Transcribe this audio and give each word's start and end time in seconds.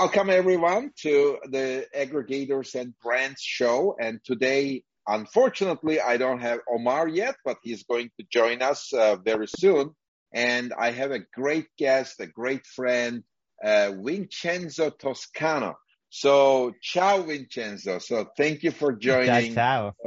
Welcome 0.00 0.30
everyone 0.30 0.92
to 0.98 1.38
the 1.50 1.84
Aggregators 1.92 2.76
and 2.76 2.96
Brands 3.00 3.42
show. 3.42 3.96
And 4.00 4.20
today, 4.24 4.84
unfortunately, 5.08 6.00
I 6.00 6.18
don't 6.18 6.38
have 6.38 6.60
Omar 6.72 7.08
yet, 7.08 7.34
but 7.44 7.56
he's 7.64 7.82
going 7.82 8.08
to 8.16 8.24
join 8.30 8.62
us 8.62 8.92
uh, 8.92 9.16
very 9.16 9.48
soon. 9.48 9.96
And 10.32 10.72
I 10.72 10.92
have 10.92 11.10
a 11.10 11.24
great 11.34 11.66
guest, 11.76 12.20
a 12.20 12.28
great 12.28 12.64
friend, 12.64 13.24
uh, 13.62 13.90
Vincenzo 14.00 14.90
Toscano. 14.90 15.76
So, 16.10 16.74
ciao, 16.80 17.22
Vincenzo. 17.22 17.98
So, 17.98 18.28
thank 18.36 18.62
you 18.62 18.70
for 18.70 18.92
joining. 18.92 19.26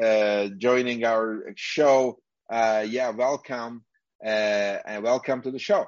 Uh, 0.01 0.47
joining 0.57 1.03
our 1.03 1.51
show. 1.57 2.17
Uh, 2.49 2.85
yeah, 2.87 3.09
welcome 3.09 3.83
uh, 4.25 4.77
and 4.85 5.03
welcome 5.03 5.41
to 5.41 5.51
the 5.51 5.59
show. 5.59 5.85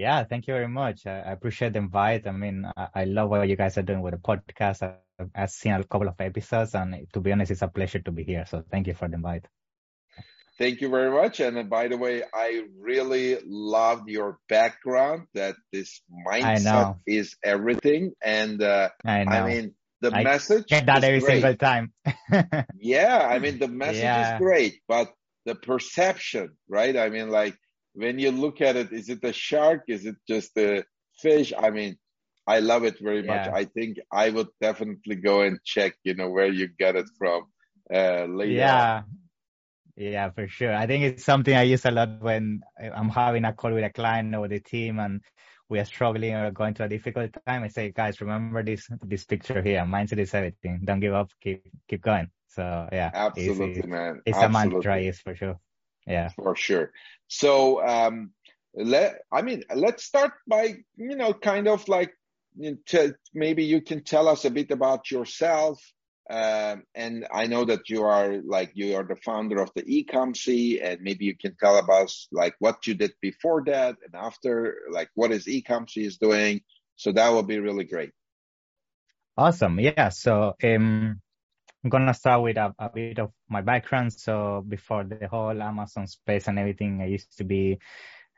Yeah, 0.00 0.24
thank 0.24 0.46
you 0.46 0.54
very 0.54 0.68
much. 0.68 1.06
I, 1.06 1.20
I 1.20 1.32
appreciate 1.32 1.74
the 1.74 1.80
invite. 1.80 2.26
I 2.26 2.32
mean, 2.32 2.64
I, 2.74 2.88
I, 2.94 3.04
love 3.04 3.28
what 3.28 3.46
you 3.46 3.54
guys 3.54 3.76
are 3.76 3.82
doing 3.82 4.00
with 4.00 4.14
the 4.14 4.18
podcast. 4.18 4.82
I, 4.82 4.94
I've 5.34 5.50
seen 5.50 5.74
a 5.74 5.84
couple 5.84 6.08
of 6.08 6.18
episodes, 6.18 6.74
and 6.74 7.06
to 7.12 7.20
be 7.20 7.32
honest, 7.32 7.50
it's 7.50 7.60
a 7.60 7.68
pleasure 7.68 7.98
to 7.98 8.10
be 8.10 8.24
here. 8.24 8.46
So 8.48 8.64
thank 8.70 8.86
you 8.86 8.94
for 8.94 9.08
the 9.08 9.16
invite. 9.16 9.44
Thank 10.58 10.80
you 10.80 10.88
very 10.88 11.10
much. 11.10 11.40
And 11.40 11.68
by 11.68 11.88
the 11.88 11.98
way, 11.98 12.22
I 12.32 12.62
really 12.78 13.36
loved 13.44 14.08
your 14.08 14.38
background. 14.48 15.26
That 15.34 15.56
this 15.70 16.00
mindset 16.26 16.96
is 17.06 17.36
everything, 17.44 18.12
and 18.22 18.62
uh, 18.62 18.88
I, 19.04 19.20
I, 19.24 19.46
mean 19.46 19.74
the 20.00 20.12
I 20.14 20.24
message. 20.24 20.66
Get 20.66 20.86
that 20.86 21.04
every 21.04 21.20
great. 21.20 21.42
single 21.42 21.56
time. 21.56 21.92
yeah, 22.78 23.28
I 23.30 23.38
mean 23.44 23.58
the 23.58 23.68
message 23.68 24.02
Yeah. 24.02 24.34
is 24.34 24.38
great, 24.38 24.80
but 24.88 25.12
the 25.44 25.54
perception, 25.54 26.56
right? 26.68 26.96
I 26.96 27.10
mean, 27.10 27.28
like 27.28 27.56
when 28.00 28.18
you 28.18 28.30
look 28.30 28.60
at 28.60 28.76
it, 28.76 28.92
is 28.92 29.08
it 29.08 29.22
a 29.22 29.32
shark? 29.32 29.84
Is 29.88 30.06
it 30.06 30.16
just 30.26 30.56
a 30.56 30.84
fish? 31.20 31.52
I 31.56 31.70
mean, 31.70 31.96
I 32.46 32.60
love 32.60 32.84
it 32.84 32.98
very 33.00 33.22
much. 33.22 33.46
I 33.46 33.64
think 33.64 33.98
I 34.10 34.30
would 34.30 34.48
definitely 34.60 35.16
go 35.16 35.42
and 35.42 35.58
check, 35.64 35.94
you 36.02 36.14
know, 36.14 36.30
where 36.30 36.48
you 36.48 36.68
get 36.78 36.96
it 36.96 37.06
from 37.18 37.44
uh, 37.92 38.24
later. 38.24 38.52
Yeah. 38.52 39.02
Yeah, 39.96 40.30
for 40.30 40.48
sure. 40.48 40.74
I 40.74 40.86
think 40.86 41.04
it's 41.04 41.24
something 41.24 41.54
I 41.54 41.64
use 41.64 41.84
a 41.84 41.90
lot 41.90 42.22
when 42.22 42.62
I'm 42.80 43.10
having 43.10 43.44
a 43.44 43.52
call 43.52 43.72
with 43.72 43.84
a 43.84 43.90
client 43.90 44.34
or 44.34 44.48
the 44.48 44.60
team 44.60 44.98
and 44.98 45.20
we 45.68 45.78
are 45.78 45.84
struggling 45.84 46.34
or 46.34 46.50
going 46.50 46.72
through 46.74 46.86
a 46.86 46.88
difficult 46.88 47.36
time. 47.46 47.62
I 47.64 47.68
say, 47.68 47.92
guys, 47.92 48.20
remember 48.20 48.62
this 48.62 48.88
this 49.02 49.24
picture 49.24 49.60
here. 49.62 49.82
Mindset 49.82 50.18
is 50.18 50.32
everything. 50.32 50.80
Don't 50.84 51.00
give 51.00 51.12
up. 51.12 51.30
Keep 51.42 51.64
keep 51.86 52.02
going. 52.02 52.30
So 52.48 52.88
yeah, 52.90 53.10
Absolutely, 53.12 53.80
it's, 53.80 53.86
man. 53.86 54.22
it's 54.24 54.38
a 54.38 54.48
mantra, 54.48 54.78
Absolutely. 54.78 55.04
yes, 55.04 55.20
for 55.20 55.34
sure. 55.36 55.60
Yeah. 56.10 56.28
for 56.30 56.56
sure. 56.56 56.92
So, 57.28 57.86
um, 57.86 58.32
let 58.74 59.22
I 59.32 59.42
mean, 59.42 59.64
let's 59.74 60.04
start 60.04 60.32
by 60.46 60.76
you 60.96 61.16
know, 61.16 61.32
kind 61.32 61.68
of 61.68 61.88
like 61.88 62.12
you 62.56 62.72
know, 62.72 62.76
t- 62.86 63.12
maybe 63.34 63.64
you 63.64 63.80
can 63.80 64.02
tell 64.02 64.28
us 64.28 64.44
a 64.44 64.50
bit 64.50 64.70
about 64.70 65.10
yourself. 65.10 65.80
Um, 66.28 66.84
and 66.94 67.26
I 67.32 67.46
know 67.46 67.64
that 67.64 67.88
you 67.88 68.04
are 68.04 68.40
like 68.44 68.70
you 68.74 68.94
are 68.94 69.02
the 69.02 69.16
founder 69.16 69.60
of 69.60 69.70
the 69.74 69.82
Ecomsi, 69.82 70.80
and 70.82 71.00
maybe 71.00 71.24
you 71.24 71.36
can 71.36 71.56
tell 71.56 71.76
us 71.90 72.28
like 72.30 72.54
what 72.60 72.86
you 72.86 72.94
did 72.94 73.12
before 73.20 73.64
that 73.66 73.96
and 74.04 74.14
after, 74.14 74.76
like 74.92 75.10
what 75.14 75.32
is 75.32 75.46
Ecomsi 75.46 76.06
is 76.06 76.18
doing. 76.18 76.60
So 76.94 77.10
that 77.12 77.32
would 77.32 77.48
be 77.48 77.58
really 77.58 77.84
great. 77.84 78.12
Awesome. 79.36 79.80
Yeah. 79.80 80.10
So 80.10 80.54
um, 80.62 81.20
I'm 81.82 81.90
gonna 81.90 82.12
start 82.12 82.42
with 82.42 82.58
a, 82.58 82.74
a 82.78 82.90
bit 82.90 83.18
of 83.18 83.32
my 83.48 83.62
background. 83.62 84.12
So 84.12 84.62
before 84.68 85.04
the 85.04 85.26
whole 85.28 85.62
Amazon 85.62 86.06
space 86.06 86.46
and 86.46 86.58
everything, 86.58 87.00
I 87.00 87.06
used 87.06 87.36
to 87.38 87.44
be 87.44 87.78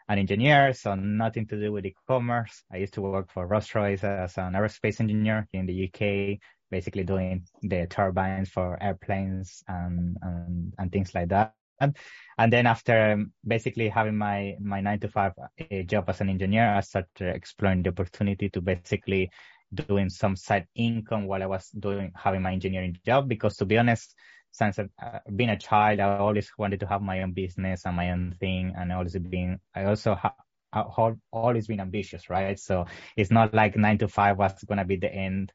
an 0.09 0.19
engineer, 0.19 0.73
so 0.75 0.95
nothing 0.95 1.47
to 1.49 1.59
do 1.59 1.73
with 1.73 1.87
e-commerce. 1.87 2.63
I 2.73 2.77
used 2.77 2.95
to 2.95 3.03
work 3.03 3.33
for 3.33 3.47
Rolls-Royce 3.47 4.05
as 4.05 4.39
an 4.39 4.53
aerospace 4.53 5.01
engineer 5.01 5.49
in 5.53 5.67
the 5.67 5.89
UK, 5.89 6.39
basically 6.71 7.03
doing 7.03 7.47
the 7.63 7.87
turbines 7.87 8.49
for 8.49 8.81
airplanes 8.81 9.63
and 9.67 10.17
and, 10.23 10.75
and 10.79 10.93
things 10.93 11.15
like 11.15 11.29
that. 11.31 11.55
And, 11.81 12.53
then 12.53 12.67
after 12.67 13.13
um, 13.13 13.33
basically 13.45 13.89
having 13.89 14.17
my 14.17 14.55
my 14.61 14.81
nine 14.81 15.01
to 15.01 15.09
five 15.09 15.33
uh, 15.39 15.83
job 15.83 16.09
as 16.09 16.21
an 16.21 16.29
engineer, 16.29 16.75
I 16.75 16.81
started 16.81 17.35
exploring 17.35 17.83
the 17.83 17.91
opportunity 17.91 18.49
to 18.51 18.61
basically 18.61 19.31
doing 19.75 20.09
some 20.09 20.37
side 20.37 20.67
income 20.75 21.27
while 21.27 21.43
I 21.43 21.47
was 21.47 21.69
doing 21.71 22.13
having 22.15 22.43
my 22.43 22.53
engineering 22.53 22.97
job. 23.05 23.29
Because 23.29 23.57
to 23.57 23.65
be 23.65 23.79
honest, 23.79 24.15
since 24.53 24.79
I've 24.79 24.91
uh, 25.03 25.19
been 25.35 25.51
a 25.51 25.59
child, 25.59 26.01
I 26.01 26.17
always 26.19 26.51
wanted 26.59 26.81
to 26.81 26.87
have 26.87 27.03
my 27.03 27.23
own 27.23 27.33
business 27.33 27.87
and 27.87 27.97
my 27.97 28.11
own 28.11 28.37
thing, 28.41 28.75
and 28.77 28.93
always 28.93 29.17
being 29.19 29.59
I 29.75 29.85
also 29.85 30.15
ha- 30.15 30.37
I 30.73 30.85
have 30.97 31.17
always 31.33 31.67
been 31.67 31.81
ambitious, 31.81 32.31
right? 32.31 32.59
So 32.59 32.87
it's 33.17 33.31
not 33.31 33.55
like 33.55 33.77
nine 33.77 33.99
to 33.99 34.09
five 34.09 34.39
was 34.39 34.63
gonna 34.65 34.85
be 34.85 34.97
the 34.97 35.13
end 35.13 35.53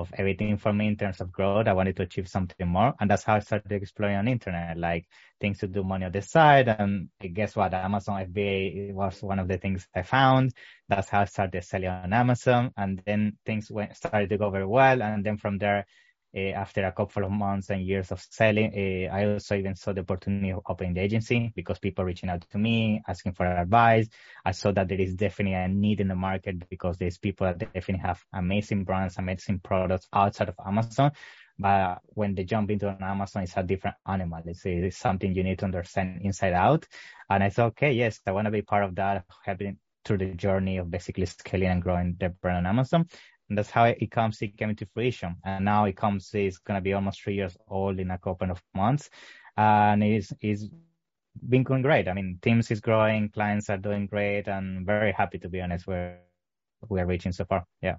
of 0.00 0.12
everything 0.16 0.56
for 0.56 0.72
me 0.72 0.88
in 0.88 0.96
terms 0.96 1.20
of 1.20 1.32
growth. 1.32 1.66
I 1.66 1.72
wanted 1.72 1.96
to 1.96 2.02
achieve 2.02 2.28
something 2.28 2.66
more. 2.66 2.94
And 3.00 3.10
that's 3.10 3.24
how 3.24 3.36
I 3.36 3.40
started 3.40 3.72
exploring 3.72 4.16
on 4.16 4.28
internet, 4.28 4.76
like 4.76 5.06
things 5.40 5.58
to 5.60 5.68
do 5.68 5.84
money 5.84 6.04
on 6.04 6.12
the 6.12 6.22
side. 6.22 6.68
And 6.68 7.08
eh, 7.20 7.28
guess 7.28 7.56
what? 7.56 7.74
Amazon 7.74 8.26
FBA 8.26 8.92
was 8.92 9.22
one 9.22 9.38
of 9.38 9.48
the 9.48 9.58
things 9.58 9.86
I 9.94 10.02
found. 10.02 10.52
That's 10.88 11.08
how 11.08 11.20
I 11.20 11.24
started 11.26 11.64
selling 11.64 11.88
on 11.88 12.12
Amazon. 12.12 12.72
And 12.76 13.02
then 13.06 13.38
things 13.46 13.70
went, 13.70 13.96
started 13.96 14.28
to 14.30 14.38
go 14.38 14.50
very 14.50 14.66
well. 14.66 15.02
And 15.02 15.24
then 15.24 15.38
from 15.38 15.58
there, 15.58 15.86
after 16.34 16.84
a 16.84 16.92
couple 16.92 17.24
of 17.24 17.30
months 17.30 17.70
and 17.70 17.82
years 17.82 18.10
of 18.10 18.20
selling, 18.30 18.72
uh, 18.74 19.14
I 19.14 19.32
also 19.32 19.56
even 19.56 19.76
saw 19.76 19.92
the 19.92 20.00
opportunity 20.00 20.50
of 20.50 20.62
opening 20.66 20.94
the 20.94 21.00
agency 21.00 21.52
because 21.54 21.78
people 21.78 22.04
reaching 22.04 22.28
out 22.28 22.44
to 22.50 22.58
me, 22.58 23.02
asking 23.06 23.34
for 23.34 23.46
advice. 23.46 24.08
I 24.44 24.50
saw 24.52 24.72
that 24.72 24.88
there 24.88 25.00
is 25.00 25.14
definitely 25.14 25.54
a 25.54 25.68
need 25.68 26.00
in 26.00 26.08
the 26.08 26.14
market 26.16 26.68
because 26.68 26.98
there's 26.98 27.18
people 27.18 27.46
that 27.46 27.58
definitely 27.58 28.02
have 28.02 28.22
amazing 28.32 28.84
brands, 28.84 29.16
amazing 29.18 29.60
products 29.60 30.08
outside 30.12 30.48
of 30.48 30.56
Amazon. 30.66 31.12
But 31.58 32.00
when 32.06 32.34
they 32.34 32.44
jump 32.44 32.70
into 32.70 32.88
an 32.88 33.02
Amazon, 33.02 33.44
it's 33.44 33.56
a 33.56 33.62
different 33.62 33.96
animal. 34.06 34.42
It's, 34.44 34.66
it's 34.66 34.96
something 34.96 35.34
you 35.34 35.44
need 35.44 35.60
to 35.60 35.66
understand 35.66 36.22
inside 36.22 36.52
out. 36.52 36.86
And 37.30 37.44
I 37.44 37.50
thought, 37.50 37.66
okay, 37.68 37.92
yes, 37.92 38.20
I 38.26 38.32
want 38.32 38.46
to 38.46 38.50
be 38.50 38.62
part 38.62 38.84
of 38.84 38.96
that, 38.96 39.24
helping 39.44 39.78
through 40.04 40.18
the 40.18 40.34
journey 40.34 40.78
of 40.78 40.90
basically 40.90 41.26
scaling 41.26 41.68
and 41.68 41.82
growing 41.82 42.16
the 42.18 42.28
brand 42.28 42.58
on 42.58 42.66
Amazon. 42.66 43.08
And 43.48 43.58
that's 43.58 43.70
how 43.70 43.84
it 43.84 44.10
comes, 44.10 44.40
it 44.40 44.56
came 44.56 44.70
into 44.70 44.86
fruition. 44.86 45.36
And 45.44 45.64
now 45.64 45.84
it 45.84 45.96
comes, 45.96 46.30
it's 46.32 46.58
going 46.58 46.78
to 46.78 46.82
be 46.82 46.94
almost 46.94 47.22
three 47.22 47.34
years 47.34 47.56
old 47.68 48.00
in 48.00 48.10
a 48.10 48.18
couple 48.18 48.50
of 48.50 48.62
months. 48.74 49.10
And 49.56 50.02
it's, 50.02 50.32
it's 50.40 50.68
been 51.48 51.62
going 51.62 51.82
great. 51.82 52.08
I 52.08 52.14
mean, 52.14 52.38
Teams 52.40 52.70
is 52.70 52.80
growing, 52.80 53.28
clients 53.28 53.68
are 53.70 53.76
doing 53.76 54.06
great, 54.06 54.48
and 54.48 54.86
very 54.86 55.12
happy 55.12 55.38
to 55.38 55.48
be 55.48 55.60
honest 55.60 55.86
where 55.86 56.20
we 56.88 57.00
are 57.00 57.06
reaching 57.06 57.32
so 57.32 57.44
far. 57.44 57.64
Yeah. 57.82 57.96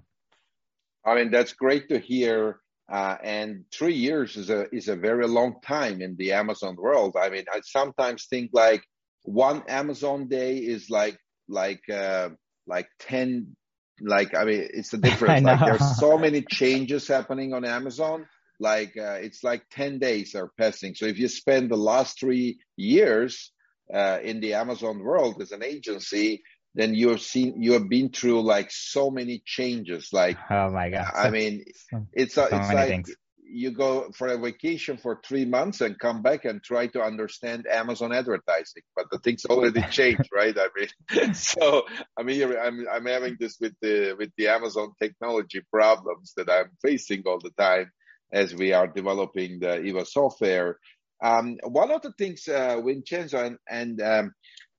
I 1.04 1.14
mean, 1.14 1.30
that's 1.30 1.52
great 1.52 1.88
to 1.88 1.98
hear. 1.98 2.60
Uh, 2.88 3.16
and 3.22 3.64
three 3.72 3.94
years 3.94 4.36
is 4.36 4.48
a 4.48 4.72
is 4.72 4.88
a 4.88 4.94
very 4.94 5.26
long 5.26 5.56
time 5.60 6.00
in 6.00 6.14
the 6.16 6.32
Amazon 6.32 6.76
world. 6.76 7.16
I 7.20 7.30
mean, 7.30 7.44
I 7.52 7.60
sometimes 7.64 8.26
think 8.26 8.50
like 8.52 8.84
one 9.24 9.64
Amazon 9.68 10.28
day 10.28 10.58
is 10.58 10.88
like 10.88 11.18
like 11.48 11.82
uh, 11.90 12.30
like 12.66 12.88
ten 13.00 13.56
like 14.00 14.34
I 14.34 14.44
mean 14.44 14.68
it's 14.72 14.92
a 14.92 14.98
difference. 15.08 15.44
like 15.44 15.60
there's 15.60 15.98
so 15.98 16.18
many 16.18 16.42
changes 16.42 17.08
happening 17.08 17.54
on 17.54 17.64
Amazon. 17.64 18.26
Like 18.58 18.96
uh, 18.96 19.18
it's 19.20 19.44
like 19.44 19.64
ten 19.70 19.98
days 19.98 20.34
are 20.34 20.50
passing. 20.58 20.94
So 20.94 21.06
if 21.06 21.18
you 21.18 21.28
spend 21.28 21.70
the 21.70 21.76
last 21.76 22.18
three 22.18 22.58
years 22.76 23.52
uh, 23.92 24.18
in 24.22 24.40
the 24.40 24.54
Amazon 24.54 25.00
world 25.00 25.40
as 25.42 25.52
an 25.52 25.62
agency, 25.62 26.42
then 26.74 26.94
you 26.94 27.10
have 27.10 27.20
seen 27.20 27.62
you 27.62 27.74
have 27.74 27.88
been 27.88 28.10
through 28.10 28.42
like 28.42 28.70
so 28.70 29.10
many 29.10 29.42
changes. 29.44 30.08
Like 30.12 30.38
Oh 30.50 30.70
my 30.70 30.90
God. 30.90 31.10
I 31.14 31.30
mean, 31.30 31.64
it's 32.12 32.34
so 32.34 32.44
it's 32.44 32.52
many 32.52 32.74
like 32.74 32.88
things. 32.88 33.16
You 33.48 33.70
go 33.70 34.10
for 34.14 34.28
a 34.28 34.38
vacation 34.38 34.96
for 34.96 35.20
three 35.24 35.44
months 35.44 35.80
and 35.80 35.98
come 35.98 36.22
back 36.22 36.44
and 36.44 36.62
try 36.62 36.86
to 36.88 37.02
understand 37.02 37.66
Amazon 37.70 38.12
advertising, 38.12 38.82
but 38.94 39.06
the 39.10 39.18
things 39.18 39.44
already 39.44 39.82
changed, 39.90 40.28
right? 40.34 40.56
I 40.56 40.68
mean, 40.76 41.34
so 41.34 41.84
I 42.18 42.22
mean, 42.22 42.42
I'm 42.56 42.86
I'm 42.90 43.06
having 43.06 43.36
this 43.38 43.56
with 43.60 43.74
the 43.80 44.14
with 44.18 44.30
the 44.36 44.48
Amazon 44.48 44.92
technology 45.00 45.62
problems 45.72 46.32
that 46.36 46.50
I'm 46.50 46.70
facing 46.82 47.22
all 47.26 47.38
the 47.38 47.50
time 47.50 47.90
as 48.32 48.54
we 48.54 48.72
are 48.72 48.86
developing 48.86 49.60
the 49.60 49.80
Eva 49.82 50.04
software. 50.04 50.78
Um, 51.22 51.56
one 51.62 51.90
of 51.90 52.02
the 52.02 52.12
things, 52.12 52.46
uh, 52.46 52.80
Vincenzo, 52.82 53.38
and, 53.38 53.56
and 53.68 54.02
um, 54.02 54.32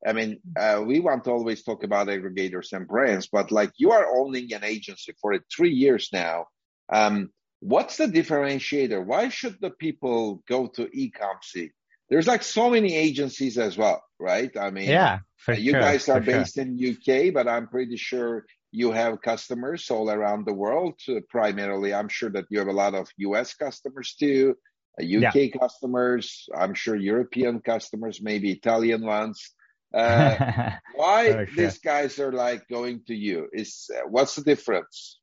I 0.06 0.14
mean, 0.14 0.40
uh, 0.56 0.84
we 0.86 1.00
want 1.00 1.24
to 1.24 1.32
always 1.32 1.64
talk 1.64 1.84
about 1.84 2.08
aggregators 2.08 2.74
and 2.74 2.88
brands, 2.88 3.28
but 3.32 3.52
like 3.52 3.72
you 3.78 3.92
are 3.92 4.06
owning 4.20 4.54
an 4.54 4.64
agency 4.64 5.14
for 5.20 5.38
three 5.56 5.72
years 5.74 6.10
now. 6.14 6.46
Um, 6.94 7.32
what's 7.60 7.98
the 7.98 8.08
differentiator? 8.08 9.06
Why 9.06 9.30
should 9.30 9.60
the 9.62 9.72
people 9.72 10.44
go 10.48 10.68
to 10.68 10.86
Ecomsi? 10.88 11.72
There's 12.10 12.28
like 12.28 12.44
so 12.44 12.70
many 12.70 12.96
agencies 12.96 13.58
as 13.58 13.78
well, 13.78 14.02
right? 14.20 14.56
I 14.58 14.72
mean, 14.72 14.90
Yeah, 14.90 15.20
for 15.38 15.54
you 15.54 15.72
sure. 15.72 15.82
guys 15.82 16.08
are 16.10 16.20
for 16.20 16.32
sure. 16.32 16.40
based 16.40 16.58
in 16.58 16.80
UK, 16.80 17.34
but 17.34 17.48
I'm 17.48 17.68
pretty 17.68 17.98
sure 17.98 18.46
you 18.72 18.92
have 18.92 19.22
customers 19.22 19.90
all 19.92 20.10
around 20.10 20.46
the 20.46 20.54
world. 20.54 21.00
Uh, 21.08 21.20
primarily, 21.30 21.94
I'm 21.94 22.10
sure 22.10 22.30
that 22.32 22.46
you 22.50 22.60
have 22.60 22.68
a 22.68 22.74
lot 22.74 22.94
of 22.94 23.10
US 23.18 23.54
customers 23.54 24.16
too, 24.16 24.56
uh, 25.00 25.04
UK 25.04 25.52
customers. 25.60 26.48
I'm 26.56 26.74
sure 26.74 26.96
European 26.96 27.60
customers, 27.60 28.22
maybe 28.22 28.52
Italian 28.52 29.06
ones. 29.06 29.54
Uh, 29.94 30.72
why 30.96 31.32
sure. 31.32 31.48
these 31.56 31.80
guys 31.80 32.20
are 32.20 32.32
like 32.32 32.68
going 32.70 33.04
to 33.08 33.16
you? 33.16 33.50
Is 33.52 33.90
uh, 33.94 34.08
what's 34.08 34.36
the 34.36 34.44
difference? 34.44 35.20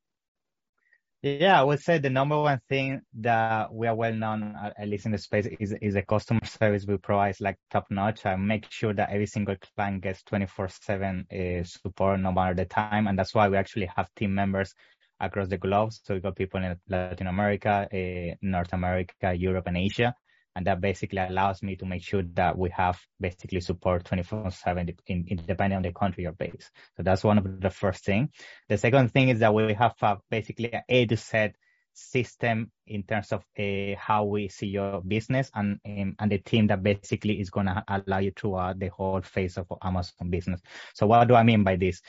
Yeah, 1.21 1.59
I 1.59 1.63
would 1.63 1.79
say 1.79 1.97
the 1.97 2.09
number 2.11 2.39
one 2.39 2.59
thing 2.69 3.01
that 3.21 3.73
we 3.73 3.87
are 3.87 3.95
well 3.95 4.13
known, 4.13 4.55
at 4.77 4.87
least 4.87 5.07
in 5.07 5.11
the 5.11 5.17
space, 5.17 5.47
is 5.59 5.73
is 5.81 5.95
the 5.95 6.03
customer 6.03 6.45
service 6.45 6.85
we 6.87 6.97
provide 6.97 7.35
like 7.41 7.57
top 7.71 7.87
notch. 7.89 8.25
I 8.27 8.35
make 8.35 8.69
sure 8.71 8.93
that 8.93 9.09
every 9.09 9.25
single 9.25 9.55
client 9.75 10.03
gets 10.03 10.21
24/7 10.23 11.25
uh, 11.31 11.63
support 11.63 12.19
no 12.19 12.31
matter 12.31 12.53
the 12.53 12.65
time, 12.65 13.07
and 13.07 13.17
that's 13.17 13.33
why 13.33 13.47
we 13.49 13.57
actually 13.57 13.89
have 13.95 14.13
team 14.15 14.35
members 14.35 14.73
across 15.19 15.47
the 15.47 15.57
globe. 15.57 15.93
So 15.93 16.13
we 16.13 16.19
got 16.19 16.35
people 16.35 16.63
in 16.63 16.79
Latin 16.89 17.27
America, 17.27 17.87
uh, 17.91 18.35
North 18.43 18.73
America, 18.73 19.33
Europe, 19.33 19.65
and 19.67 19.77
Asia 19.77 20.13
and 20.55 20.65
that 20.67 20.81
basically 20.81 21.19
allows 21.19 21.61
me 21.61 21.75
to 21.75 21.85
make 21.85 22.01
sure 22.01 22.23
that 22.33 22.57
we 22.57 22.69
have 22.69 22.99
basically 23.19 23.61
support 23.61 24.03
24/7 24.05 24.97
in, 25.07 25.25
in, 25.27 25.37
depending 25.45 25.77
on 25.77 25.83
the 25.83 25.91
country 25.91 26.23
you're 26.23 26.31
based. 26.31 26.71
So 26.97 27.03
that's 27.03 27.23
one 27.23 27.37
of 27.37 27.61
the 27.61 27.69
first 27.69 28.05
thing. 28.05 28.29
The 28.69 28.77
second 28.77 29.11
thing 29.11 29.29
is 29.29 29.39
that 29.39 29.53
we 29.53 29.73
have 29.73 29.95
a, 30.01 30.17
basically 30.29 30.73
an 30.73 30.83
A 30.87 31.05
to 31.05 31.17
Z 31.17 31.51
system 31.93 32.71
in 32.87 33.03
terms 33.03 33.31
of 33.31 33.43
uh, 33.57 33.95
how 33.97 34.25
we 34.25 34.49
see 34.49 34.67
your 34.67 35.01
business 35.01 35.49
and 35.55 35.79
um, 35.85 36.15
and 36.19 36.31
the 36.31 36.37
team 36.37 36.67
that 36.67 36.83
basically 36.83 37.39
is 37.39 37.49
going 37.49 37.67
to 37.67 37.83
allow 37.87 38.19
you 38.19 38.31
throughout 38.35 38.79
the 38.79 38.89
whole 38.89 39.21
phase 39.21 39.57
of 39.57 39.67
Amazon 39.81 40.29
business. 40.29 40.61
So 40.93 41.07
what 41.07 41.27
do 41.27 41.35
I 41.35 41.43
mean 41.43 41.63
by 41.63 41.77
this? 41.77 42.01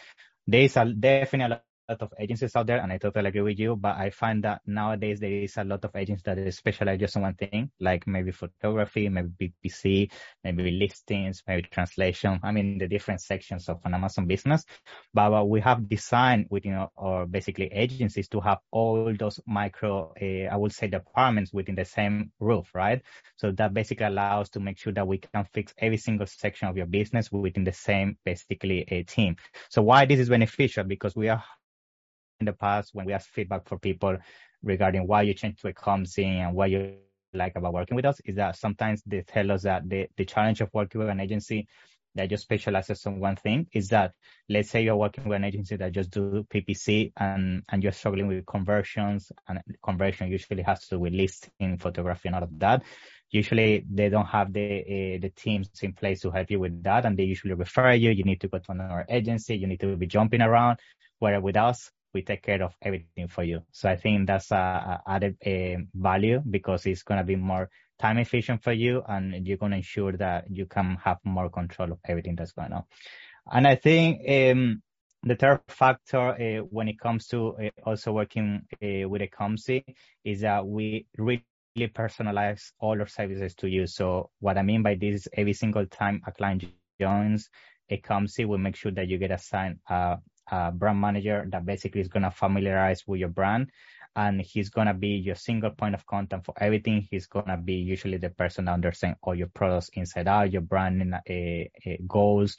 There 0.47 0.63
is 0.63 0.77
a 0.77 0.85
definitely 0.85 1.51
lot 1.51 1.63
of 1.89 2.13
agencies 2.19 2.57
out 2.57 2.67
there, 2.67 2.79
and 2.79 2.93
I 2.93 2.99
totally 2.99 3.29
agree 3.29 3.41
with 3.41 3.59
you. 3.59 3.77
But 3.77 3.97
I 3.97 4.11
find 4.11 4.43
that 4.45 4.63
nowadays 4.67 5.21
there 5.21 5.31
is 5.31 5.57
a 5.57 5.65
lot 5.65 5.85
of 5.85 5.95
agencies 5.95 6.25
that 6.25 6.55
specialize 6.55 7.01
just 7.01 7.17
in 7.17 7.23
one 7.23 7.35
thing, 7.35 7.71
like 7.81 8.07
maybe 8.07 8.33
photography, 8.33 9.09
maybe 9.09 9.53
PPC, 9.65 10.11
maybe 10.45 10.71
listings, 10.71 11.43
maybe 11.47 11.63
translation. 11.63 12.41
I 12.43 12.53
mean, 12.53 12.79
the 12.79 12.89
different 12.89 13.21
sections 13.21 13.69
of 13.69 13.81
an 13.85 13.95
Amazon 13.95 14.27
business. 14.27 14.65
But 15.15 15.31
what 15.31 15.49
we 15.49 15.61
have 15.61 15.89
designed 15.89 16.47
within 16.51 16.75
our, 16.75 16.91
our 16.97 17.27
basically 17.27 17.67
agencies 17.67 18.29
to 18.29 18.41
have 18.41 18.59
all 18.71 19.15
those 19.19 19.41
micro, 19.47 20.13
uh, 20.21 20.53
I 20.53 20.57
would 20.57 20.73
say, 20.73 20.89
departments 20.89 21.53
within 21.53 21.75
the 21.75 21.85
same 21.85 22.33
roof, 22.41 22.71
right? 22.75 23.03
So 23.37 23.53
that 23.53 23.75
basically 23.75 24.07
allows 24.07 24.51
to 24.51 24.61
make 24.61 24.79
sure 24.79 24.93
that 24.93 25.07
we 25.07 25.19
can 25.19 25.47
fix 25.53 25.75
every 25.79 25.99
single 25.99 26.27
section 26.27 26.69
of 26.69 26.77
your 26.77 26.87
business 26.87 27.31
within 27.31 27.65
the 27.65 27.73
same 27.73 28.17
basically 28.25 28.85
a 28.89 29.03
team. 29.03 29.37
So 29.69 29.83
why 29.83 30.07
this 30.07 30.21
is 30.21 30.29
beneficial? 30.29 30.85
Because 30.85 31.15
we 31.15 31.29
are 31.29 31.43
in 32.41 32.47
the 32.47 32.53
past 32.53 32.95
when 32.95 33.07
we 33.07 33.13
ask 33.13 33.29
feedback 33.29 33.67
for 33.67 33.79
people 33.79 34.17
regarding 34.63 35.07
why 35.07 35.23
you 35.23 35.35
change 35.35 35.61
to 35.61 35.73
Ecomsi 35.73 36.25
and 36.25 36.55
what 36.55 36.71
you 36.71 36.97
like 37.35 37.57
about 37.57 37.75
working 37.75 37.97
with 37.97 38.05
us 38.05 38.21
is 38.25 38.37
that 38.37 38.57
sometimes 38.57 39.03
they 39.07 39.23
tell 39.23 39.51
us 39.53 39.63
that 39.63 39.89
the, 39.89 40.09
the 40.17 40.25
challenge 40.25 40.61
of 40.61 40.71
working 40.73 41.01
with 41.01 41.09
an 41.09 41.21
agency 41.21 41.67
that 42.15 42.31
just 42.31 42.43
specializes 42.45 43.05
on 43.07 43.21
one 43.21 43.37
thing 43.37 43.67
is 43.73 43.89
that 43.89 44.13
let's 44.49 44.71
say 44.71 44.83
you're 44.83 44.97
working 44.97 45.25
with 45.29 45.37
an 45.37 45.45
agency 45.45 45.77
that 45.77 45.93
just 45.93 46.11
do 46.11 46.45
PPC 46.53 47.13
and, 47.19 47.63
and 47.69 47.83
you're 47.83 47.93
struggling 47.93 48.27
with 48.27 48.47
conversions 48.47 49.31
and 49.49 49.61
conversion 49.83 50.29
usually 50.31 50.63
has 50.63 50.81
to 50.81 50.97
do 50.97 51.01
with 51.01 51.13
listing, 51.13 51.77
photography 51.79 52.29
and 52.29 52.37
all 52.37 52.43
of 52.43 52.59
that. 52.59 52.83
Usually 53.31 53.85
they 53.93 54.09
don't 54.09 54.27
have 54.27 54.53
the 54.53 54.81
uh, 54.81 55.19
the 55.21 55.31
teams 55.37 55.69
in 55.83 55.93
place 55.93 56.21
to 56.23 56.31
help 56.31 56.51
you 56.51 56.61
with 56.61 56.83
that 56.85 57.05
and 57.05 57.19
they 57.19 57.25
usually 57.25 57.55
refer 57.55 57.93
you. 57.93 58.11
You 58.11 58.25
need 58.25 58.41
to 58.41 58.49
go 58.49 58.59
to 58.59 58.73
another 58.73 59.05
agency. 59.09 59.57
You 59.57 59.67
need 59.67 59.81
to 59.81 59.97
be 59.97 60.07
jumping 60.07 60.41
around. 60.41 60.79
Where 61.19 61.41
with 61.41 61.57
us, 61.57 61.91
we 62.17 62.23
take 62.23 62.43
care 62.43 62.63
of 62.63 62.73
everything 62.81 63.29
for 63.29 63.45
you. 63.45 63.61
So 63.73 63.91
I 63.91 63.97
think 63.97 64.27
that's 64.27 64.51
a, 64.51 64.65
a 64.93 65.03
added 65.07 65.37
a 65.45 65.77
value 65.95 66.41
because 66.57 66.87
it's 66.87 67.03
going 67.03 67.19
to 67.19 67.25
be 67.25 67.37
more 67.37 67.69
time 67.99 68.19
efficient 68.19 68.63
for 68.63 68.73
you 68.73 69.03
and 69.07 69.47
you're 69.47 69.59
going 69.59 69.73
to 69.73 69.79
ensure 69.85 70.13
that 70.17 70.45
you 70.51 70.65
can 70.65 70.97
have 71.05 71.19
more 71.25 71.51
control 71.51 71.93
of 71.93 71.99
everything 72.07 72.35
that's 72.35 72.53
going 72.53 72.73
on. 72.73 72.85
And 73.53 73.67
I 73.67 73.75
think 73.75 74.09
um, 74.37 74.83
the 75.23 75.37
third 75.37 75.61
factor 75.69 76.25
uh, 76.31 76.65
when 76.77 76.89
it 76.89 76.99
comes 76.99 77.27
to 77.29 77.39
uh, 77.59 77.71
also 77.85 78.13
working 78.13 78.63
uh, 78.83 79.09
with 79.11 79.21
Ecomsi 79.21 79.85
is 80.25 80.41
that 80.41 80.67
we 80.67 81.07
really 81.19 81.45
personalize 82.01 82.73
all 82.81 82.99
our 82.99 83.07
services 83.07 83.55
to 83.57 83.69
you. 83.69 83.87
So 83.87 84.31
what 84.41 84.57
I 84.57 84.63
mean 84.63 84.83
by 84.83 84.95
this 84.95 85.15
is 85.21 85.29
every 85.35 85.53
single 85.53 85.87
time 85.87 86.23
a 86.27 86.33
client 86.33 86.65
joins 86.99 87.51
Ecomsi, 87.91 88.47
we 88.47 88.57
make 88.57 88.77
sure 88.77 88.93
that 88.93 89.09
you 89.09 89.19
get 89.19 89.31
assigned 89.31 89.79
a 89.89 90.17
a 90.51 90.73
brand 90.73 91.01
manager 91.01 91.47
that 91.51 91.65
basically 91.67 92.01
is 92.01 92.09
going 92.09 92.23
to 92.23 92.31
familiarize 92.31 93.05
with 93.07 93.21
your 93.21 93.29
brand 93.29 93.71
and 94.17 94.41
he's 94.41 94.71
going 94.71 94.87
to 94.87 94.95
be 94.95 95.09
your 95.09 95.35
single 95.35 95.71
point 95.71 95.95
of 95.95 96.07
contact 96.07 96.47
for 96.47 96.55
everything. 96.59 97.07
He's 97.11 97.27
going 97.27 97.47
to 97.47 97.59
be 97.59 97.75
usually 97.75 98.17
the 98.17 98.31
person 98.31 98.65
that 98.65 98.73
understands 98.73 99.19
all 99.23 99.35
your 99.35 99.49
products 99.49 99.91
inside 99.93 100.27
out, 100.27 100.51
your 100.53 100.63
branding 100.63 101.13
uh, 101.13 101.91
uh, 101.91 101.97
goals. 102.09 102.57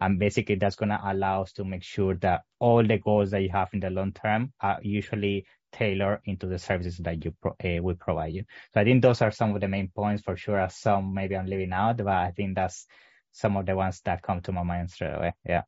And 0.00 0.20
basically 0.20 0.54
that's 0.54 0.76
going 0.76 0.90
to 0.90 1.00
allow 1.02 1.42
us 1.42 1.52
to 1.54 1.64
make 1.64 1.82
sure 1.82 2.14
that 2.16 2.42
all 2.60 2.86
the 2.86 2.98
goals 2.98 3.32
that 3.32 3.42
you 3.42 3.50
have 3.50 3.70
in 3.72 3.80
the 3.80 3.90
long 3.90 4.12
term 4.12 4.52
are 4.60 4.78
usually 4.82 5.46
tailored 5.72 6.20
into 6.26 6.46
the 6.46 6.58
services 6.58 6.98
that 6.98 7.24
you 7.24 7.34
pro- 7.42 7.56
uh, 7.64 7.82
we 7.82 7.94
provide 7.94 8.32
you. 8.32 8.44
So 8.72 8.80
I 8.80 8.84
think 8.84 9.02
those 9.02 9.20
are 9.20 9.32
some 9.32 9.52
of 9.54 9.60
the 9.60 9.68
main 9.68 9.88
points 9.88 10.22
for 10.22 10.36
sure. 10.36 10.60
As 10.60 10.76
some 10.76 11.12
maybe 11.12 11.36
I'm 11.36 11.46
leaving 11.46 11.72
out, 11.72 11.96
but 11.96 12.06
I 12.06 12.30
think 12.30 12.54
that's 12.54 12.86
some 13.32 13.56
of 13.56 13.66
the 13.66 13.74
ones 13.74 14.00
that 14.04 14.22
come 14.22 14.40
to 14.42 14.52
my 14.52 14.62
mind 14.62 14.90
straight 14.90 15.14
away. 15.14 15.34
Yeah. 15.44 15.62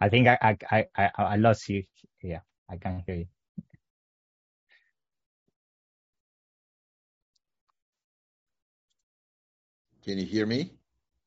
I 0.00 0.08
think 0.08 0.28
I 0.28 0.56
I 0.70 0.86
I 0.96 1.10
I 1.16 1.36
lost 1.36 1.68
you. 1.68 1.84
Yeah, 2.22 2.40
I 2.70 2.76
can't 2.76 3.02
hear 3.06 3.16
you. 3.16 3.26
Can 10.04 10.18
you 10.18 10.26
hear 10.26 10.46
me? 10.46 10.72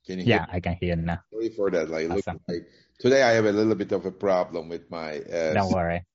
Can 0.06 0.19
you? 0.19 0.25
Yeah, 0.25 0.45
I 0.51 0.59
can 0.59 0.77
hear 0.79 0.95
you 0.95 1.01
now. 1.01 1.19
Sorry 1.31 1.50
for 1.50 1.69
that. 1.71 1.89
Like, 1.89 2.09
awesome. 2.09 2.39
like 2.47 2.68
today, 3.00 3.21
I 3.21 3.31
have 3.31 3.45
a 3.45 3.51
little 3.51 3.75
bit 3.75 3.91
of 3.91 4.06
a 4.06 4.12
problem 4.12 4.69
with 4.69 4.89
my. 4.89 5.19
Uh, 5.19 5.53
Don't 5.53 5.71
worry. 5.71 6.06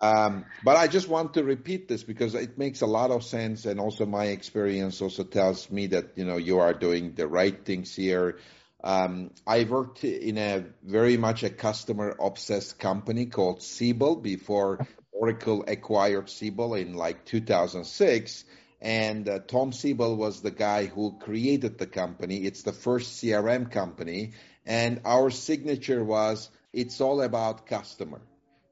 Um, 0.00 0.44
but 0.62 0.76
I 0.76 0.88
just 0.88 1.08
want 1.08 1.34
to 1.34 1.44
repeat 1.44 1.88
this 1.88 2.02
because 2.02 2.34
it 2.34 2.58
makes 2.58 2.82
a 2.82 2.86
lot 2.86 3.10
of 3.10 3.24
sense, 3.24 3.64
and 3.64 3.80
also 3.80 4.04
my 4.04 4.26
experience 4.26 5.00
also 5.00 5.24
tells 5.24 5.70
me 5.70 5.86
that 5.88 6.16
you 6.16 6.24
know 6.24 6.36
you 6.36 6.58
are 6.58 6.74
doing 6.74 7.14
the 7.14 7.26
right 7.28 7.64
things 7.64 7.94
here. 7.94 8.38
Um, 8.82 9.30
I 9.46 9.64
worked 9.64 10.04
in 10.04 10.38
a 10.38 10.64
very 10.84 11.16
much 11.16 11.42
a 11.42 11.50
customer 11.50 12.14
obsessed 12.20 12.78
company 12.78 13.26
called 13.26 13.62
Siebel 13.62 14.16
before 14.16 14.86
Oracle 15.12 15.64
acquired 15.66 16.28
Siebel 16.28 16.74
in 16.74 16.94
like 16.94 17.24
2006. 17.24 18.44
And 18.80 19.28
uh, 19.28 19.38
Tom 19.40 19.72
Siebel 19.72 20.16
was 20.16 20.42
the 20.42 20.50
guy 20.50 20.86
who 20.86 21.18
created 21.18 21.78
the 21.78 21.86
company. 21.86 22.44
It's 22.44 22.62
the 22.62 22.72
first 22.72 23.22
CRM 23.22 23.70
company. 23.70 24.32
And 24.66 25.00
our 25.04 25.30
signature 25.30 26.04
was 26.04 26.50
it's 26.72 27.00
all 27.00 27.22
about 27.22 27.66
customer. 27.66 28.20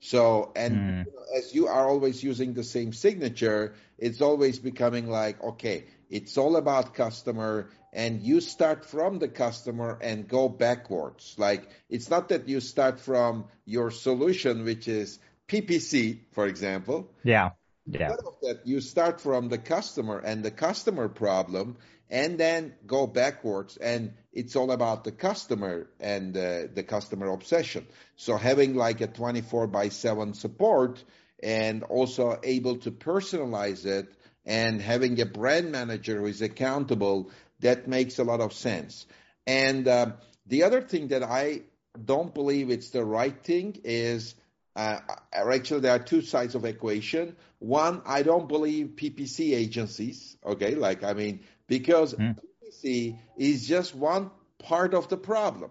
So, 0.00 0.52
and 0.54 0.76
mm. 0.76 1.06
as 1.34 1.54
you 1.54 1.68
are 1.68 1.88
always 1.88 2.22
using 2.22 2.52
the 2.52 2.62
same 2.62 2.92
signature, 2.92 3.74
it's 3.96 4.20
always 4.20 4.58
becoming 4.58 5.08
like, 5.08 5.42
okay, 5.42 5.86
it's 6.10 6.36
all 6.36 6.56
about 6.56 6.92
customer 6.92 7.70
and 7.94 8.20
you 8.20 8.40
start 8.40 8.84
from 8.84 9.20
the 9.20 9.28
customer 9.28 9.96
and 10.02 10.28
go 10.28 10.48
backwards. 10.48 11.36
Like 11.38 11.68
it's 11.88 12.10
not 12.10 12.28
that 12.28 12.48
you 12.48 12.60
start 12.60 13.00
from 13.00 13.46
your 13.64 13.90
solution, 13.90 14.64
which 14.64 14.88
is 14.88 15.18
PPC, 15.48 16.18
for 16.32 16.46
example. 16.46 17.10
Yeah. 17.22 17.50
Yeah. 17.86 18.12
Of 18.12 18.40
that, 18.42 18.60
you 18.66 18.80
start 18.80 19.20
from 19.20 19.48
the 19.48 19.58
customer 19.58 20.18
and 20.18 20.42
the 20.42 20.50
customer 20.50 21.08
problem 21.08 21.76
and 22.10 22.38
then 22.38 22.74
go 22.86 23.06
backwards 23.06 23.76
and 23.76 24.14
it's 24.32 24.56
all 24.56 24.72
about 24.72 25.04
the 25.04 25.12
customer 25.12 25.88
and 26.00 26.36
uh, 26.36 26.62
the 26.72 26.82
customer 26.82 27.28
obsession. 27.28 27.86
So 28.16 28.36
having 28.36 28.74
like 28.74 29.00
a 29.02 29.06
24 29.06 29.66
by 29.66 29.90
7 29.90 30.34
support 30.34 31.04
and 31.42 31.82
also 31.82 32.38
able 32.42 32.78
to 32.78 32.90
personalize 32.90 33.84
it 33.84 34.08
and 34.46 34.80
having 34.80 35.20
a 35.20 35.26
brand 35.26 35.72
manager 35.72 36.20
who 36.20 36.26
is 36.26 36.42
accountable 36.42 37.30
that 37.64 37.88
makes 37.88 38.18
a 38.18 38.24
lot 38.24 38.40
of 38.40 38.52
sense. 38.52 39.06
And 39.46 39.88
uh, 39.88 40.12
the 40.46 40.62
other 40.64 40.82
thing 40.82 41.08
that 41.08 41.22
I 41.22 41.62
don't 42.02 42.32
believe 42.32 42.70
it's 42.70 42.90
the 42.90 43.04
right 43.04 43.42
thing 43.42 43.80
is 43.84 44.34
uh, 44.76 44.98
actually 45.32 45.80
there 45.80 45.92
are 45.92 45.98
two 45.98 46.20
sides 46.20 46.54
of 46.54 46.66
equation. 46.66 47.36
One, 47.60 48.02
I 48.04 48.22
don't 48.22 48.48
believe 48.48 48.96
PPC 48.96 49.54
agencies. 49.54 50.36
Okay, 50.44 50.74
like 50.74 51.02
I 51.02 51.14
mean, 51.14 51.40
because 51.66 52.12
mm. 52.14 52.36
PPC 52.38 53.18
is 53.38 53.66
just 53.66 53.94
one 53.94 54.30
part 54.58 54.92
of 54.92 55.08
the 55.08 55.16
problem. 55.16 55.70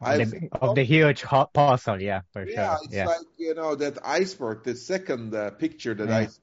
The, 0.00 0.50
of 0.52 0.74
the 0.74 0.82
huge 0.84 1.22
hot 1.22 1.54
parcel, 1.54 2.00
yeah, 2.02 2.20
for 2.32 2.46
yeah, 2.46 2.76
sure. 2.76 2.88
Yeah, 2.90 3.02
it's 3.02 3.08
like 3.08 3.26
you 3.38 3.54
know 3.54 3.74
that 3.74 3.98
iceberg, 4.04 4.62
the 4.62 4.76
second 4.76 5.34
uh, 5.34 5.50
picture 5.52 5.94
that 5.94 6.10
I 6.10 6.26
see 6.26 6.40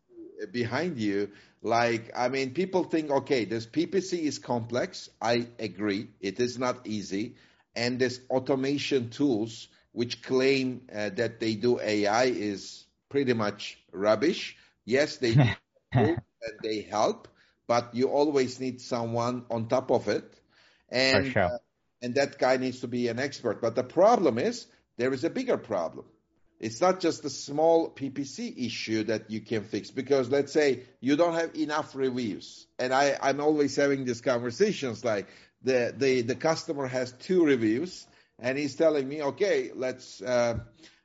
behind 0.51 0.97
you. 0.97 1.29
Like, 1.61 2.11
I 2.15 2.29
mean, 2.29 2.53
people 2.53 2.83
think, 2.83 3.09
okay, 3.09 3.45
this 3.45 3.65
PPC 3.65 4.23
is 4.23 4.39
complex. 4.39 5.09
I 5.21 5.47
agree. 5.59 6.09
It 6.19 6.39
is 6.39 6.57
not 6.59 6.85
easy. 6.87 7.35
And 7.75 7.99
this 7.99 8.19
automation 8.29 9.09
tools, 9.09 9.67
which 9.91 10.21
claim 10.23 10.87
uh, 10.93 11.09
that 11.09 11.39
they 11.39 11.55
do 11.55 11.79
AI 11.79 12.25
is 12.25 12.85
pretty 13.09 13.33
much 13.33 13.77
rubbish. 13.91 14.57
Yes, 14.85 15.17
they 15.17 15.35
do 15.35 15.55
and 16.41 16.59
they 16.63 16.81
help, 16.81 17.27
but 17.67 17.93
you 17.95 18.09
always 18.09 18.59
need 18.59 18.81
someone 18.81 19.45
on 19.49 19.67
top 19.67 19.91
of 19.91 20.07
it. 20.07 20.39
And, 20.89 21.07
sure. 21.13 21.51
uh, 21.51 21.57
and 22.01 22.15
that 22.15 22.37
guy 22.37 22.57
needs 22.57 22.81
to 22.81 22.87
be 22.87 23.07
an 23.07 23.19
expert. 23.19 23.61
But 23.61 23.75
the 23.75 23.83
problem 23.83 24.37
is 24.37 24.67
there 24.97 25.13
is 25.13 25.23
a 25.23 25.29
bigger 25.29 25.57
problem. 25.57 26.05
It's 26.63 26.79
not 26.79 27.01
just 27.01 27.25
a 27.25 27.29
small 27.29 27.89
PPC 27.89 28.65
issue 28.65 29.03
that 29.05 29.29
you 29.29 29.41
can 29.41 29.65
fix 29.65 29.91
because 29.91 30.29
let's 30.29 30.53
say 30.53 30.83
you 31.01 31.17
don't 31.17 31.33
have 31.33 31.57
enough 31.57 31.93
reviews. 31.93 32.65
And 32.79 32.93
I, 32.93 33.17
I'm 33.21 33.41
always 33.41 33.75
having 33.75 34.05
these 34.05 34.21
conversations 34.21 35.03
like 35.03 35.27
the, 35.61 35.93
the, 35.95 36.21
the 36.21 36.35
customer 36.35 36.87
has 36.87 37.11
two 37.11 37.43
reviews 37.43 38.07
and 38.39 38.57
he's 38.57 38.75
telling 38.75 39.09
me, 39.09 39.21
okay, 39.21 39.71
let's, 39.75 40.21
uh, 40.21 40.59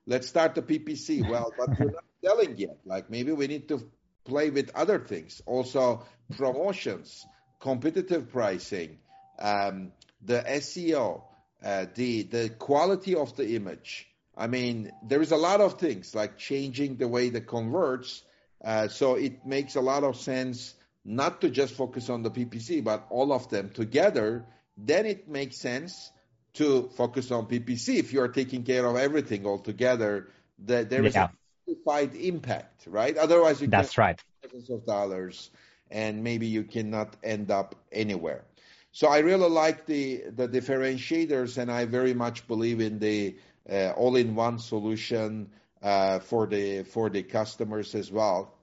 let's 0.07 0.29
start 0.29 0.55
the 0.55 0.63
PPC. 0.63 1.29
Well, 1.29 1.53
but 1.59 1.77
you're 1.77 1.91
not 1.91 2.05
selling 2.25 2.57
yet. 2.57 2.79
Like 2.85 3.11
maybe 3.11 3.33
we 3.33 3.49
need 3.49 3.67
to 3.69 3.91
play 4.25 4.51
with 4.51 4.71
other 4.77 5.01
things. 5.01 5.43
Also 5.45 6.05
promotions, 6.37 7.27
competitive 7.59 8.31
pricing, 8.31 8.99
um, 9.41 9.91
the 10.23 10.41
SEO, 10.41 11.23
uh, 11.65 11.87
the, 11.97 12.23
the 12.23 12.49
quality 12.49 13.17
of 13.17 13.35
the 13.35 13.57
image 13.57 14.07
I 14.39 14.47
mean, 14.47 14.93
there 15.03 15.21
is 15.21 15.33
a 15.33 15.37
lot 15.37 15.61
of 15.61 15.79
things 15.81 16.15
like 16.15 16.39
changing 16.39 16.97
the 16.97 17.09
way 17.09 17.29
that 17.31 17.49
converts. 17.49 18.23
Uh, 18.65 18.87
so 18.87 19.17
it 19.17 19.45
makes 19.45 19.75
a 19.75 19.81
lot 19.81 20.05
of 20.05 20.17
sense 20.17 20.75
not 21.05 21.41
to 21.41 21.51
just 21.51 21.75
focus 21.75 22.09
on 22.09 22.23
the 22.23 22.31
PPC, 22.31 22.85
but 22.85 23.07
all 23.11 23.33
of 23.33 23.51
them 23.51 23.71
together. 23.71 24.47
Then 24.77 25.07
it 25.07 25.29
makes 25.29 25.57
sense 25.57 26.13
to 26.55 26.89
focus 26.97 27.33
on 27.33 27.47
PPC 27.47 27.97
if 27.99 28.13
you 28.13 28.21
are 28.21 28.29
taking 28.29 28.63
care 28.63 28.87
of 28.87 28.97
everything 28.97 29.45
all 29.45 29.59
together. 29.59 30.29
That 30.67 30.89
there 30.89 31.05
is 31.05 31.15
yeah. 31.15 31.25
a 31.25 31.73
justified 31.73 32.15
impact, 32.15 32.87
right? 32.87 33.17
Otherwise, 33.17 33.61
you 33.61 33.67
that's 33.67 33.99
right. 33.99 34.21
Thousands 34.43 34.71
of 34.71 34.87
dollars, 34.87 35.51
and 35.91 36.23
maybe 36.23 36.47
you 36.47 36.63
cannot 36.63 37.17
end 37.23 37.51
up 37.51 37.75
anywhere. 37.91 38.45
So 38.93 39.09
I 39.09 39.19
really 39.19 39.49
like 39.49 39.87
the 39.87 40.25
the 40.35 40.49
differentiators, 40.49 41.59
and 41.59 41.71
I 41.71 41.85
very 41.85 42.15
much 42.15 42.49
believe 42.49 42.81
in 42.81 42.99
the 42.99 43.37
all-in-one 43.71 44.59
solution 44.59 45.51
uh, 45.83 46.19
for 46.21 46.47
the 46.47 46.83
for 46.83 47.11
the 47.11 47.23
customers 47.23 47.95
as 47.95 48.11
well. 48.11 48.55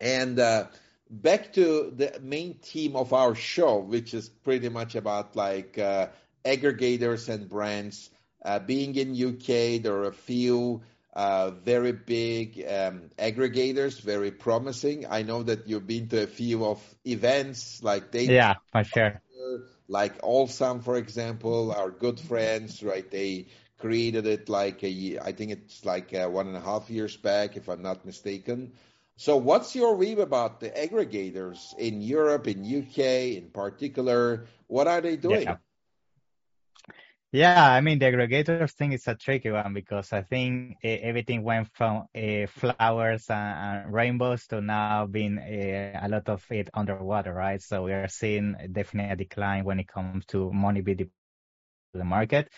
And 0.00 0.38
uh, 0.38 0.66
back 1.10 1.52
to 1.54 1.92
the 1.94 2.18
main 2.20 2.54
theme 2.54 2.96
of 2.96 3.12
our 3.12 3.34
show, 3.34 3.78
which 3.78 4.14
is 4.14 4.28
pretty 4.28 4.68
much 4.68 4.94
about 4.94 5.36
like 5.36 5.74
aggregators 6.44 7.28
and 7.28 7.48
brands. 7.48 8.10
being 8.66 8.96
in 8.96 9.12
UK, 9.14 9.82
there 9.82 9.94
are 9.94 10.08
a 10.08 10.12
few 10.12 10.82
uh, 11.14 11.50
very 11.50 11.92
big 11.92 12.64
um, 12.66 13.10
aggregators, 13.18 14.00
very 14.00 14.30
promising. 14.30 15.06
I 15.08 15.22
know 15.22 15.42
that 15.42 15.68
you've 15.68 15.86
been 15.86 16.08
to 16.08 16.22
a 16.22 16.26
few 16.26 16.64
of 16.64 16.82
events 17.04 17.82
like 17.82 18.10
they. 18.10 18.24
Yeah, 18.24 18.54
for 18.70 18.84
sure. 18.84 19.20
Like 19.88 20.22
Olsam, 20.22 20.82
for 20.82 20.96
example, 20.96 21.72
our 21.72 21.90
good 21.90 22.18
friends, 22.18 22.82
right? 22.82 23.08
They 23.10 23.48
created 23.82 24.26
it 24.26 24.48
like 24.48 24.82
a, 24.84 25.18
I 25.18 25.32
think 25.32 25.50
it's 25.50 25.84
like 25.84 26.12
one 26.12 26.46
and 26.46 26.56
a 26.56 26.60
half 26.60 26.88
years 26.88 27.16
back, 27.16 27.56
if 27.56 27.68
I'm 27.68 27.82
not 27.82 28.06
mistaken. 28.06 28.72
So, 29.16 29.36
what's 29.36 29.74
your 29.74 29.98
view 29.98 30.22
about 30.22 30.60
the 30.60 30.70
aggregators 30.70 31.76
in 31.76 32.00
Europe, 32.00 32.46
in 32.46 32.64
UK, 32.64 33.36
in 33.36 33.50
particular? 33.52 34.46
What 34.68 34.86
are 34.86 35.00
they 35.00 35.16
doing? 35.16 35.42
Yeah. 35.42 35.56
Yeah, 37.34 37.72
I 37.72 37.80
mean 37.80 37.98
the 37.98 38.06
aggregators 38.12 38.72
thing 38.72 38.92
is 38.92 39.08
a 39.08 39.14
tricky 39.14 39.50
one 39.50 39.72
because 39.72 40.12
I 40.12 40.20
think 40.20 40.76
uh, 40.84 40.88
everything 40.88 41.42
went 41.42 41.68
from 41.72 42.04
uh, 42.14 42.46
flowers 42.46 43.24
and, 43.30 43.56
and, 43.86 43.92
rainbows 43.92 44.46
to 44.48 44.60
now 44.60 45.06
being 45.06 45.38
uh, 45.38 46.00
a 46.02 46.08
lot 46.10 46.28
of 46.28 46.44
it 46.50 46.68
underwater, 46.74 47.32
right? 47.32 47.62
So 47.62 47.84
we 47.84 47.94
are 47.94 48.06
seeing 48.08 48.54
definitely 48.70 49.12
a 49.12 49.16
decline 49.16 49.64
when 49.64 49.80
it 49.80 49.88
comes 49.88 50.26
to 50.26 50.52
money 50.52 50.82
being 50.82 51.08
the 51.94 52.04
market. 52.04 52.52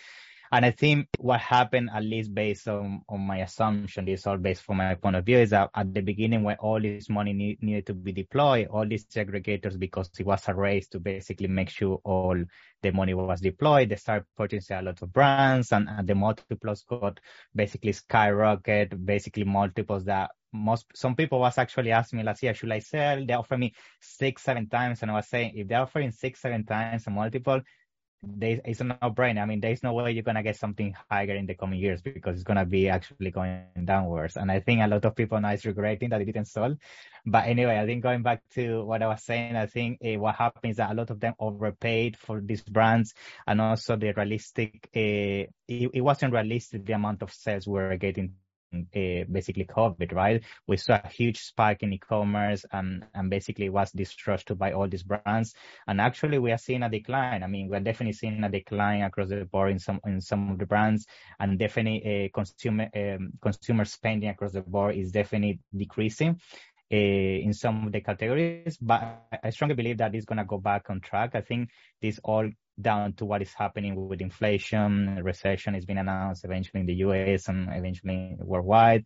And 0.54 0.64
I 0.64 0.70
think 0.70 1.08
what 1.16 1.40
happened, 1.40 1.90
at 1.92 2.04
least 2.04 2.32
based 2.32 2.68
on, 2.68 3.02
on 3.08 3.22
my 3.22 3.38
assumption, 3.38 4.04
this 4.04 4.20
is 4.20 4.26
all 4.28 4.36
based 4.36 4.62
from 4.62 4.76
my 4.76 4.94
point 4.94 5.16
of 5.16 5.26
view, 5.26 5.38
is 5.38 5.50
that 5.50 5.68
at 5.74 5.92
the 5.92 6.00
beginning 6.00 6.44
when 6.44 6.54
all 6.58 6.80
this 6.80 7.08
money 7.10 7.32
need, 7.32 7.60
needed 7.60 7.86
to 7.86 7.94
be 7.94 8.12
deployed, 8.12 8.68
all 8.68 8.86
these 8.86 9.04
aggregators, 9.06 9.76
because 9.76 10.10
it 10.16 10.24
was 10.24 10.46
a 10.46 10.54
race 10.54 10.86
to 10.90 11.00
basically 11.00 11.48
make 11.48 11.70
sure 11.70 12.00
all 12.04 12.40
the 12.82 12.92
money 12.92 13.14
was 13.14 13.40
deployed, 13.40 13.88
they 13.88 13.96
started 13.96 14.26
purchasing 14.36 14.76
a 14.76 14.82
lot 14.82 15.02
of 15.02 15.12
brands 15.12 15.72
and, 15.72 15.88
and 15.88 16.06
the 16.06 16.14
multiples 16.14 16.84
got 16.88 17.18
basically 17.52 17.90
skyrocket, 17.90 19.04
basically 19.04 19.42
multiples 19.42 20.04
that 20.04 20.30
most 20.52 20.86
some 20.94 21.16
people 21.16 21.40
was 21.40 21.58
actually 21.58 21.90
asking 21.90 22.18
me 22.20 22.24
last 22.24 22.44
year, 22.44 22.54
should 22.54 22.70
I 22.70 22.78
sell? 22.78 23.26
They 23.26 23.34
offer 23.34 23.58
me 23.58 23.74
six, 24.00 24.42
seven 24.42 24.68
times, 24.68 25.02
and 25.02 25.10
I 25.10 25.14
was 25.14 25.26
saying 25.26 25.54
if 25.56 25.66
they're 25.66 25.80
offering 25.80 26.12
six, 26.12 26.40
seven 26.40 26.64
times 26.64 27.08
a 27.08 27.10
multiple, 27.10 27.60
there, 28.36 28.60
it's 28.64 28.80
a 28.80 28.84
no-brainer. 28.84 29.42
I 29.42 29.46
mean, 29.46 29.60
there's 29.60 29.82
no 29.82 29.92
way 29.92 30.12
you're 30.12 30.22
gonna 30.22 30.42
get 30.42 30.56
something 30.56 30.94
higher 31.10 31.34
in 31.34 31.46
the 31.46 31.54
coming 31.54 31.78
years 31.78 32.02
because 32.02 32.34
it's 32.34 32.44
gonna 32.44 32.64
be 32.64 32.88
actually 32.88 33.30
going 33.30 33.62
downwards. 33.84 34.36
And 34.36 34.50
I 34.50 34.60
think 34.60 34.80
a 34.80 34.86
lot 34.86 35.04
of 35.04 35.14
people 35.14 35.40
now 35.40 35.52
is 35.52 35.64
regretting 35.64 36.10
that 36.10 36.20
it 36.20 36.24
didn't 36.24 36.46
sell. 36.46 36.76
But 37.26 37.46
anyway, 37.46 37.78
I 37.78 37.86
think 37.86 38.02
going 38.02 38.22
back 38.22 38.42
to 38.54 38.84
what 38.84 39.02
I 39.02 39.06
was 39.06 39.22
saying, 39.22 39.56
I 39.56 39.66
think 39.66 39.98
uh, 40.04 40.18
what 40.18 40.34
happens 40.34 40.72
is 40.72 40.76
that 40.76 40.90
a 40.90 40.94
lot 40.94 41.10
of 41.10 41.20
them 41.20 41.34
overpaid 41.38 42.16
for 42.16 42.40
these 42.40 42.62
brands, 42.62 43.14
and 43.46 43.60
also 43.60 43.96
the 43.96 44.12
realistic. 44.12 44.88
Uh, 44.94 45.48
it, 45.66 45.90
it 45.94 46.00
wasn't 46.02 46.34
realistic 46.34 46.84
the 46.84 46.92
amount 46.92 47.22
of 47.22 47.32
sales 47.32 47.66
we 47.66 47.74
were 47.74 47.96
getting 47.96 48.34
basically 48.92 49.64
COVID, 49.64 50.12
right? 50.12 50.42
We 50.66 50.76
saw 50.76 51.00
a 51.02 51.08
huge 51.08 51.38
spike 51.38 51.82
in 51.82 51.92
e-commerce 51.92 52.64
and, 52.72 53.04
and 53.14 53.30
basically 53.30 53.68
was 53.68 53.90
this 53.92 54.14
rush 54.26 54.44
to 54.46 54.54
buy 54.54 54.72
all 54.72 54.88
these 54.88 55.02
brands. 55.02 55.54
And 55.86 56.00
actually 56.00 56.38
we 56.38 56.52
are 56.52 56.58
seeing 56.58 56.82
a 56.82 56.88
decline. 56.88 57.42
I 57.42 57.46
mean, 57.46 57.68
we're 57.68 57.80
definitely 57.80 58.14
seeing 58.14 58.42
a 58.42 58.48
decline 58.48 59.02
across 59.02 59.28
the 59.28 59.44
board 59.44 59.72
in 59.72 59.78
some, 59.78 60.00
in 60.06 60.20
some 60.20 60.50
of 60.50 60.58
the 60.58 60.66
brands 60.66 61.06
and 61.40 61.58
definitely 61.58 62.26
uh, 62.26 62.28
consumer, 62.36 62.88
um, 62.94 63.32
consumer 63.40 63.84
spending 63.84 64.28
across 64.30 64.52
the 64.52 64.62
board 64.62 64.96
is 64.96 65.12
definitely 65.12 65.60
decreasing. 65.76 66.40
Uh, 66.92 67.40
in 67.42 67.52
some 67.54 67.86
of 67.86 67.92
the 67.92 68.00
categories, 68.00 68.76
but 68.76 69.26
I 69.42 69.48
strongly 69.50 69.74
believe 69.74 69.96
that 69.98 70.14
it's 70.14 70.26
going 70.26 70.38
to 70.38 70.44
go 70.44 70.58
back 70.58 70.90
on 70.90 71.00
track. 71.00 71.34
I 71.34 71.40
think 71.40 71.70
this 72.00 72.20
all 72.22 72.48
down 72.80 73.12
to 73.14 73.24
what 73.24 73.42
is 73.42 73.52
happening 73.52 74.08
with 74.08 74.20
inflation, 74.20 75.20
recession 75.22 75.74
is 75.74 75.84
being 75.84 75.98
announced 75.98 76.44
eventually 76.44 76.80
in 76.80 76.86
the 76.86 76.94
US 76.96 77.48
and 77.48 77.68
eventually 77.72 78.36
worldwide. 78.38 79.04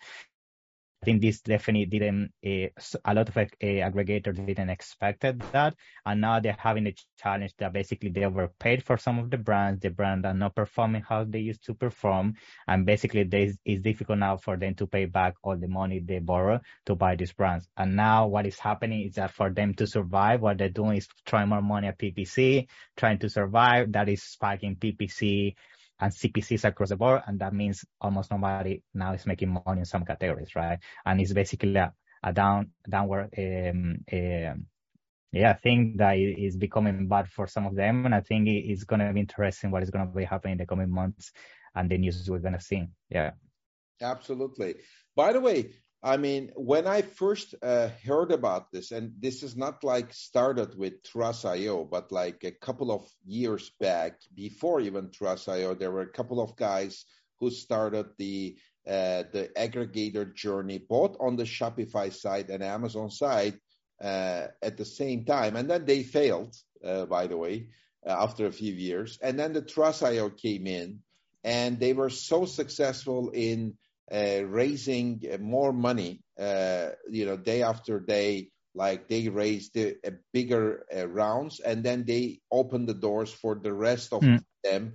I 1.00 1.04
think 1.04 1.22
this 1.22 1.40
definitely 1.40 1.86
didn't, 1.86 2.32
uh, 2.44 2.68
a 3.04 3.14
lot 3.14 3.28
of 3.28 3.36
uh, 3.36 3.46
aggregators 3.62 4.44
didn't 4.44 4.68
expected 4.68 5.40
that. 5.52 5.76
And 6.04 6.20
now 6.20 6.40
they're 6.40 6.56
having 6.58 6.88
a 6.88 6.94
challenge 7.16 7.54
that 7.58 7.72
basically 7.72 8.10
they 8.10 8.24
overpaid 8.24 8.82
for 8.82 8.96
some 8.98 9.20
of 9.20 9.30
the 9.30 9.38
brands. 9.38 9.80
The 9.80 9.90
brands 9.90 10.26
are 10.26 10.34
not 10.34 10.56
performing 10.56 11.02
how 11.02 11.22
they 11.22 11.38
used 11.38 11.64
to 11.66 11.74
perform. 11.74 12.34
And 12.66 12.84
basically 12.84 13.22
they, 13.22 13.54
it's 13.64 13.82
difficult 13.82 14.18
now 14.18 14.38
for 14.38 14.56
them 14.56 14.74
to 14.74 14.88
pay 14.88 15.04
back 15.04 15.34
all 15.44 15.56
the 15.56 15.68
money 15.68 16.00
they 16.00 16.18
borrow 16.18 16.60
to 16.86 16.96
buy 16.96 17.14
these 17.14 17.32
brands. 17.32 17.68
And 17.76 17.94
now 17.94 18.26
what 18.26 18.46
is 18.46 18.58
happening 18.58 19.02
is 19.02 19.14
that 19.14 19.30
for 19.30 19.50
them 19.50 19.74
to 19.74 19.86
survive, 19.86 20.40
what 20.40 20.58
they're 20.58 20.68
doing 20.68 20.96
is 20.96 21.06
trying 21.24 21.48
more 21.48 21.62
money 21.62 21.86
at 21.86 21.98
PPC, 21.98 22.66
trying 22.96 23.20
to 23.20 23.30
survive. 23.30 23.92
That 23.92 24.08
is 24.08 24.24
spiking 24.24 24.74
PPC 24.74 25.54
and 26.00 26.12
CPCs 26.12 26.64
across 26.64 26.90
the 26.90 26.96
board. 26.96 27.22
And 27.26 27.40
that 27.40 27.52
means 27.52 27.84
almost 28.00 28.30
nobody 28.30 28.82
now 28.94 29.14
is 29.14 29.26
making 29.26 29.50
money 29.64 29.80
in 29.80 29.84
some 29.84 30.04
categories, 30.04 30.54
right? 30.54 30.78
And 31.04 31.20
it's 31.20 31.32
basically 31.32 31.76
a, 31.76 31.92
a 32.22 32.32
down, 32.32 32.72
downward, 32.88 33.30
um, 33.36 34.04
um, 34.12 34.66
yeah, 35.32 35.52
thing 35.54 35.96
that 35.98 36.16
is 36.18 36.56
becoming 36.56 37.08
bad 37.08 37.28
for 37.28 37.46
some 37.46 37.66
of 37.66 37.74
them. 37.74 38.06
And 38.06 38.14
I 38.14 38.20
think 38.20 38.48
it's 38.48 38.84
going 38.84 39.00
to 39.00 39.12
be 39.12 39.20
interesting 39.20 39.70
what 39.70 39.82
is 39.82 39.90
going 39.90 40.06
to 40.06 40.14
be 40.14 40.24
happening 40.24 40.52
in 40.52 40.58
the 40.58 40.66
coming 40.66 40.90
months 40.90 41.32
and 41.74 41.90
the 41.90 41.98
news 41.98 42.28
we're 42.28 42.38
going 42.38 42.54
to 42.54 42.60
see. 42.60 42.86
Yeah. 43.10 43.32
Absolutely. 44.00 44.76
By 45.14 45.32
the 45.32 45.40
way, 45.40 45.70
I 46.02 46.16
mean, 46.16 46.52
when 46.54 46.86
I 46.86 47.02
first 47.02 47.56
uh, 47.60 47.88
heard 48.04 48.30
about 48.30 48.70
this, 48.70 48.92
and 48.92 49.14
this 49.18 49.42
is 49.42 49.56
not 49.56 49.82
like 49.82 50.12
started 50.14 50.78
with 50.78 51.02
Thrasio, 51.02 51.90
but 51.90 52.12
like 52.12 52.44
a 52.44 52.52
couple 52.52 52.92
of 52.92 53.04
years 53.26 53.70
back, 53.80 54.20
before 54.32 54.80
even 54.80 55.08
Thrasio, 55.08 55.76
there 55.76 55.90
were 55.90 56.02
a 56.02 56.12
couple 56.12 56.40
of 56.40 56.54
guys 56.54 57.04
who 57.40 57.50
started 57.50 58.06
the 58.16 58.56
uh, 58.86 59.24
the 59.32 59.50
aggregator 59.56 60.34
journey, 60.34 60.78
both 60.78 61.16
on 61.20 61.36
the 61.36 61.44
Shopify 61.44 62.10
side 62.12 62.48
and 62.48 62.62
Amazon 62.62 63.10
side, 63.10 63.58
uh, 64.02 64.46
at 64.62 64.76
the 64.76 64.84
same 64.84 65.24
time, 65.24 65.56
and 65.56 65.68
then 65.68 65.84
they 65.84 66.02
failed, 66.04 66.54
uh, 66.84 67.04
by 67.06 67.26
the 67.26 67.36
way, 67.36 67.68
uh, 68.06 68.10
after 68.10 68.46
a 68.46 68.52
few 68.52 68.72
years, 68.72 69.18
and 69.20 69.38
then 69.38 69.52
the 69.52 69.62
Thrasio 69.62 70.34
came 70.34 70.66
in, 70.66 71.00
and 71.42 71.78
they 71.80 71.92
were 71.92 72.08
so 72.08 72.44
successful 72.46 73.30
in 73.30 73.76
uh, 74.12 74.44
raising 74.44 75.22
more 75.40 75.72
money, 75.72 76.22
uh, 76.38 76.90
you 77.10 77.26
know, 77.26 77.36
day 77.36 77.62
after 77.62 78.00
day, 78.00 78.50
like 78.74 79.08
they 79.08 79.28
raised 79.28 79.76
a, 79.76 79.94
a 80.06 80.12
bigger 80.32 80.86
uh, 80.94 81.06
rounds 81.08 81.60
and 81.60 81.82
then 81.84 82.04
they 82.04 82.40
open 82.50 82.86
the 82.86 82.94
doors 82.94 83.32
for 83.32 83.54
the 83.54 83.72
rest 83.72 84.12
of 84.12 84.22
mm. 84.22 84.42
them. 84.62 84.94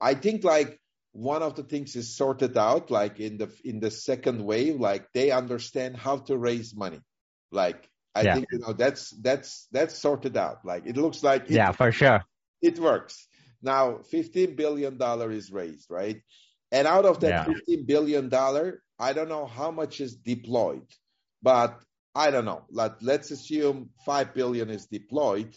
I 0.00 0.14
think 0.14 0.44
like 0.44 0.80
one 1.12 1.42
of 1.42 1.54
the 1.54 1.62
things 1.62 1.94
is 1.94 2.16
sorted 2.16 2.56
out, 2.56 2.90
like 2.90 3.20
in 3.20 3.38
the 3.38 3.50
in 3.64 3.80
the 3.80 3.90
second 3.90 4.44
wave, 4.44 4.80
like 4.80 5.06
they 5.12 5.30
understand 5.30 5.96
how 5.96 6.18
to 6.18 6.36
raise 6.36 6.74
money. 6.74 7.00
Like 7.50 7.88
I 8.14 8.22
yeah. 8.22 8.34
think 8.34 8.46
you 8.50 8.58
know 8.58 8.72
that's 8.72 9.10
that's 9.10 9.68
that's 9.70 9.96
sorted 9.96 10.36
out. 10.36 10.64
Like 10.64 10.86
it 10.86 10.96
looks 10.96 11.22
like 11.22 11.44
yeah, 11.48 11.72
for 11.72 11.92
sure. 11.92 12.24
it 12.60 12.78
works. 12.78 13.28
Now, 13.62 14.00
$15 14.12 14.56
billion 14.56 15.00
is 15.30 15.52
raised, 15.52 15.86
right? 15.88 16.20
And 16.72 16.88
out 16.88 17.04
of 17.04 17.20
that 17.20 17.48
yeah. 17.48 17.54
$15 17.76 17.86
billion, 17.86 18.34
I 18.98 19.12
don't 19.12 19.28
know 19.28 19.46
how 19.46 19.70
much 19.70 20.00
is 20.00 20.16
deployed, 20.16 20.86
but 21.42 21.78
I 22.14 22.30
don't 22.30 22.46
know. 22.46 22.64
Let, 22.70 23.02
let's 23.02 23.30
assume 23.30 23.90
5 24.06 24.34
billion 24.34 24.70
is 24.70 24.86
deployed. 24.86 25.54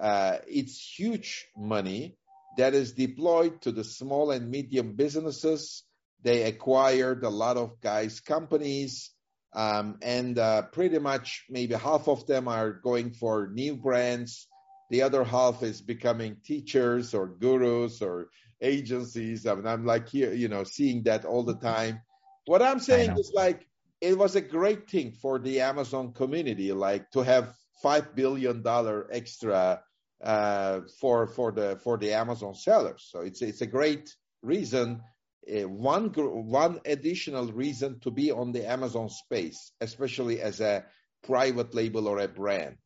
Uh, 0.00 0.38
it's 0.46 0.80
huge 0.96 1.48
money 1.56 2.16
that 2.56 2.74
is 2.74 2.92
deployed 2.92 3.60
to 3.62 3.72
the 3.72 3.82
small 3.82 4.30
and 4.30 4.50
medium 4.50 4.94
businesses. 4.94 5.82
They 6.22 6.44
acquired 6.44 7.24
a 7.24 7.28
lot 7.28 7.56
of 7.56 7.80
guys' 7.80 8.20
companies, 8.20 9.10
um, 9.52 9.98
and 10.00 10.38
uh, 10.38 10.62
pretty 10.62 11.00
much 11.00 11.44
maybe 11.50 11.74
half 11.74 12.08
of 12.08 12.26
them 12.26 12.46
are 12.46 12.72
going 12.72 13.10
for 13.10 13.48
new 13.52 13.74
brands. 13.76 14.46
The 14.90 15.02
other 15.02 15.24
half 15.24 15.62
is 15.62 15.80
becoming 15.80 16.36
teachers 16.44 17.14
or 17.14 17.26
gurus 17.26 18.00
or 18.02 18.28
agencies. 18.62 19.46
I 19.46 19.54
mean, 19.54 19.66
I'm 19.66 19.84
like 19.84 20.08
here, 20.08 20.32
you 20.32 20.48
know, 20.48 20.64
seeing 20.64 21.02
that 21.04 21.24
all 21.24 21.42
the 21.42 21.56
time. 21.56 22.00
What 22.46 22.62
I'm 22.62 22.80
saying 22.80 23.18
is 23.18 23.32
like 23.34 23.66
it 24.00 24.16
was 24.16 24.34
a 24.36 24.40
great 24.40 24.88
thing 24.88 25.12
for 25.12 25.38
the 25.38 25.60
Amazon 25.60 26.12
community, 26.12 26.72
like 26.72 27.10
to 27.12 27.20
have 27.20 27.54
five 27.82 28.14
billion 28.14 28.62
dollar 28.62 29.08
extra 29.12 29.82
uh, 30.22 30.80
for 31.00 31.26
for 31.26 31.52
the 31.52 31.78
for 31.82 31.98
the 31.98 32.12
Amazon 32.12 32.54
sellers. 32.54 33.08
So 33.10 33.20
it's 33.20 33.42
it's 33.42 33.60
a 33.60 33.66
great 33.66 34.14
reason, 34.42 35.02
uh, 35.48 35.68
one 35.68 36.08
one 36.08 36.80
additional 36.84 37.52
reason 37.52 38.00
to 38.00 38.10
be 38.10 38.30
on 38.30 38.52
the 38.52 38.68
Amazon 38.68 39.08
space, 39.08 39.72
especially 39.80 40.40
as 40.40 40.60
a 40.60 40.84
private 41.22 41.74
label 41.74 42.08
or 42.08 42.18
a 42.18 42.28
brand. 42.28 42.76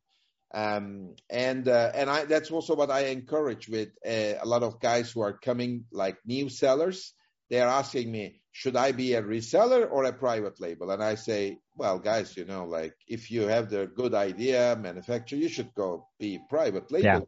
Um, 0.53 1.15
and 1.29 1.67
uh, 1.67 1.91
and 1.93 2.09
I, 2.09 2.25
that's 2.25 2.51
also 2.51 2.75
what 2.75 2.89
I 2.89 3.07
encourage 3.07 3.67
with 3.67 3.89
uh, 4.05 4.39
a 4.41 4.45
lot 4.45 4.63
of 4.63 4.79
guys 4.79 5.11
who 5.11 5.21
are 5.21 5.33
coming 5.33 5.85
like 5.91 6.17
new 6.25 6.49
sellers. 6.49 7.13
They 7.49 7.61
are 7.61 7.69
asking 7.69 8.11
me, 8.11 8.41
should 8.51 8.75
I 8.75 8.91
be 8.91 9.13
a 9.13 9.21
reseller 9.21 9.89
or 9.89 10.05
a 10.05 10.13
private 10.13 10.59
label? 10.59 10.91
And 10.91 11.03
I 11.03 11.15
say, 11.15 11.59
well, 11.75 11.99
guys, 11.99 12.35
you 12.35 12.45
know, 12.45 12.65
like 12.65 12.93
if 13.07 13.29
you 13.29 13.43
have 13.43 13.69
the 13.69 13.87
good 13.87 14.13
idea, 14.13 14.77
manufacturer, 14.81 15.39
you 15.39 15.47
should 15.47 15.73
go 15.73 16.07
be 16.19 16.39
private 16.49 16.91
label 16.91 17.05
yeah. 17.05 17.19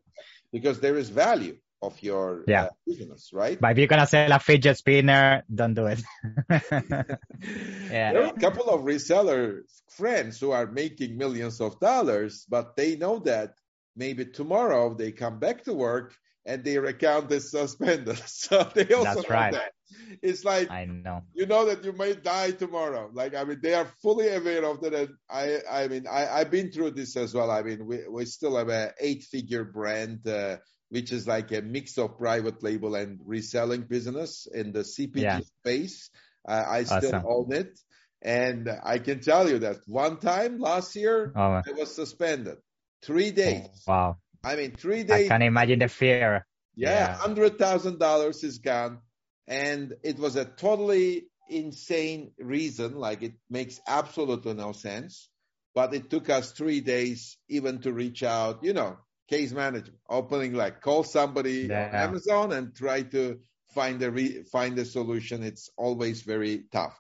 because 0.52 0.80
there 0.80 0.98
is 0.98 1.10
value 1.10 1.58
of 1.82 2.02
your 2.02 2.44
yeah. 2.48 2.66
uh, 2.66 2.70
business, 2.86 3.32
right? 3.34 3.60
But 3.60 3.72
if 3.72 3.78
you're 3.78 3.88
gonna 3.88 4.08
sell 4.08 4.32
a 4.32 4.40
fidget 4.40 4.78
spinner, 4.78 5.44
don't 5.54 5.74
do 5.74 5.88
it. 5.88 6.02
yeah. 6.50 8.14
There 8.14 8.24
are 8.24 8.34
a 8.36 8.40
couple 8.40 8.70
of 8.70 8.82
reseller 8.82 9.62
friends 9.92 10.40
who 10.40 10.52
are 10.52 10.68
making 10.68 11.18
millions 11.18 11.62
of 11.62 11.80
dollars, 11.80 12.46
but 12.50 12.76
they 12.76 12.96
know 12.96 13.20
that 13.20 13.54
maybe 13.96 14.26
tomorrow 14.26 14.94
they 14.94 15.12
come 15.12 15.40
back 15.40 15.64
to 15.64 15.74
work 15.74 16.16
and 16.46 16.64
their 16.64 16.86
account 16.86 17.32
is 17.32 17.52
suspended. 17.52 18.22
So 18.28 18.70
they 18.74 18.94
also 18.94 19.04
That's 19.04 19.30
know 19.30 19.36
right. 19.36 19.54
that. 19.54 19.74
It's 20.22 20.44
like 20.44 20.70
I 20.70 20.86
know 20.86 21.24
you 21.34 21.46
know 21.46 21.66
that 21.66 21.84
you 21.84 21.94
may 21.94 22.14
die 22.14 22.52
tomorrow. 22.52 23.10
Like 23.14 23.36
I 23.36 23.44
mean, 23.44 23.60
they 23.62 23.74
are 23.74 23.88
fully 24.02 24.30
aware 24.30 24.66
of 24.66 24.82
that. 24.82 24.94
And 24.94 25.10
I 25.30 25.60
I 25.70 25.88
mean, 25.88 26.08
I 26.08 26.28
I've 26.28 26.52
been 26.52 26.72
through 26.72 26.92
this 26.92 27.16
as 27.16 27.34
well. 27.34 27.50
I 27.50 27.64
mean, 27.64 27.86
we 27.86 28.08
we 28.08 28.26
still 28.26 28.58
have 28.58 28.70
a 28.70 28.94
eight 29.00 29.24
figure 29.24 29.64
brand. 29.64 30.28
Uh, 30.28 30.58
which 30.90 31.12
is 31.12 31.28
like 31.28 31.52
a 31.52 31.62
mix 31.62 31.98
of 31.98 32.18
private 32.18 32.62
label 32.64 32.96
and 32.96 33.20
reselling 33.26 33.82
business 33.82 34.48
in 34.52 34.72
the 34.72 34.80
CPG 34.80 35.22
yeah. 35.22 35.40
space. 35.60 36.10
Uh, 36.48 36.64
I 36.68 36.84
still 36.84 37.16
awesome. 37.16 37.24
own 37.28 37.54
it. 37.54 37.80
And 38.22 38.70
I 38.84 39.00
can 39.00 39.22
tell 39.22 39.50
you 39.50 39.60
that 39.60 39.78
one 39.86 40.18
time 40.18 40.60
last 40.60 40.96
year, 40.96 41.32
oh. 41.36 41.62
I 41.66 41.72
was 41.78 41.96
suspended 41.96 42.58
three 43.02 43.32
days. 43.32 43.84
Wow. 43.88 44.18
I 44.44 44.56
mean, 44.56 44.76
three 44.76 45.04
days. 45.04 45.26
I 45.26 45.36
can 45.36 45.42
imagine 45.42 45.80
the 45.80 45.88
fear. 45.88 46.46
Yeah, 46.76 47.14
hundred 47.14 47.58
thousand 47.58 48.00
dollars 48.00 48.44
is 48.44 48.60
gone, 48.60 49.00
and 49.48 49.94
it 50.02 50.18
was 50.18 50.38
a 50.38 50.46
totally 50.46 51.26
insane 51.50 52.32
reason. 52.40 52.96
Like 52.96 53.22
it 53.22 53.34
makes 53.50 53.82
absolutely 53.86 54.54
no 54.54 54.72
sense. 54.72 55.30
But 55.76 55.94
it 55.94 56.10
took 56.10 56.30
us 56.30 56.52
three 56.52 56.80
days 56.80 57.38
even 57.50 57.82
to 57.82 57.92
reach 57.92 58.24
out. 58.24 58.64
You 58.64 58.74
know, 58.74 58.98
case 59.30 59.52
management, 59.52 60.00
opening 60.10 60.54
like 60.54 60.82
call 60.82 61.04
somebody 61.04 61.68
yeah. 61.70 61.88
on 61.88 61.96
Amazon 61.96 62.52
and 62.52 62.76
try 62.76 63.04
to 63.04 63.40
find 63.74 64.02
a 64.02 64.12
re- 64.12 64.44
find 64.44 64.78
a 64.80 64.86
solution. 64.86 65.44
It's 65.44 65.70
always 65.78 66.24
very 66.24 66.64
tough. 66.72 67.00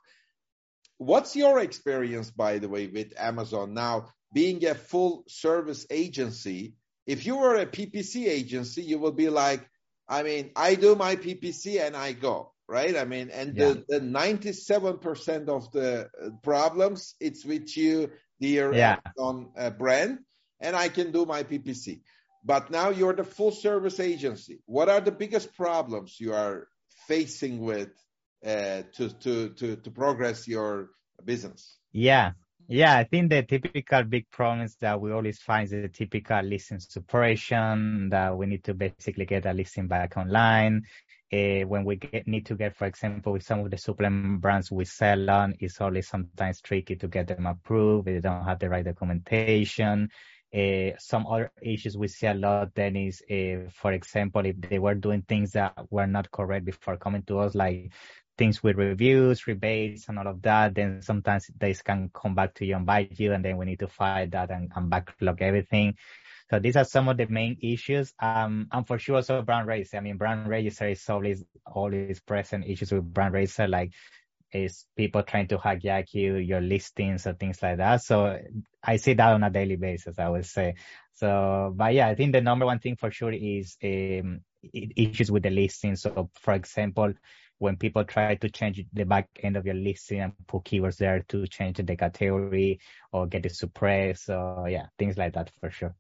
What's 0.97 1.35
your 1.35 1.59
experience, 1.59 2.29
by 2.29 2.59
the 2.59 2.69
way, 2.69 2.87
with 2.87 3.13
Amazon 3.17 3.73
now? 3.73 4.09
Being 4.31 4.63
a 4.65 4.75
full 4.75 5.23
service 5.27 5.87
agency, 5.89 6.75
if 7.07 7.25
you 7.25 7.37
were 7.37 7.55
a 7.55 7.65
PPC 7.65 8.27
agency, 8.27 8.83
you 8.83 8.99
will 8.99 9.13
be 9.13 9.29
like, 9.29 9.67
I 10.07 10.21
mean, 10.21 10.51
I 10.55 10.75
do 10.75 10.95
my 10.95 11.15
PPC 11.15 11.81
and 11.81 11.95
I 11.95 12.11
go, 12.11 12.53
right? 12.67 12.95
I 12.95 13.05
mean, 13.05 13.31
and 13.31 13.57
yeah. 13.57 13.73
the, 13.87 13.99
the 13.99 13.99
97% 14.01 15.47
of 15.47 15.71
the 15.71 16.09
problems, 16.43 17.15
it's 17.19 17.43
with 17.43 17.75
you, 17.75 18.11
dear 18.39 18.71
yeah. 18.73 18.97
Amazon 19.17 19.51
uh, 19.57 19.71
brand, 19.71 20.19
and 20.59 20.75
I 20.75 20.89
can 20.89 21.11
do 21.11 21.25
my 21.25 21.41
PPC 21.41 22.01
but 22.43 22.71
now 22.71 22.89
you're 22.89 23.13
the 23.13 23.23
full 23.23 23.51
service 23.51 23.99
agency. 23.99 24.59
What 24.65 24.89
are 24.89 25.01
the 25.01 25.11
biggest 25.11 25.55
problems 25.55 26.19
you 26.19 26.33
are 26.33 26.67
facing 27.07 27.59
with 27.59 27.89
uh, 28.45 28.83
to, 28.93 29.09
to, 29.09 29.49
to, 29.49 29.75
to 29.75 29.91
progress 29.91 30.47
your 30.47 30.89
business? 31.23 31.77
Yeah. 31.91 32.31
Yeah, 32.71 32.95
I 32.95 33.03
think 33.03 33.31
the 33.31 33.41
typical 33.41 34.03
big 34.03 34.29
problems 34.29 34.75
that 34.79 35.01
we 35.01 35.11
always 35.11 35.39
find 35.39 35.65
is 35.65 35.71
the 35.71 35.89
typical 35.89 36.41
listing 36.43 36.79
separation, 36.79 38.09
that 38.09 38.37
we 38.37 38.45
need 38.45 38.63
to 38.65 38.75
basically 38.75 39.25
get 39.25 39.47
a 39.47 39.53
listing 39.53 39.87
back 39.87 40.17
online. 40.17 40.83
Uh, 41.33 41.61
when 41.61 41.83
we 41.83 41.95
get, 41.95 42.27
need 42.27 42.45
to 42.45 42.55
get, 42.55 42.75
for 42.75 42.85
example, 42.85 43.33
with 43.33 43.43
some 43.43 43.61
of 43.61 43.71
the 43.71 43.77
supplement 43.77 44.39
brands 44.39 44.71
we 44.71 44.85
sell 44.85 45.29
on, 45.31 45.55
it's 45.59 45.81
always 45.81 46.07
sometimes 46.07 46.61
tricky 46.61 46.95
to 46.95 47.07
get 47.07 47.27
them 47.27 47.47
approved. 47.47 48.07
They 48.07 48.19
don't 48.19 48.45
have 48.45 48.59
the 48.59 48.69
right 48.69 48.85
documentation. 48.85 50.09
Uh, 50.53 50.97
some 50.97 51.27
other 51.27 51.51
issues 51.61 51.95
we 51.95 52.07
see 52.07 52.25
a 52.27 52.33
lot 52.33 52.73
then 52.73 52.95
is, 52.95 53.21
uh, 53.29 53.69
for 53.71 53.91
example, 53.93 54.45
if 54.45 54.59
they 54.61 54.79
were 54.79 54.95
doing 54.95 55.21
things 55.21 55.51
that 55.51 55.73
were 55.91 56.07
not 56.07 56.31
correct 56.31 56.65
before 56.65 56.97
coming 56.97 57.21
to 57.23 57.39
us, 57.39 57.53
like 57.53 57.91
things 58.37 58.63
with 58.63 58.77
reviews, 58.77 59.45
rebates, 59.45 60.07
and 60.09 60.17
all 60.17 60.27
of 60.27 60.41
that, 60.41 60.73
then 60.73 61.01
sometimes 61.01 61.51
they 61.59 61.73
can 61.73 62.09
come 62.13 62.33
back 62.33 62.53
to 62.55 62.65
you 62.65 62.75
and 62.75 62.85
bite 62.85 63.19
you, 63.19 63.33
and 63.33 63.45
then 63.45 63.57
we 63.57 63.65
need 63.65 63.79
to 63.79 63.87
fight 63.87 64.31
that 64.31 64.49
and, 64.49 64.71
and 64.75 64.89
backlog 64.89 65.41
everything. 65.41 65.95
So 66.49 66.57
these 66.57 66.77
are 66.77 66.85
some 66.85 67.09
of 67.09 67.17
the 67.17 67.27
main 67.27 67.57
issues. 67.61 68.13
Um, 68.19 68.67
and 68.71 68.87
for 68.87 68.97
sure, 68.97 69.17
also 69.17 69.41
brand 69.43 69.67
register. 69.67 69.97
I 69.97 69.99
mean, 69.99 70.17
brand 70.17 70.47
register 70.47 70.87
is 70.87 71.07
always 71.09 71.43
always 71.67 72.19
present 72.21 72.65
issues 72.65 72.91
with 72.91 73.13
brand 73.13 73.33
register, 73.33 73.67
like 73.67 73.93
is 74.51 74.85
people 74.95 75.23
trying 75.23 75.47
to 75.47 75.57
hijack 75.57 76.13
you, 76.13 76.35
your 76.35 76.61
listings 76.61 77.27
or 77.27 77.33
things 77.33 77.61
like 77.61 77.77
that. 77.77 78.03
So 78.03 78.39
I 78.83 78.97
see 78.97 79.13
that 79.13 79.33
on 79.33 79.43
a 79.43 79.49
daily 79.49 79.75
basis, 79.75 80.19
I 80.19 80.29
would 80.29 80.45
say. 80.45 80.75
So, 81.13 81.73
but 81.75 81.93
yeah, 81.93 82.07
I 82.07 82.15
think 82.15 82.31
the 82.31 82.41
number 82.41 82.65
one 82.65 82.79
thing 82.79 82.95
for 82.95 83.11
sure 83.11 83.31
is 83.31 83.77
um, 83.83 84.41
issues 84.73 85.31
with 85.31 85.43
the 85.43 85.49
listing. 85.49 85.95
So, 85.95 86.29
for 86.39 86.53
example, 86.53 87.13
when 87.57 87.75
people 87.75 88.03
try 88.05 88.35
to 88.35 88.49
change 88.49 88.83
the 88.93 89.03
back 89.03 89.27
end 89.43 89.57
of 89.57 89.65
your 89.65 89.75
listing 89.75 90.21
and 90.21 90.33
put 90.47 90.63
keywords 90.63 90.97
there 90.97 91.23
to 91.27 91.45
change 91.47 91.77
the 91.77 91.95
category 91.95 92.79
or 93.11 93.27
get 93.27 93.45
it 93.45 93.55
suppressed. 93.55 94.25
So, 94.25 94.65
yeah, 94.67 94.87
things 94.97 95.17
like 95.17 95.33
that 95.33 95.51
for 95.59 95.69
sure. 95.69 95.95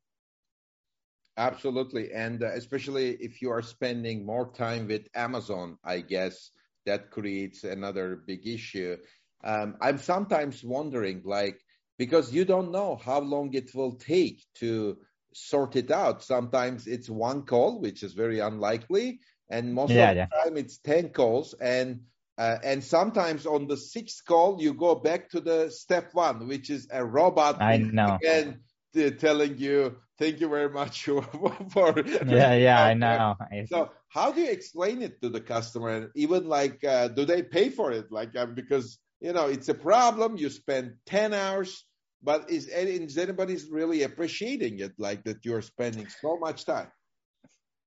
Absolutely. 1.37 2.11
And 2.11 2.43
uh, 2.43 2.51
especially 2.53 3.11
if 3.21 3.41
you 3.41 3.49
are 3.49 3.61
spending 3.61 4.25
more 4.25 4.51
time 4.51 4.87
with 4.87 5.07
Amazon, 5.15 5.77
I 5.85 6.01
guess 6.01 6.51
that 6.89 7.11
creates 7.11 7.63
another 7.63 8.07
big 8.15 8.47
issue. 8.47 8.97
Um, 9.43 9.77
I'm 9.79 9.99
sometimes 9.99 10.63
wondering, 10.63 11.21
like, 11.23 11.59
because 11.97 12.33
you 12.33 12.45
don't 12.45 12.71
know 12.71 12.99
how 13.07 13.19
long 13.19 13.53
it 13.53 13.69
will 13.75 13.95
take 13.95 14.43
to 14.55 14.97
sort 15.33 15.75
it 15.75 15.91
out. 15.91 16.23
Sometimes 16.23 16.87
it's 16.87 17.09
one 17.09 17.43
call, 17.43 17.79
which 17.79 18.01
is 18.03 18.13
very 18.13 18.39
unlikely, 18.39 19.19
and 19.49 19.73
most 19.73 19.91
yeah, 19.91 20.09
of 20.09 20.15
the 20.15 20.21
yeah. 20.21 20.43
time 20.43 20.57
it's 20.57 20.79
ten 20.79 21.09
calls, 21.09 21.53
and 21.61 22.01
uh, 22.37 22.57
and 22.63 22.83
sometimes 22.83 23.45
on 23.45 23.67
the 23.67 23.77
sixth 23.77 24.25
call 24.25 24.57
you 24.59 24.73
go 24.73 24.95
back 24.95 25.29
to 25.29 25.39
the 25.41 25.69
step 25.69 26.09
one, 26.13 26.47
which 26.47 26.69
is 26.69 26.87
a 26.91 27.03
robot. 27.05 27.61
I 27.61 27.77
know. 27.77 28.17
Again, 28.21 28.61
telling 28.93 29.57
you 29.57 29.97
thank 30.17 30.39
you 30.39 30.49
very 30.49 30.69
much 30.69 31.03
for, 31.05 31.23
for 31.71 32.03
yeah 32.27 32.53
yeah 32.55 32.83
i 32.83 32.93
know. 33.05 33.35
So 33.67 33.91
how 34.09 34.31
do 34.31 34.41
you 34.41 34.49
explain 34.49 35.01
it 35.01 35.21
to 35.21 35.29
the 35.29 35.41
customer? 35.41 36.11
Even 36.15 36.47
like 36.47 36.83
uh, 36.83 37.09
do 37.09 37.25
they 37.25 37.43
pay 37.43 37.69
for 37.69 37.91
it? 37.91 38.11
Like 38.11 38.35
uh, 38.35 38.47
because 38.47 38.97
you 39.21 39.33
know 39.33 39.47
it's 39.47 39.69
a 39.69 39.73
problem 39.73 40.37
you 40.37 40.49
spend 40.49 40.95
10 41.05 41.33
hours 41.33 41.85
but 42.21 42.49
is, 42.49 42.67
is 42.67 43.17
anybody 43.17 43.57
really 43.71 44.03
appreciating 44.03 44.79
it 44.79 44.93
like 44.97 45.23
that 45.23 45.45
you're 45.45 45.61
spending 45.61 46.07
so 46.21 46.37
much 46.37 46.65
time 46.65 46.91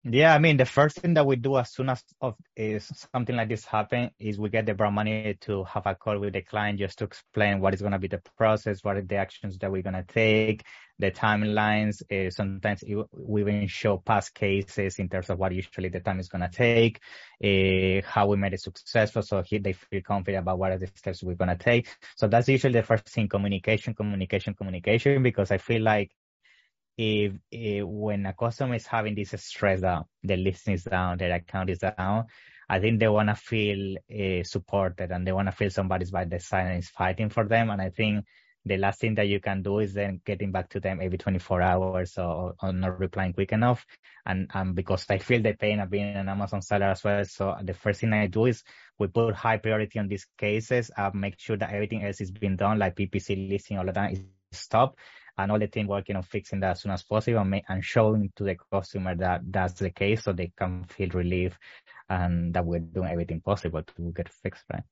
Yeah, 0.05 0.35
I 0.35 0.41
mean, 0.41 0.57
the 0.57 0.65
first 0.65 0.97
thing 0.97 1.15
that 1.15 1.25
we 1.25 1.37
do 1.37 1.57
as 1.59 1.71
soon 1.71 1.89
as 1.89 2.03
of, 2.21 2.35
is 2.57 2.91
something 3.15 3.37
like 3.37 3.49
this 3.49 3.65
happen 3.65 4.11
is 4.19 4.37
we 4.37 4.49
get 4.49 4.67
the 4.67 4.75
brand 4.75 5.37
to 5.43 5.63
have 5.63 5.87
a 5.87 5.95
call 5.95 6.19
with 6.19 6.33
the 6.33 6.43
client 6.43 6.81
just 6.81 6.99
to 6.99 7.05
explain 7.05 7.61
what 7.61 7.73
is 7.73 7.83
going 7.83 7.93
to 7.93 8.01
be 8.01 8.09
the 8.09 8.21
process, 8.37 8.83
what 8.83 8.97
are 8.97 9.03
the 9.03 9.15
actions 9.15 9.59
that 9.59 9.71
we're 9.71 9.83
going 9.83 9.95
to 9.95 10.03
take, 10.03 10.65
the 10.99 11.13
timelines. 11.13 12.03
Uh, 12.11 12.31
sometimes 12.31 12.83
it, 12.83 12.99
we 13.13 13.43
even 13.43 13.69
show 13.69 13.97
past 13.97 14.35
cases 14.35 14.99
in 14.99 15.09
terms 15.09 15.31
of 15.31 15.39
what 15.39 15.53
usually 15.53 15.89
the 15.89 16.01
time 16.01 16.19
is 16.19 16.29
going 16.29 16.43
to 16.43 16.49
take, 16.49 17.01
uh, 17.45 18.05
how 18.05 18.27
we 18.27 18.37
made 18.37 18.55
it 18.55 18.61
successful. 18.61 19.23
So 19.23 19.43
he, 19.43 19.59
they 19.59 19.73
feel 19.73 20.03
confident 20.03 20.43
about 20.43 20.59
what 20.59 20.73
are 20.73 20.79
the 20.79 20.89
steps 20.97 21.23
we're 21.23 21.37
going 21.37 21.57
to 21.57 21.65
take. 21.65 21.87
So 22.17 22.27
that's 22.27 22.49
usually 22.49 22.73
the 22.73 22.83
first 22.83 23.09
thing, 23.09 23.29
communication, 23.29 23.95
communication, 23.95 24.55
communication, 24.55 25.23
because 25.23 25.53
I 25.53 25.59
feel 25.59 25.83
like 25.83 26.11
if, 26.97 27.33
if, 27.51 27.85
when 27.85 28.27
a 28.27 28.33
customer 28.33 28.75
is 28.75 28.87
having 28.87 29.15
this 29.15 29.35
stress 29.39 29.81
that 29.81 30.05
the 30.23 30.37
listing 30.37 30.75
is 30.75 30.85
down, 30.85 31.19
their 31.19 31.33
account 31.33 31.71
is 31.71 31.79
down, 31.79 32.27
I 32.69 32.81
think 32.81 33.01
they 33.01 33.09
want 33.09 33.29
to 33.29 33.35
feel 33.35 33.97
uh, 34.11 34.45
supported 34.45 35.11
and 35.11 35.27
they 35.27 35.33
want 35.33 35.49
to 35.49 35.53
feel 35.53 35.71
somebody's 35.71 36.11
by 36.11 36.25
their 36.25 36.39
side 36.39 36.67
and 36.67 36.79
is 36.79 36.89
fighting 36.89 37.31
for 37.31 37.47
them. 37.47 37.71
And 37.71 37.81
I 37.81 37.91
think 37.91 38.25
the 38.65 38.77
last 38.77 39.01
thing 39.01 39.17
that 39.17 39.27
you 39.27 39.41
can 39.41 39.63
do 39.63 39.81
is 39.81 39.93
then 39.93 40.21
getting 40.25 40.53
back 40.53 40.69
to 40.71 40.81
them 40.81 41.01
every 41.03 41.19
24 41.19 41.61
hours 41.61 42.17
or, 42.17 42.55
or 42.63 42.73
not 42.73 42.99
replying 42.99 43.33
quick 43.33 43.53
enough. 43.53 43.85
And, 44.25 44.51
and 44.55 44.75
because 44.75 45.05
I 45.11 45.19
feel 45.19 45.43
the 45.43 45.55
pain 45.55 45.81
of 45.81 45.91
being 45.91 46.15
an 46.15 46.29
Amazon 46.29 46.63
seller 46.63 46.87
as 46.87 47.03
well. 47.03 47.25
So 47.25 47.57
the 47.63 47.75
first 47.75 48.01
thing 48.01 48.13
I 48.13 48.29
do 48.29 48.47
is 48.47 48.63
we 48.99 49.09
put 49.09 49.35
high 49.35 49.57
priority 49.57 49.99
on 49.99 50.09
these 50.09 50.27
cases, 50.39 50.91
uh, 50.97 51.11
make 51.13 51.41
sure 51.41 51.57
that 51.57 51.73
everything 51.73 52.05
else 52.05 52.21
is 52.21 52.31
being 52.31 52.57
done, 52.57 52.79
like 52.79 52.97
PPC 52.97 53.51
listing, 53.51 53.79
all 53.79 53.89
of 53.89 53.95
that 53.95 54.13
is 54.13 54.23
stopped 54.53 54.99
and 55.39 55.51
all 55.51 55.59
the 55.59 55.67
team 55.67 55.87
working 55.87 56.17
on 56.17 56.23
fixing 56.23 56.61
that 56.61 56.73
as 56.73 56.83
soon 56.83 56.93
as 56.93 57.03
possible 57.03 57.39
and, 57.39 57.51
make, 57.51 57.65
and 57.69 57.85
showing 57.85 58.33
to 58.37 58.45
the 58.45 58.57
customer 58.71 59.15
that 59.17 59.41
that's 59.51 59.75
the 59.75 59.91
case 59.91 60.25
so 60.25 60.33
they 60.33 60.53
can 60.57 60.85
feel 60.85 61.09
relief 61.11 61.59
and 62.09 62.55
that 62.55 62.65
we're 62.65 62.79
doing 62.79 63.11
everything 63.11 63.41
possible 63.41 63.83
to 63.83 64.13
get 64.15 64.29
fixed, 64.29 64.65
right? 64.73 64.83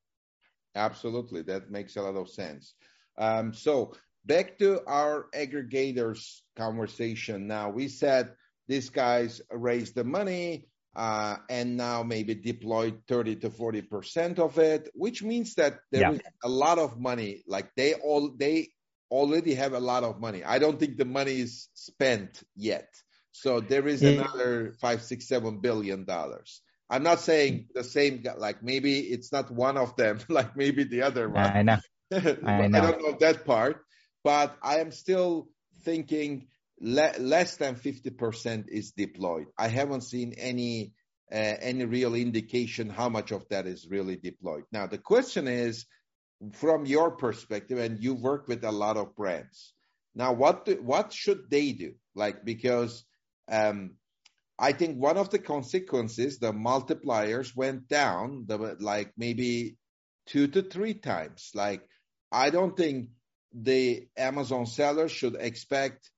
Absolutely. 0.74 1.42
That 1.42 1.70
makes 1.70 1.96
a 1.96 2.02
lot 2.02 2.16
of 2.16 2.28
sense. 2.28 2.74
Um, 3.18 3.52
so 3.52 3.92
back 4.24 4.58
to 4.58 4.80
our 4.86 5.26
aggregators 5.34 6.40
conversation. 6.56 7.46
Now 7.46 7.70
we 7.70 7.88
said 7.88 8.32
these 8.68 8.90
guys 8.90 9.42
raised 9.50 9.94
the 9.94 10.04
money, 10.04 10.66
uh, 10.94 11.36
and 11.48 11.76
now 11.76 12.02
maybe 12.02 12.34
deployed 12.34 13.02
30 13.08 13.36
to 13.36 13.50
40 13.50 13.82
percent 13.82 14.38
of 14.38 14.58
it, 14.58 14.88
which 14.94 15.22
means 15.22 15.54
that 15.54 15.80
there 15.90 16.02
yeah. 16.02 16.12
is 16.12 16.20
a 16.44 16.48
lot 16.48 16.78
of 16.78 16.98
money. 16.98 17.42
Like 17.46 17.70
they 17.76 17.94
all 17.94 18.30
they 18.36 18.70
already 19.10 19.54
have 19.54 19.72
a 19.72 19.80
lot 19.80 20.04
of 20.04 20.20
money. 20.20 20.44
I 20.44 20.58
don't 20.58 20.78
think 20.78 20.96
the 20.96 21.04
money 21.04 21.40
is 21.40 21.68
spent 21.74 22.42
yet. 22.54 22.88
So 23.32 23.60
there 23.60 23.86
is 23.86 24.02
yeah. 24.02 24.10
another 24.10 24.74
five, 24.80 25.02
six, 25.02 25.28
seven 25.28 25.60
billion 25.60 26.04
dollars. 26.04 26.62
I'm 26.88 27.04
not 27.04 27.20
saying 27.20 27.68
the 27.74 27.84
same, 27.84 28.24
like 28.38 28.62
maybe 28.62 28.98
it's 28.98 29.32
not 29.32 29.50
one 29.50 29.76
of 29.76 29.96
them, 29.96 30.18
like 30.28 30.56
maybe 30.56 30.84
the 30.84 31.02
other 31.02 31.28
one. 31.28 31.44
I 31.56 31.62
know. 31.62 31.78
I, 32.12 32.66
know. 32.66 32.78
I 32.78 32.80
don't 32.80 33.02
know 33.02 33.16
that 33.20 33.44
part, 33.44 33.84
but 34.24 34.56
I 34.62 34.80
am 34.80 34.90
still 34.90 35.48
thinking 35.82 36.48
le- 36.80 37.18
less 37.18 37.56
than 37.56 37.76
50% 37.76 38.68
is 38.68 38.90
deployed. 38.92 39.46
I 39.56 39.68
haven't 39.68 40.02
seen 40.02 40.34
any, 40.36 40.94
uh, 41.30 41.36
any 41.36 41.84
real 41.84 42.16
indication 42.16 42.90
how 42.90 43.08
much 43.08 43.30
of 43.30 43.48
that 43.50 43.68
is 43.68 43.86
really 43.88 44.16
deployed. 44.16 44.64
Now, 44.72 44.88
the 44.88 44.98
question 44.98 45.46
is, 45.46 45.86
from 46.52 46.86
your 46.86 47.10
perspective, 47.12 47.78
and 47.78 48.02
you 48.02 48.14
work 48.14 48.48
with 48.48 48.64
a 48.64 48.72
lot 48.72 48.96
of 48.96 49.14
brands. 49.14 49.74
Now, 50.14 50.32
what 50.32 50.64
do, 50.64 50.80
what 50.82 51.12
should 51.12 51.50
they 51.50 51.72
do? 51.72 51.94
Like 52.14 52.44
because 52.44 53.04
um, 53.50 53.92
I 54.58 54.72
think 54.72 54.98
one 54.98 55.16
of 55.16 55.30
the 55.30 55.38
consequences, 55.38 56.38
the 56.38 56.52
multipliers 56.52 57.54
went 57.54 57.88
down, 57.88 58.44
the, 58.46 58.76
like 58.80 59.12
maybe 59.16 59.76
two 60.26 60.48
to 60.48 60.62
three 60.62 60.94
times. 60.94 61.50
Like 61.54 61.82
I 62.30 62.50
don't 62.50 62.76
think 62.76 63.08
the 63.52 64.08
Amazon 64.16 64.66
sellers 64.66 65.12
should 65.12 65.36
expect 65.36 66.10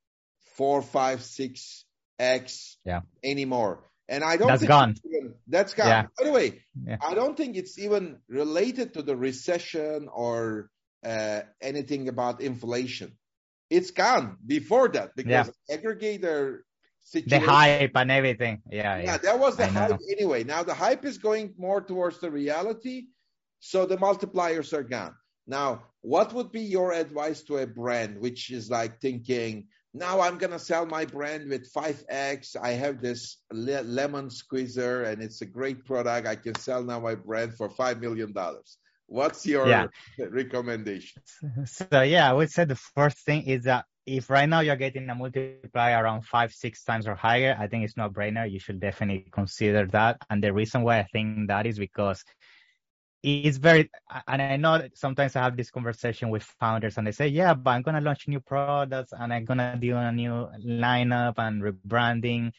four, 0.57 0.83
five, 0.83 1.23
six 1.23 1.85
x 2.19 2.77
yeah. 2.85 3.01
anymore. 3.23 3.85
And 4.13 4.23
I 4.23 4.37
don't 4.37 4.49
that's 4.49 4.63
gone. 4.63 4.95
Even, 5.07 5.35
that's 5.49 5.73
gone. 5.73 5.89
Yeah. 5.89 6.03
By 6.19 6.25
the 6.25 6.33
way, 6.33 6.63
yeah. 6.87 6.99
I 7.01 7.15
don't 7.15 7.35
think 7.35 7.57
it's 7.57 7.79
even 7.79 8.19
related 8.29 8.93
to 8.95 9.03
the 9.03 9.17
recession 9.17 10.09
or 10.13 10.69
uh, 11.03 11.41
anything 11.63 12.09
about 12.09 12.43
inflation. 12.43 13.17
It's 13.71 13.91
gone 13.91 14.37
before 14.47 14.89
that 14.91 15.17
because 15.17 15.49
yeah. 15.49 15.77
aggregator 15.77 16.59
situation. 17.05 17.41
The 17.41 17.51
hype 17.51 17.93
and 17.95 18.11
everything. 18.11 18.61
Yeah, 18.71 18.99
yeah. 18.99 19.05
Yeah, 19.05 19.17
that 19.17 19.39
was 19.39 19.57
the 19.57 19.65
I 19.65 19.69
hype 19.69 19.91
know. 19.93 19.99
anyway. 20.11 20.45
Now 20.45 20.63
the 20.63 20.75
hype 20.75 21.07
is 21.07 21.17
going 21.17 21.55
more 21.57 21.81
towards 21.81 22.21
the 22.21 22.31
reality. 22.31 23.07
So 23.61 23.87
the 23.87 23.97
multipliers 23.97 24.75
are 24.75 24.83
gone. 24.83 25.15
Now, 25.47 25.85
what 26.03 26.35
would 26.35 26.53
be 26.53 26.63
your 26.63 26.93
advice 26.93 27.43
to 27.45 27.59
a 27.59 27.67
brand 27.67 28.21
which 28.21 28.51
is 28.51 28.69
like 28.69 29.01
thinking, 29.01 29.69
now 29.95 30.21
I'm 30.21 30.39
going 30.39 30.53
to 30.53 30.59
sell 30.59 30.87
my 30.87 31.05
brand 31.05 31.49
with 31.49 31.73
5X. 31.73 32.57
I 32.61 32.71
have 32.71 33.01
this 33.03 33.39
le- 33.53 33.83
lemon 33.83 34.31
squeezer 34.31 35.05
and 35.05 35.23
it's 35.23 35.43
a 35.43 35.47
great 35.47 35.85
product. 35.85 36.27
I 36.27 36.37
can 36.37 36.55
sell 36.55 36.83
now 36.83 37.01
my 37.01 37.15
brand 37.15 37.55
for 37.55 37.69
$5 37.69 38.01
million. 38.01 38.35
What's 39.07 39.45
your 39.45 39.69
yeah. 39.69 39.87
recommendation? 40.19 41.23
So, 41.67 42.01
yeah, 42.01 42.31
I 42.31 42.33
would 42.33 42.51
say 42.51 42.65
the 42.65 42.77
first 42.77 43.19
thing 43.19 43.43
is 43.43 43.65
that 43.65 43.85
if 44.07 44.31
right 44.31 44.49
now 44.49 44.61
you're 44.61 44.77
getting 44.77 45.09
a 45.11 45.15
multiplier 45.15 46.03
around 46.03 46.23
five, 46.23 46.53
six 46.53 46.83
times 46.83 47.07
or 47.07 47.15
higher, 47.15 47.57
I 47.59 47.67
think 47.67 47.85
it's 47.85 47.97
no 47.97 48.09
brainer. 48.09 48.51
You 48.51 48.59
should 48.59 48.81
definitely 48.81 49.29
consider 49.31 49.87
that. 49.89 50.17
And 50.31 50.43
the 50.43 50.53
reason 50.53 50.83
why 50.83 50.99
I 51.01 51.07
think 51.13 51.49
that 51.49 51.67
is 51.67 51.79
because 51.79 52.25
it's 53.23 53.59
very 53.59 53.91
and 54.27 54.43
i 54.43 54.57
know 54.57 54.89
sometimes 54.95 55.37
i 55.37 55.43
have 55.43 55.57
this 55.57 55.71
conversation 55.71 56.29
with 56.29 56.43
founders 56.43 56.99
and 56.99 57.07
they 57.07 57.13
say 57.13 57.29
yeah 57.29 57.55
but 57.55 57.71
i'm 57.71 57.83
going 57.83 57.95
to 57.95 58.01
launch 58.01 58.27
new 58.27 58.41
products 58.41 59.13
and 59.17 59.33
i'm 59.33 59.45
going 59.45 59.59
to 59.59 59.77
do 59.81 59.97
a 59.97 60.13
new 60.13 60.49
lineup 60.67 61.35
and 61.39 61.63
rebranding. 61.63 62.51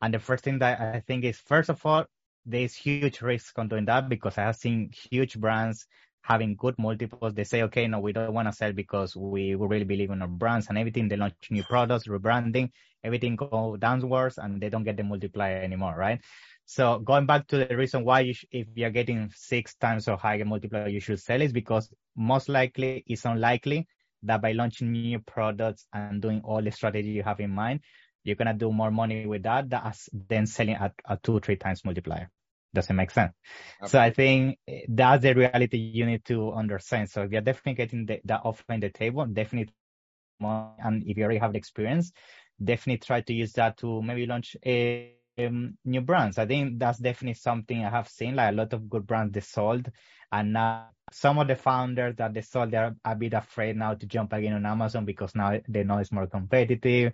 And 0.00 0.14
the 0.14 0.18
first 0.20 0.44
thing 0.44 0.58
that 0.60 0.80
i 0.80 1.00
think 1.00 1.24
is 1.24 1.38
first 1.38 1.70
of 1.70 1.84
all 1.84 2.04
there's 2.46 2.74
huge 2.74 3.20
risk 3.20 3.58
on 3.58 3.68
doing 3.68 3.84
that 3.86 4.08
because 4.08 4.38
i 4.38 4.42
have 4.42 4.56
seen 4.56 4.90
huge 5.10 5.38
brands 5.38 5.86
having 6.24 6.54
good 6.54 6.76
multiples. 6.78 7.34
They 7.34 7.42
say 7.44 7.62
okay 7.64 7.88
no 7.88 7.98
we 7.98 8.12
don't 8.12 8.32
want 8.32 8.46
to 8.46 8.52
sell 8.52 8.72
because 8.72 9.16
we, 9.16 9.56
we 9.56 9.66
really 9.66 9.84
believe 9.84 10.10
in 10.10 10.22
our 10.22 10.28
brands 10.28 10.68
and 10.68 10.78
everything. 10.78 11.08
They 11.08 11.16
launch 11.16 11.34
new 11.50 11.64
products 11.64 12.06
rebranding 12.06 12.70
everything 13.04 13.36
go 13.36 13.76
downwards 13.78 14.38
and 14.38 14.60
they 14.60 14.68
don't 14.68 14.84
get 14.84 14.96
the 14.96 15.02
multiplier 15.02 15.56
anymore 15.56 15.94
right 15.96 16.20
so 16.66 16.98
going 17.00 17.26
back 17.26 17.46
to 17.48 17.58
the 17.58 17.76
reason 17.76 18.04
why 18.04 18.20
you 18.20 18.34
sh- 18.34 18.44
if 18.50 18.66
you're 18.74 18.90
getting 18.90 19.30
six 19.34 19.74
times 19.74 20.08
or 20.08 20.16
higher 20.16 20.44
multiplier, 20.44 20.88
you 20.88 21.00
should 21.00 21.20
sell 21.20 21.40
is 21.42 21.52
because 21.52 21.92
most 22.16 22.48
likely 22.48 23.04
it's 23.06 23.24
unlikely 23.24 23.86
that 24.22 24.40
by 24.42 24.52
launching 24.52 24.92
new 24.92 25.18
products 25.20 25.86
and 25.92 26.22
doing 26.22 26.40
all 26.44 26.62
the 26.62 26.70
strategy 26.70 27.10
you 27.10 27.22
have 27.22 27.40
in 27.40 27.50
mind, 27.50 27.80
you're 28.24 28.36
gonna 28.36 28.54
do 28.54 28.72
more 28.72 28.90
money 28.90 29.26
with 29.26 29.42
that 29.44 29.68
than 30.28 30.46
selling 30.46 30.74
at 30.76 30.92
a 31.06 31.16
two, 31.22 31.40
three 31.40 31.56
times 31.56 31.84
multiplier. 31.84 32.30
Doesn't 32.74 32.96
make 32.96 33.10
sense. 33.10 33.32
Okay. 33.82 33.90
So 33.90 34.00
I 34.00 34.10
think 34.10 34.58
eh, 34.68 34.82
that's 34.88 35.22
the 35.22 35.34
reality 35.34 35.76
you 35.78 36.06
need 36.06 36.24
to 36.26 36.52
understand. 36.52 37.10
So 37.10 37.22
if 37.22 37.32
you're 37.32 37.40
definitely 37.42 37.74
getting 37.74 38.06
the, 38.06 38.20
that 38.24 38.42
offer 38.44 38.72
in 38.72 38.80
the 38.80 38.90
table, 38.90 39.26
definitely 39.26 39.74
more, 40.40 40.72
and 40.78 41.02
if 41.06 41.16
you 41.16 41.24
already 41.24 41.38
have 41.40 41.52
the 41.52 41.58
experience, 41.58 42.12
definitely 42.62 42.98
try 42.98 43.20
to 43.22 43.32
use 43.34 43.52
that 43.54 43.78
to 43.78 44.02
maybe 44.02 44.26
launch 44.26 44.56
a 44.64 45.21
um, 45.38 45.76
new 45.84 46.00
brands. 46.00 46.38
I 46.38 46.46
think 46.46 46.78
that's 46.78 46.98
definitely 46.98 47.34
something 47.34 47.84
I 47.84 47.90
have 47.90 48.08
seen. 48.08 48.36
Like 48.36 48.52
a 48.52 48.56
lot 48.56 48.72
of 48.72 48.88
good 48.88 49.06
brands 49.06 49.32
they 49.32 49.40
sold, 49.40 49.90
and 50.30 50.52
now 50.52 50.88
some 51.12 51.38
of 51.38 51.48
the 51.48 51.56
founders 51.56 52.16
that 52.16 52.32
they 52.32 52.40
sold 52.40 52.70
they're 52.70 52.94
a 53.04 53.14
bit 53.14 53.34
afraid 53.34 53.76
now 53.76 53.94
to 53.94 54.06
jump 54.06 54.32
again 54.32 54.54
on 54.54 54.66
Amazon 54.66 55.04
because 55.04 55.34
now 55.34 55.58
they 55.68 55.84
know 55.84 55.98
it's 55.98 56.12
more 56.12 56.26
competitive. 56.26 57.12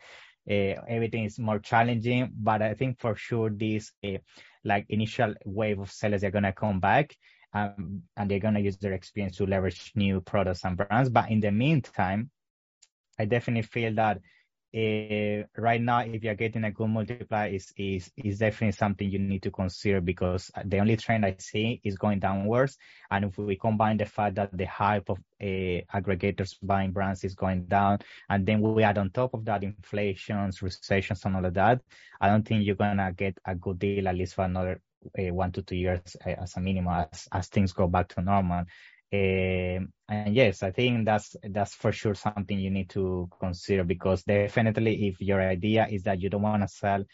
Uh, 0.49 0.81
everything 0.89 1.25
is 1.25 1.39
more 1.39 1.59
challenging, 1.59 2.31
but 2.33 2.63
I 2.63 2.75
think 2.75 2.99
for 3.01 3.15
sure 3.15 3.51
this 3.51 3.93
uh, 4.07 4.19
like 4.65 4.87
initial 4.89 5.35
wave 5.45 5.79
of 5.79 5.91
sellers 5.91 6.25
are 6.25 6.31
gonna 6.31 6.53
come 6.53 6.81
back. 6.81 7.15
Um, 7.53 8.03
and 8.17 8.31
they're 8.31 8.39
gonna 8.39 8.61
use 8.61 8.77
their 8.77 8.93
experience 8.93 9.37
to 9.39 9.47
leverage 9.47 9.93
new 9.95 10.21
products 10.21 10.65
and 10.65 10.77
brands. 10.77 11.11
But 11.11 11.31
in 11.31 11.41
the 11.41 11.51
meantime, 11.51 12.31
I 13.19 13.25
definitely 13.25 13.63
feel 13.63 13.95
that 13.95 14.21
uh, 14.75 15.45
right 15.57 15.81
now, 15.81 16.01
if 16.01 16.23
you're 16.23 16.35
getting 16.35 16.65
a 16.65 16.71
good 16.71 16.89
multiplier, 16.89 17.49
is 17.49 17.73
is 17.77 18.11
is 18.17 18.39
definitely 18.39 18.73
something 18.73 19.09
you 19.09 19.19
need 19.19 19.43
to 19.45 19.51
consider 19.51 20.01
because 20.03 20.51
the 20.65 20.79
only 20.79 20.97
trend 20.97 21.25
I 21.25 21.37
see 21.39 21.81
is 21.85 21.97
going 21.97 22.19
downwards. 22.19 22.77
And 23.11 23.25
if 23.25 23.39
we 23.39 23.57
combine 23.57 23.97
the 23.97 24.05
fact 24.05 24.35
that 24.35 24.57
the 24.57 24.67
hype 24.67 25.09
of 25.09 25.19
uh, 25.41 25.81
aggregators 25.95 26.57
buying 26.63 26.93
brands 26.93 27.25
is 27.25 27.35
going 27.35 27.65
down, 27.65 28.01
and 28.29 28.45
then 28.45 28.61
we 28.61 28.83
add 28.83 28.99
on 28.99 29.11
top 29.11 29.33
of 29.33 29.45
that 29.47 29.65
inflations, 29.65 30.61
recessions, 30.61 31.25
and 31.25 31.37
all 31.37 31.47
of 31.47 31.55
that, 31.55 31.81
I 32.21 32.29
don't 32.29 32.47
think 32.47 32.67
you're 32.67 32.75
gonna 32.75 33.13
get 33.13 33.39
a 33.47 33.55
good 33.55 33.79
deal 33.79 34.07
at 34.07 34.17
least 34.17 34.35
for 34.35 34.45
another 34.45 34.83
uh, 35.19 35.33
one 35.33 35.53
to 35.53 35.63
two 35.63 35.77
years 35.77 36.17
uh, 36.27 36.31
as 36.31 36.57
a 36.57 36.61
minimum 36.61 37.07
as, 37.11 37.27
as 37.33 37.49
things 37.49 37.73
go 37.73 37.87
back 37.87 38.09
to 38.09 38.21
normal. 38.21 38.65
Um, 39.11 39.91
and 40.09 40.35
yes, 40.35 40.63
I 40.63 40.71
think 40.71 41.07
that's 41.07 41.35
that's 41.43 41.75
for 41.75 41.93
sure 41.93 42.15
something 42.15 42.59
you 42.59 42.71
need 42.71 42.91
to 42.91 43.29
consider 43.41 43.85
because 43.85 44.23
definitely 44.23 45.09
if 45.09 45.21
your 45.21 45.41
idea 45.41 45.87
is 45.91 46.03
that 46.03 46.21
you 46.21 46.29
don't 46.29 46.43
want 46.43 46.63
to 46.63 46.69
sell 46.69 47.05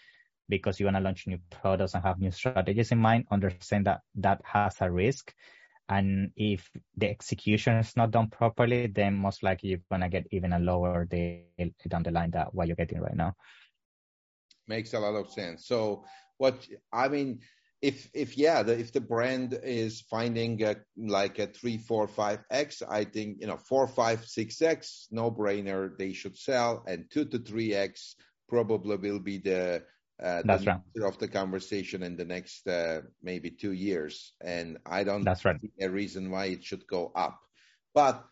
because 0.49 0.81
you 0.81 0.87
want 0.87 0.97
to 0.97 1.03
launch 1.03 1.27
new 1.27 1.39
products 1.51 1.95
and 1.95 2.03
have 2.03 2.19
new 2.19 2.33
strategies 2.33 2.91
in 2.91 2.99
mind, 2.99 3.27
understand 3.31 3.87
that 3.87 4.01
that 4.17 4.41
has 4.45 4.77
a 4.81 4.91
risk. 4.91 5.33
And 5.89 6.31
if 6.37 6.69
the 6.97 7.11
execution 7.11 7.77
is 7.77 7.97
not 7.97 8.11
done 8.11 8.29
properly, 8.29 8.87
then 8.89 9.15
most 9.15 9.43
likely 9.43 9.71
you're 9.71 9.79
going 9.89 10.01
to 10.01 10.09
get 10.09 10.27
even 10.31 10.53
a 10.53 10.59
lower 10.59 11.05
deal 11.05 11.43
down 11.89 12.03
the 12.03 12.11
line 12.11 12.31
that 12.33 12.55
what 12.55 12.67
you're 12.67 12.77
getting 12.77 13.01
right 13.01 13.15
now. 13.15 13.35
Makes 14.67 14.95
a 14.95 14.99
lot 14.99 15.15
of 15.15 15.31
sense. 15.31 15.67
So 15.67 16.05
what, 16.39 16.67
I 16.93 17.09
mean, 17.09 17.41
if, 17.85 18.09
if 18.15 18.39
yeah, 18.39 18.63
the, 18.63 18.79
if 18.79 18.93
the 18.93 19.01
brand 19.01 19.59
is 19.63 20.01
finding 20.01 20.63
a, 20.65 20.77
like 20.97 21.39
a 21.39 21.47
three, 21.47 21.77
four, 21.77 22.09
five 22.09 22.41
X, 22.51 22.81
I 22.81 23.05
think, 23.05 23.43
you 23.43 23.47
know, 23.47 23.59
four, 23.59 23.87
five, 23.87 24.25
six 24.25 24.63
X, 24.63 25.07
no 25.11 25.31
brainer, 25.31 25.97
they 25.99 26.15
should 26.15 26.39
sell 26.39 26.83
and 26.89 27.05
two 27.11 27.27
to 27.27 27.39
three 27.39 27.75
X 27.75 28.17
probably 28.49 28.97
will 28.97 29.19
be 29.19 29.37
the, 29.37 29.83
uh, 30.23 30.43
That's 30.47 30.67
right. 30.67 30.81
of 31.03 31.19
the 31.19 31.29
conversation 31.29 32.03
in 32.03 32.17
the 32.17 32.25
next 32.25 32.67
uh, 32.67 33.03
maybe 33.23 33.51
two 33.51 33.73
years, 33.73 34.33
and 34.41 34.79
I 34.87 35.05
don't 35.05 35.25
That's 35.25 35.45
right. 35.45 35.61
see 35.61 35.73
a 35.81 35.91
reason 35.91 36.31
why 36.31 36.47
it 36.47 36.65
should 36.65 36.87
go 36.87 37.13
up. 37.15 37.39
But 37.93 38.25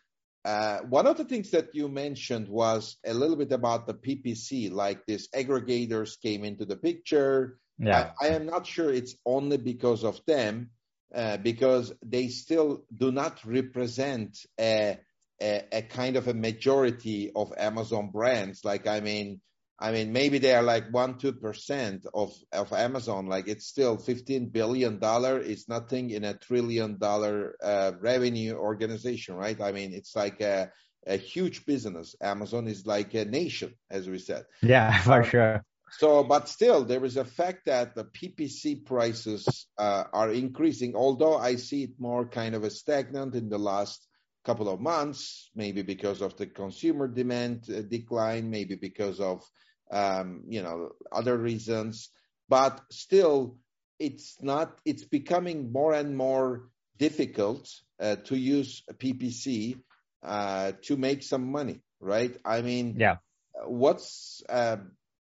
uh, 0.45 0.79
one 0.89 1.07
of 1.07 1.17
the 1.17 1.25
things 1.25 1.51
that 1.51 1.75
you 1.75 1.89
mentioned 1.89 2.47
was 2.47 2.97
a 3.05 3.13
little 3.13 3.35
bit 3.35 3.51
about 3.51 3.85
the 3.85 3.93
PPC, 3.93 4.71
like 4.71 5.05
these 5.05 5.29
aggregators 5.29 6.19
came 6.19 6.43
into 6.43 6.65
the 6.65 6.77
picture. 6.77 7.59
Yeah. 7.77 8.11
I, 8.19 8.27
I 8.27 8.29
am 8.29 8.45
not 8.45 8.67
sure 8.67 8.91
it's 8.91 9.15
only 9.25 9.57
because 9.57 10.03
of 10.03 10.19
them, 10.25 10.71
uh, 11.13 11.37
because 11.37 11.93
they 12.05 12.27
still 12.29 12.85
do 12.95 13.11
not 13.11 13.43
represent 13.45 14.37
a, 14.59 14.99
a, 15.41 15.63
a 15.71 15.81
kind 15.83 16.15
of 16.15 16.27
a 16.27 16.33
majority 16.33 17.31
of 17.35 17.53
Amazon 17.57 18.09
brands. 18.11 18.63
Like, 18.63 18.87
I 18.87 18.99
mean, 18.99 19.41
I 19.79 19.91
mean, 19.91 20.13
maybe 20.13 20.37
they 20.37 20.53
are 20.53 20.63
like 20.63 20.93
one, 20.93 21.17
two 21.17 21.33
percent 21.33 22.05
of 22.13 22.33
of 22.53 22.71
Amazon. 22.71 23.25
Like 23.25 23.49
it's 23.49 23.65
still 23.67 23.97
fifteen 23.97 24.49
billion 24.49 24.99
dollar. 24.99 25.39
It's 25.39 25.67
nothing 25.67 26.11
in 26.11 26.23
a 26.23 26.35
trillion 26.35 26.99
dollar 26.99 27.55
uh, 27.61 27.91
revenue 27.99 28.53
organization, 28.53 29.35
right? 29.35 29.59
I 29.59 29.71
mean, 29.71 29.91
it's 29.91 30.15
like 30.15 30.39
a 30.41 30.71
a 31.05 31.17
huge 31.17 31.65
business. 31.65 32.15
Amazon 32.21 32.67
is 32.67 32.85
like 32.85 33.13
a 33.13 33.25
nation, 33.25 33.73
as 33.89 34.07
we 34.07 34.19
said. 34.19 34.45
Yeah, 34.61 34.97
for 35.01 35.23
sure. 35.23 35.65
So, 35.97 36.23
but 36.23 36.49
still, 36.49 36.85
there 36.85 37.05
is 37.05 37.17
a 37.17 37.25
fact 37.25 37.65
that 37.65 37.95
the 37.95 38.05
PPC 38.05 38.83
prices 38.85 39.67
uh, 39.77 40.05
are 40.11 40.31
increasing. 40.31 40.95
Although 40.95 41.37
I 41.37 41.55
see 41.55 41.83
it 41.83 41.99
more 41.99 42.27
kind 42.27 42.55
of 42.55 42.63
a 42.63 42.71
stagnant 42.71 43.35
in 43.35 43.49
the 43.49 43.59
last 43.59 44.05
couple 44.43 44.69
of 44.69 44.79
months, 44.79 45.49
maybe 45.55 45.83
because 45.83 46.21
of 46.21 46.35
the 46.37 46.47
consumer 46.47 47.07
demand 47.07 47.69
uh, 47.69 47.81
decline, 47.81 48.49
maybe 48.49 48.75
because 48.75 49.19
of 49.19 49.43
um, 49.91 50.43
you 50.47 50.63
know 50.63 50.89
other 51.11 51.37
reasons, 51.37 52.09
but 52.49 52.81
still, 52.91 53.57
it's 53.99 54.37
not. 54.41 54.79
It's 54.85 55.03
becoming 55.03 55.71
more 55.71 55.93
and 55.93 56.17
more 56.17 56.69
difficult 56.97 57.69
uh, 57.99 58.15
to 58.15 58.35
use 58.35 58.83
PPC 58.91 59.77
uh, 60.23 60.71
to 60.83 60.97
make 60.97 61.21
some 61.23 61.51
money, 61.51 61.81
right? 61.99 62.35
I 62.43 62.61
mean, 62.61 62.95
yeah. 62.97 63.17
What's 63.65 64.41
um, 64.49 64.93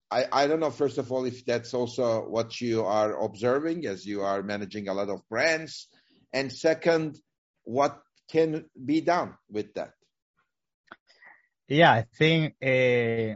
I, 0.09 0.25
I 0.31 0.47
don't 0.47 0.59
know, 0.59 0.71
first 0.71 0.97
of 0.97 1.11
all, 1.11 1.25
if 1.25 1.45
that's 1.45 1.73
also 1.73 2.21
what 2.27 2.61
you 2.61 2.85
are 2.85 3.23
observing 3.23 3.85
as 3.85 4.05
you 4.05 4.21
are 4.21 4.41
managing 4.41 4.87
a 4.87 4.93
lot 4.93 5.09
of 5.09 5.27
brands. 5.29 5.87
And 6.33 6.51
second, 6.51 7.19
what 7.63 8.01
can 8.29 8.65
be 8.85 9.01
done 9.01 9.35
with 9.49 9.73
that? 9.73 9.91
Yeah, 11.67 11.91
I 11.91 12.05
think 12.17 12.55
uh, 12.63 13.35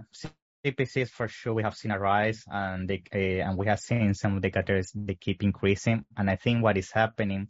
CPCs 0.65 1.09
for 1.09 1.27
sure 1.27 1.53
we 1.53 1.63
have 1.63 1.75
seen 1.75 1.91
a 1.91 1.99
rise, 1.99 2.43
and 2.47 2.87
they, 2.87 3.03
uh, 3.13 3.49
and 3.49 3.57
we 3.57 3.67
have 3.67 3.79
seen 3.79 4.13
some 4.13 4.37
of 4.37 4.41
the 4.41 4.49
categories 4.49 4.91
they 4.95 5.15
keep 5.15 5.43
increasing. 5.43 6.05
And 6.15 6.29
I 6.29 6.37
think 6.37 6.63
what 6.63 6.77
is 6.77 6.91
happening, 6.91 7.49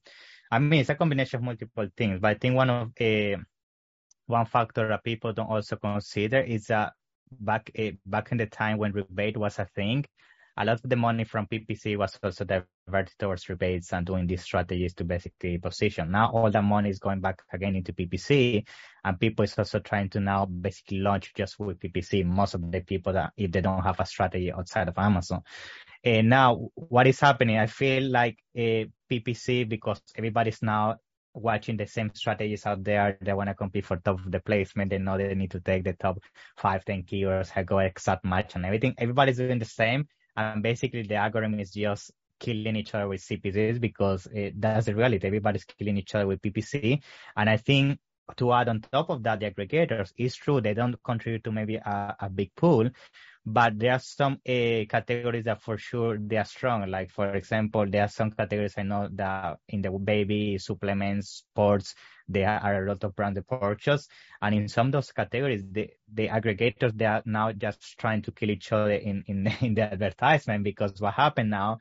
I 0.49 0.57
mean, 0.57 0.81
it's 0.81 0.89
a 0.89 0.95
combination 0.95 1.37
of 1.37 1.43
multiple 1.43 1.87
things, 1.95 2.19
but 2.19 2.31
I 2.31 2.33
think 2.33 2.55
one 2.55 2.69
of 2.71 2.91
uh, 2.99 3.37
one 4.25 4.45
factor 4.45 4.87
that 4.87 5.03
people 5.03 5.33
don't 5.33 5.49
also 5.49 5.75
consider 5.75 6.39
is 6.39 6.67
that 6.67 6.93
back 7.39 7.71
uh, 7.77 7.91
back 8.05 8.31
in 8.31 8.37
the 8.37 8.45
time 8.45 8.77
when 8.77 8.91
rebate 8.91 9.37
was 9.37 9.59
a 9.59 9.65
thing, 9.65 10.05
a 10.57 10.65
lot 10.65 10.81
of 10.83 10.89
the 10.89 10.95
money 10.95 11.23
from 11.23 11.47
PPC 11.47 11.97
was 11.97 12.17
also 12.21 12.43
diverted 12.43 13.13
towards 13.17 13.47
rebates 13.49 13.93
and 13.93 14.05
doing 14.05 14.27
these 14.27 14.43
strategies 14.43 14.93
to 14.95 15.03
basically 15.03 15.57
position. 15.57 16.11
Now 16.11 16.31
all 16.31 16.51
that 16.51 16.63
money 16.63 16.89
is 16.89 16.99
going 16.99 17.21
back 17.21 17.41
again 17.53 17.75
into 17.75 17.93
PPC 17.93 18.65
and 19.03 19.19
people 19.19 19.43
is 19.43 19.57
also 19.57 19.79
trying 19.79 20.09
to 20.09 20.19
now 20.19 20.45
basically 20.45 20.99
launch 20.99 21.33
just 21.35 21.57
with 21.59 21.79
PPC. 21.79 22.25
Most 22.25 22.53
of 22.53 22.69
the 22.69 22.81
people 22.81 23.13
that 23.13 23.31
if 23.37 23.51
they 23.51 23.61
don't 23.61 23.83
have 23.83 23.99
a 23.99 24.05
strategy 24.05 24.51
outside 24.51 24.89
of 24.89 24.97
Amazon. 24.97 25.41
And 26.03 26.29
now 26.29 26.69
what 26.75 27.07
is 27.07 27.19
happening? 27.19 27.57
I 27.57 27.67
feel 27.67 28.03
like 28.03 28.37
a 28.55 28.89
PPC 29.09 29.69
because 29.69 30.01
everybody's 30.17 30.61
now 30.61 30.97
watching 31.33 31.77
the 31.77 31.87
same 31.87 32.11
strategies 32.13 32.65
out 32.65 32.83
there. 32.83 33.17
They 33.21 33.33
want 33.33 33.49
to 33.49 33.55
compete 33.55 33.85
for 33.85 33.97
top 33.97 34.19
of 34.19 34.31
the 34.31 34.39
placement. 34.39 34.89
They 34.89 34.97
know 34.97 35.17
they 35.17 35.33
need 35.35 35.51
to 35.51 35.59
take 35.59 35.83
the 35.83 35.93
top 35.93 36.19
five, 36.57 36.85
10 36.85 37.03
keywords, 37.03 37.65
go 37.65 37.79
exact 37.79 38.25
match 38.25 38.55
and 38.55 38.65
everything. 38.65 38.95
Everybody's 38.97 39.37
doing 39.37 39.59
the 39.59 39.65
same. 39.65 40.07
And 40.35 40.63
basically 40.63 41.03
the 41.03 41.15
algorithm 41.15 41.59
is 41.59 41.71
just 41.71 42.11
killing 42.39 42.75
each 42.75 42.93
other 42.95 43.07
with 43.07 43.21
CPCs 43.21 43.79
because 43.79 44.27
it, 44.33 44.59
that's 44.59 44.87
the 44.87 44.95
reality. 44.95 45.27
Everybody's 45.27 45.65
killing 45.65 45.97
each 45.97 46.15
other 46.15 46.27
with 46.27 46.41
PPC. 46.41 47.01
And 47.35 47.49
I 47.49 47.57
think 47.57 47.99
to 48.37 48.53
add 48.53 48.69
on 48.69 48.81
top 48.81 49.09
of 49.09 49.23
that, 49.23 49.39
the 49.39 49.51
aggregators 49.51 50.11
is 50.17 50.35
true. 50.35 50.61
They 50.61 50.73
don't 50.73 51.01
contribute 51.03 51.43
to 51.45 51.51
maybe 51.51 51.75
a, 51.75 52.15
a 52.19 52.29
big 52.29 52.53
pool, 52.55 52.89
but 53.45 53.79
there 53.79 53.93
are 53.93 53.99
some 53.99 54.33
uh, 54.47 54.85
categories 54.89 55.45
that 55.45 55.61
for 55.61 55.77
sure 55.77 56.17
they 56.17 56.37
are 56.37 56.45
strong. 56.45 56.89
Like 56.89 57.11
for 57.11 57.33
example, 57.35 57.85
there 57.87 58.03
are 58.03 58.09
some 58.09 58.31
categories 58.31 58.75
I 58.77 58.83
know 58.83 59.09
that 59.13 59.59
in 59.69 59.81
the 59.81 59.91
baby 59.91 60.57
supplements, 60.57 61.29
sports, 61.29 61.95
there 62.27 62.49
are 62.49 62.83
a 62.83 62.87
lot 62.87 63.03
of 63.03 63.15
branded 63.15 63.47
purchase. 63.47 64.07
And 64.41 64.55
in 64.55 64.67
some 64.67 64.87
of 64.87 64.91
those 64.93 65.11
categories, 65.11 65.63
the, 65.71 65.89
the 66.13 66.27
aggregators, 66.27 66.97
they 66.97 67.05
are 67.05 67.23
now 67.25 67.51
just 67.51 67.97
trying 67.97 68.21
to 68.23 68.31
kill 68.31 68.51
each 68.51 68.71
other 68.71 68.91
in, 68.91 69.23
in, 69.27 69.47
in 69.61 69.73
the 69.73 69.83
advertisement 69.83 70.63
because 70.63 70.99
what 71.01 71.15
happened 71.15 71.49
now 71.49 71.79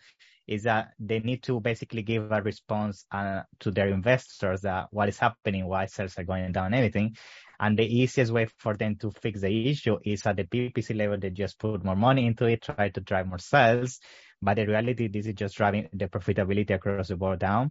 is 0.50 0.64
that 0.64 0.90
they 0.98 1.20
need 1.20 1.44
to 1.44 1.60
basically 1.60 2.02
give 2.02 2.32
a 2.32 2.42
response 2.42 3.06
uh, 3.12 3.42
to 3.60 3.70
their 3.70 3.86
investors 3.86 4.62
that 4.62 4.88
what 4.90 5.08
is 5.08 5.16
happening, 5.16 5.64
why 5.64 5.86
sales 5.86 6.18
are 6.18 6.24
going 6.24 6.50
down, 6.50 6.74
everything. 6.74 7.16
And 7.60 7.78
the 7.78 7.84
easiest 7.86 8.32
way 8.32 8.48
for 8.58 8.76
them 8.76 8.96
to 8.96 9.12
fix 9.12 9.42
the 9.42 9.70
issue 9.70 9.98
is 10.04 10.26
at 10.26 10.36
the 10.36 10.44
PPC 10.44 10.96
level, 10.96 11.18
they 11.18 11.30
just 11.30 11.56
put 11.56 11.84
more 11.84 11.94
money 11.94 12.26
into 12.26 12.46
it, 12.46 12.62
try 12.62 12.88
to 12.88 13.00
drive 13.00 13.28
more 13.28 13.38
sales. 13.38 14.00
But 14.42 14.58
in 14.58 14.66
reality, 14.66 15.06
this 15.06 15.26
is 15.26 15.34
just 15.34 15.56
driving 15.56 15.88
the 15.92 16.08
profitability 16.08 16.74
across 16.74 17.08
the 17.08 17.16
board 17.16 17.38
down. 17.38 17.70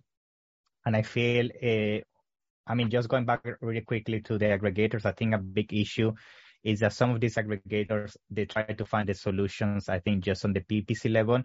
And 0.86 0.96
I 0.96 1.02
feel, 1.02 1.50
uh, 1.62 2.00
I 2.66 2.76
mean, 2.76 2.90
just 2.90 3.10
going 3.10 3.26
back 3.26 3.46
really 3.60 3.82
quickly 3.82 4.22
to 4.22 4.38
the 4.38 4.46
aggregators, 4.46 5.06
I 5.06 5.12
think 5.12 5.36
a 5.36 5.38
big 5.38 5.74
issue 5.74 6.14
is 6.64 6.80
that 6.80 6.94
some 6.94 7.12
of 7.12 7.20
these 7.20 7.36
aggregators, 7.36 8.16
they 8.30 8.46
try 8.46 8.64
to 8.64 8.86
find 8.86 9.10
the 9.10 9.14
solutions, 9.14 9.90
I 9.90 10.00
think, 10.00 10.24
just 10.24 10.46
on 10.46 10.54
the 10.54 10.62
PPC 10.62 11.12
level 11.12 11.44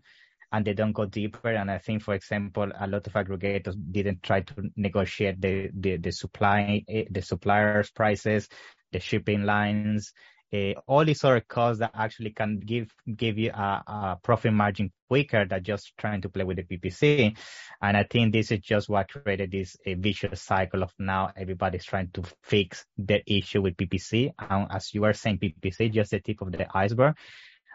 and 0.54 0.64
they 0.64 0.72
don't 0.72 0.92
go 0.92 1.04
deeper. 1.04 1.48
And 1.50 1.68
I 1.68 1.78
think, 1.78 2.02
for 2.02 2.14
example, 2.14 2.70
a 2.78 2.86
lot 2.86 3.08
of 3.08 3.12
aggregators 3.14 3.74
didn't 3.90 4.22
try 4.22 4.42
to 4.42 4.70
negotiate 4.76 5.40
the, 5.40 5.68
the, 5.74 5.96
the 5.96 6.12
supply, 6.12 6.84
the 7.10 7.22
suppliers' 7.22 7.90
prices, 7.90 8.48
the 8.92 9.00
shipping 9.00 9.42
lines, 9.42 10.12
uh, 10.52 10.74
all 10.86 11.04
these 11.04 11.24
other 11.24 11.40
costs 11.40 11.80
that 11.80 11.90
actually 11.94 12.30
can 12.30 12.60
give 12.60 12.94
give 13.16 13.36
you 13.36 13.50
a, 13.50 13.82
a, 13.88 14.18
profit 14.22 14.52
margin 14.52 14.92
quicker 15.08 15.44
than 15.44 15.64
just 15.64 15.92
trying 15.98 16.20
to 16.20 16.28
play 16.28 16.44
with 16.44 16.58
the 16.58 16.62
PPC. 16.62 17.36
And 17.82 17.96
I 17.96 18.04
think 18.04 18.32
this 18.32 18.52
is 18.52 18.60
just 18.60 18.88
what 18.88 19.08
created 19.08 19.50
this 19.50 19.76
vicious 19.84 20.40
cycle 20.40 20.84
of 20.84 20.92
now 21.00 21.32
everybody's 21.36 21.84
trying 21.84 22.10
to 22.12 22.22
fix 22.44 22.84
the 22.96 23.20
issue 23.26 23.62
with 23.62 23.76
PPC. 23.76 24.32
And 24.38 24.68
as 24.70 24.94
you 24.94 25.00
were 25.00 25.14
saying, 25.14 25.38
PPC 25.38 25.92
just 25.92 26.12
the 26.12 26.20
tip 26.20 26.40
of 26.42 26.52
the 26.52 26.68
iceberg. 26.72 27.16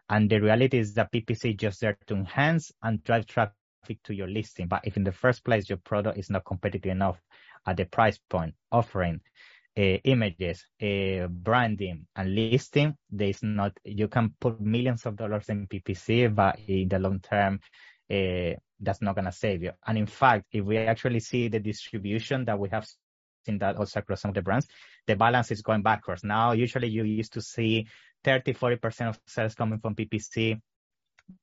And 0.10 0.30
the 0.30 0.39
reality 0.39 0.80
is 0.80 0.93
that 0.95 1.12
PPC 1.12 1.52
is 1.52 1.56
just 1.56 1.82
there 1.82 1.98
to 2.08 2.15
enhance 2.15 2.72
and 2.82 3.04
drive 3.04 3.28
traffic 3.28 3.54
to 4.04 4.13
your 4.13 4.28
listing. 4.28 4.67
But 4.67 4.82
if 4.84 4.98
in 4.98 5.04
the 5.04 5.12
first 5.12 5.43
place 5.45 5.69
your 5.69 5.78
product 5.78 6.17
is 6.17 6.30
not 6.30 6.45
competitive 6.45 6.91
enough 6.91 7.19
at 7.67 7.78
the 7.78 7.86
price 7.86 8.19
point, 8.30 8.56
offering, 8.72 9.22
uh, 9.78 9.82
images, 10.04 10.65
uh, 10.82 11.28
branding, 11.28 12.08
and 12.15 12.36
listing, 12.36 12.95
there's 13.10 13.43
not, 13.43 13.72
you 13.84 14.08
can 14.08 14.34
put 14.39 14.60
millions 14.60 15.06
of 15.06 15.15
dollars 15.15 15.48
in 15.50 15.67
PPC, 15.67 16.34
but 16.34 16.60
in 16.67 16.89
the 16.89 17.00
long 17.00 17.19
term, 17.19 17.60
uh, 18.12 18.56
that's 18.80 19.02
not 19.02 19.15
going 19.15 19.26
to 19.26 19.32
save 19.32 19.62
you. 19.62 19.72
And 19.86 19.98
in 19.98 20.08
fact, 20.08 20.45
if 20.52 20.65
we 20.65 20.78
actually 20.78 21.19
see 21.19 21.48
the 21.48 21.60
distribution 21.60 22.45
that 22.45 22.58
we 22.58 22.69
have 22.69 22.88
seen 23.45 23.60
that 23.60 23.78
also 23.78 24.00
across 24.00 24.22
some 24.22 24.30
of 24.30 24.36
the 24.36 24.41
brands, 24.41 24.67
the 25.08 25.15
balance 25.15 25.52
is 25.52 25.62
going 25.62 25.82
backwards. 25.82 26.24
Now, 26.24 26.54
usually 26.54 26.88
you 26.88 27.04
used 27.04 27.34
to 27.34 27.41
see 27.41 27.88
30, 28.23 28.53
40% 28.53 29.10
of 29.10 29.19
sales 29.27 29.55
coming 29.55 29.79
from 29.79 29.95
PPC 29.95 30.60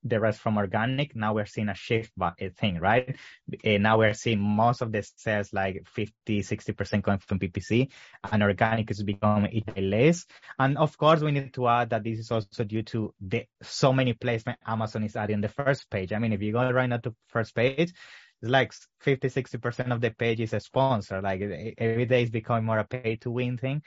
the 0.04 0.20
rest 0.20 0.40
from 0.40 0.56
organic. 0.56 1.14
Now 1.14 1.34
we're 1.34 1.46
seeing 1.46 1.68
a 1.68 1.74
shift 1.74 2.12
thing, 2.58 2.78
right? 2.78 3.16
Uh, 3.64 3.78
now 3.78 3.98
we're 3.98 4.14
seeing 4.14 4.40
most 4.40 4.82
of 4.82 4.92
the 4.92 5.06
sales 5.16 5.52
like 5.52 5.86
50, 5.86 6.42
60% 6.42 7.02
coming 7.02 7.20
from 7.20 7.38
PPC 7.38 7.90
and 8.30 8.42
organic 8.42 8.90
is 8.90 9.02
becoming 9.02 9.62
less. 9.76 10.26
And 10.58 10.78
of 10.78 10.96
course, 10.96 11.20
we 11.20 11.32
need 11.32 11.52
to 11.54 11.68
add 11.68 11.90
that 11.90 12.04
this 12.04 12.18
is 12.18 12.30
also 12.30 12.64
due 12.64 12.82
to 12.82 13.14
the 13.20 13.44
so 13.62 13.92
many 13.92 14.12
placement 14.12 14.58
Amazon 14.66 15.04
is 15.04 15.16
adding 15.16 15.40
the 15.40 15.48
first 15.48 15.88
page. 15.90 16.12
I 16.12 16.18
mean, 16.18 16.32
if 16.32 16.42
you 16.42 16.52
go 16.52 16.70
right 16.70 16.88
now 16.88 16.98
to 16.98 17.14
first 17.28 17.54
page, 17.54 17.92
it's 18.42 18.50
like 18.50 18.72
50, 19.00 19.28
60% 19.28 19.92
of 19.92 20.00
the 20.00 20.10
page 20.10 20.40
is 20.40 20.52
a 20.52 20.60
sponsor. 20.60 21.22
Like 21.22 21.40
every 21.78 22.06
day 22.06 22.22
is 22.22 22.30
becoming 22.30 22.64
more 22.64 22.78
a 22.78 22.84
pay 22.84 23.16
to 23.16 23.30
win 23.30 23.56
thing. 23.56 23.82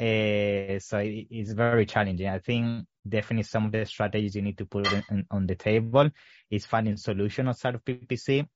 Uh, 0.00 0.78
so 0.80 0.98
it, 0.98 1.26
it's 1.30 1.52
very 1.52 1.86
challenging. 1.86 2.28
I 2.28 2.38
think 2.38 2.86
definitely 3.08 3.44
some 3.44 3.66
of 3.66 3.72
the 3.72 3.86
strategies 3.86 4.34
you 4.34 4.42
need 4.42 4.58
to 4.58 4.66
put 4.66 4.90
in, 4.92 5.26
on 5.30 5.46
the 5.46 5.54
table 5.54 6.10
is 6.50 6.66
finding 6.66 6.96
solution 6.96 7.48
outside 7.48 7.74
of 7.74 7.84
PPC. 7.84 8.46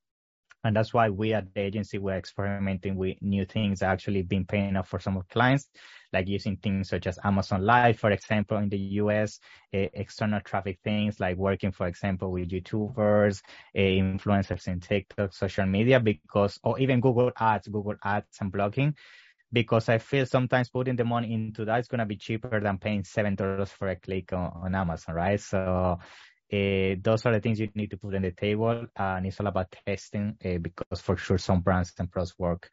And 0.65 0.75
that's 0.75 0.93
why 0.93 1.09
we 1.09 1.33
at 1.35 1.55
the 1.55 1.61
agency 1.61 1.99
we're 1.99 2.17
experimenting 2.17 2.97
with 2.97 3.17
new 3.23 3.45
things 3.45 3.81
actually 3.81 4.23
been 4.23 4.45
paying 4.45 4.77
off 4.77 4.89
for 4.89 4.99
some 4.99 5.17
of 5.17 5.29
clients, 5.29 5.69
like 6.13 6.27
using 6.27 6.57
things 6.57 6.89
such 6.89 7.07
as 7.07 7.17
Amazon 7.23 7.65
Live, 7.65 8.01
for 8.01 8.11
example, 8.11 8.57
in 8.59 8.69
the 8.69 8.79
US, 8.79 9.39
uh, 9.73 9.87
external 9.95 10.41
traffic 10.41 10.81
things 10.83 11.21
like 11.21 11.37
working, 11.37 11.71
for 11.71 11.87
example, 11.87 12.33
with 12.33 12.49
YouTubers, 12.51 13.41
uh, 13.77 13.79
influencers 13.79 14.67
in 14.67 14.81
TikTok, 14.81 15.33
social 15.33 15.67
media, 15.67 16.01
because, 16.01 16.59
or 16.65 16.77
even 16.81 17.01
Google 17.01 17.31
Ads, 17.39 17.69
Google 17.69 17.95
Ads 18.03 18.39
and 18.41 18.53
blogging, 18.53 18.95
because 19.53 19.89
I 19.89 19.99
feel 19.99 20.27
sometimes 20.27 20.69
putting 20.69 20.97
the 20.97 21.05
money 21.05 21.33
into 21.33 21.65
that 21.65 21.81
is 21.81 21.89
going 21.89 22.01
to 22.01 22.07
be 22.07 22.17
cheaper 22.17 22.61
than 22.61 22.79
paying 22.79 23.05
seven 23.05 23.35
dollars 23.35 23.71
for 23.71 23.89
a 23.89 23.97
click 23.97 24.33
on, 24.33 24.53
on 24.63 24.75
Amazon, 24.75 25.15
right? 25.15 25.41
So 25.41 25.99
uh, 26.53 26.95
those 27.01 27.27
are 27.27 27.33
the 27.33 27.41
things 27.41 27.61
you 27.61 27.69
need 27.75 27.91
to 27.91 27.97
put 27.97 28.15
on 28.15 28.23
the 28.23 28.33
table, 28.33 28.87
and 28.97 29.27
it's 29.27 29.41
all 29.41 29.47
about 29.47 29.75
testing 29.87 30.37
uh, 30.45 30.59
because 30.59 31.01
for 31.01 31.17
sure 31.17 31.39
some 31.39 31.61
brands 31.61 31.93
and 31.99 32.11
pros 32.11 32.35
work 32.39 32.71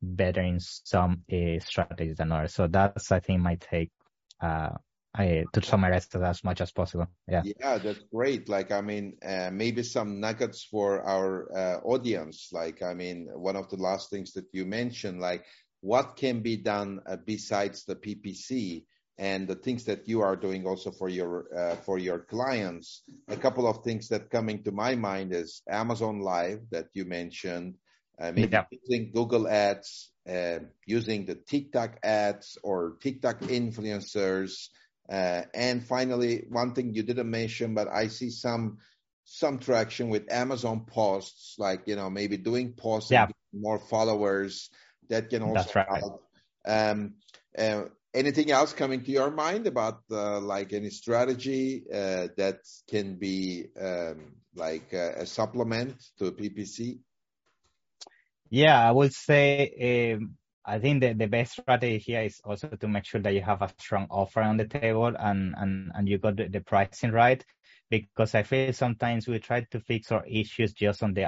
better 0.00 0.42
in 0.42 0.60
some 0.60 1.22
uh, 1.32 1.58
strategies 1.60 2.16
than 2.16 2.32
others. 2.32 2.54
So 2.54 2.66
that's 2.66 3.10
I 3.12 3.20
think 3.20 3.40
my 3.40 3.56
take. 3.56 3.90
Uh, 4.40 4.70
I, 5.14 5.46
to 5.52 5.62
summarize 5.62 6.06
that 6.08 6.22
as 6.22 6.44
much 6.44 6.60
as 6.60 6.70
possible. 6.70 7.06
Yeah. 7.26 7.42
Yeah, 7.42 7.78
that's 7.78 8.04
great. 8.14 8.48
Like, 8.48 8.70
I 8.70 8.82
mean, 8.82 9.16
uh, 9.26 9.50
maybe 9.52 9.82
some 9.82 10.20
nuggets 10.20 10.62
for 10.62 11.02
our 11.02 11.50
uh, 11.56 11.80
audience. 11.80 12.50
Like, 12.52 12.82
I 12.82 12.94
mean, 12.94 13.26
one 13.32 13.56
of 13.56 13.68
the 13.70 13.76
last 13.76 14.10
things 14.10 14.34
that 14.34 14.44
you 14.52 14.64
mentioned, 14.64 15.18
like, 15.18 15.44
what 15.80 16.16
can 16.16 16.40
be 16.40 16.56
done 16.56 17.00
uh, 17.06 17.16
besides 17.16 17.84
the 17.84 17.94
PPC 17.94 18.84
and 19.18 19.48
the 19.48 19.54
things 19.56 19.84
that 19.84 20.08
you 20.08 20.22
are 20.22 20.36
doing 20.36 20.66
also 20.66 20.92
for 20.92 21.08
your 21.08 21.46
uh, 21.54 21.76
for 21.76 21.98
your 21.98 22.20
clients. 22.20 23.02
A 23.26 23.36
couple 23.36 23.66
of 23.66 23.82
things 23.82 24.08
that 24.08 24.30
coming 24.30 24.62
to 24.62 24.72
my 24.72 24.94
mind 24.94 25.34
is 25.34 25.62
Amazon 25.68 26.20
Live 26.20 26.60
that 26.70 26.86
you 26.94 27.04
mentioned, 27.04 27.74
uh, 28.20 28.30
maybe 28.32 28.52
yeah. 28.52 28.64
using 28.70 29.10
Google 29.12 29.48
Ads, 29.48 30.10
uh, 30.28 30.60
using 30.86 31.26
the 31.26 31.34
TikTok 31.34 31.98
ads 32.02 32.58
or 32.62 32.96
TikTok 33.00 33.40
influencers, 33.40 34.68
uh, 35.10 35.42
and 35.52 35.84
finally 35.84 36.44
one 36.48 36.74
thing 36.74 36.94
you 36.94 37.02
didn't 37.02 37.30
mention, 37.30 37.74
but 37.74 37.88
I 37.88 38.08
see 38.08 38.30
some 38.30 38.78
some 39.24 39.58
traction 39.58 40.08
with 40.08 40.32
Amazon 40.32 40.86
posts, 40.86 41.56
like 41.58 41.82
you 41.86 41.96
know 41.96 42.08
maybe 42.08 42.36
doing 42.36 42.72
posts 42.72 43.10
yeah. 43.10 43.26
more 43.52 43.80
followers 43.80 44.70
that 45.08 45.30
can 45.30 45.42
also 45.42 45.54
That's 45.54 45.74
right. 45.74 46.00
help. 46.00 46.22
Um, 46.66 47.14
uh, 47.56 47.84
anything 48.14 48.50
else 48.50 48.72
coming 48.72 49.02
to 49.04 49.10
your 49.10 49.30
mind 49.30 49.66
about 49.66 50.00
uh, 50.10 50.40
like 50.40 50.72
any 50.72 50.90
strategy 50.90 51.84
uh, 51.92 52.28
that 52.36 52.60
can 52.88 53.16
be 53.16 53.66
um, 53.80 54.32
like 54.54 54.92
a, 54.92 55.22
a, 55.22 55.26
supplement 55.26 55.94
to 56.18 56.32
PPC? 56.32 56.98
Yeah, 58.50 58.88
I 58.88 58.90
would 58.92 59.12
say 59.12 60.14
um, 60.14 60.36
I 60.64 60.78
think 60.78 61.02
the, 61.02 61.12
the 61.14 61.26
best 61.26 61.52
strategy 61.52 61.98
here 61.98 62.22
is 62.22 62.40
also 62.44 62.68
to 62.68 62.88
make 62.88 63.04
sure 63.04 63.20
that 63.20 63.34
you 63.34 63.42
have 63.42 63.62
a 63.62 63.70
strong 63.78 64.06
offer 64.10 64.40
on 64.40 64.56
the 64.56 64.66
table 64.66 65.12
and 65.18 65.54
and, 65.56 65.92
and 65.94 66.08
you 66.08 66.18
got 66.18 66.36
the, 66.36 66.48
the 66.48 66.60
pricing 66.60 67.12
right. 67.12 67.44
Because 67.90 68.34
I 68.34 68.42
feel 68.42 68.74
sometimes 68.74 69.26
we 69.26 69.38
try 69.38 69.62
to 69.70 69.80
fix 69.80 70.12
our 70.12 70.26
issues 70.26 70.74
just 70.74 71.02
on 71.02 71.14
the 71.14 71.22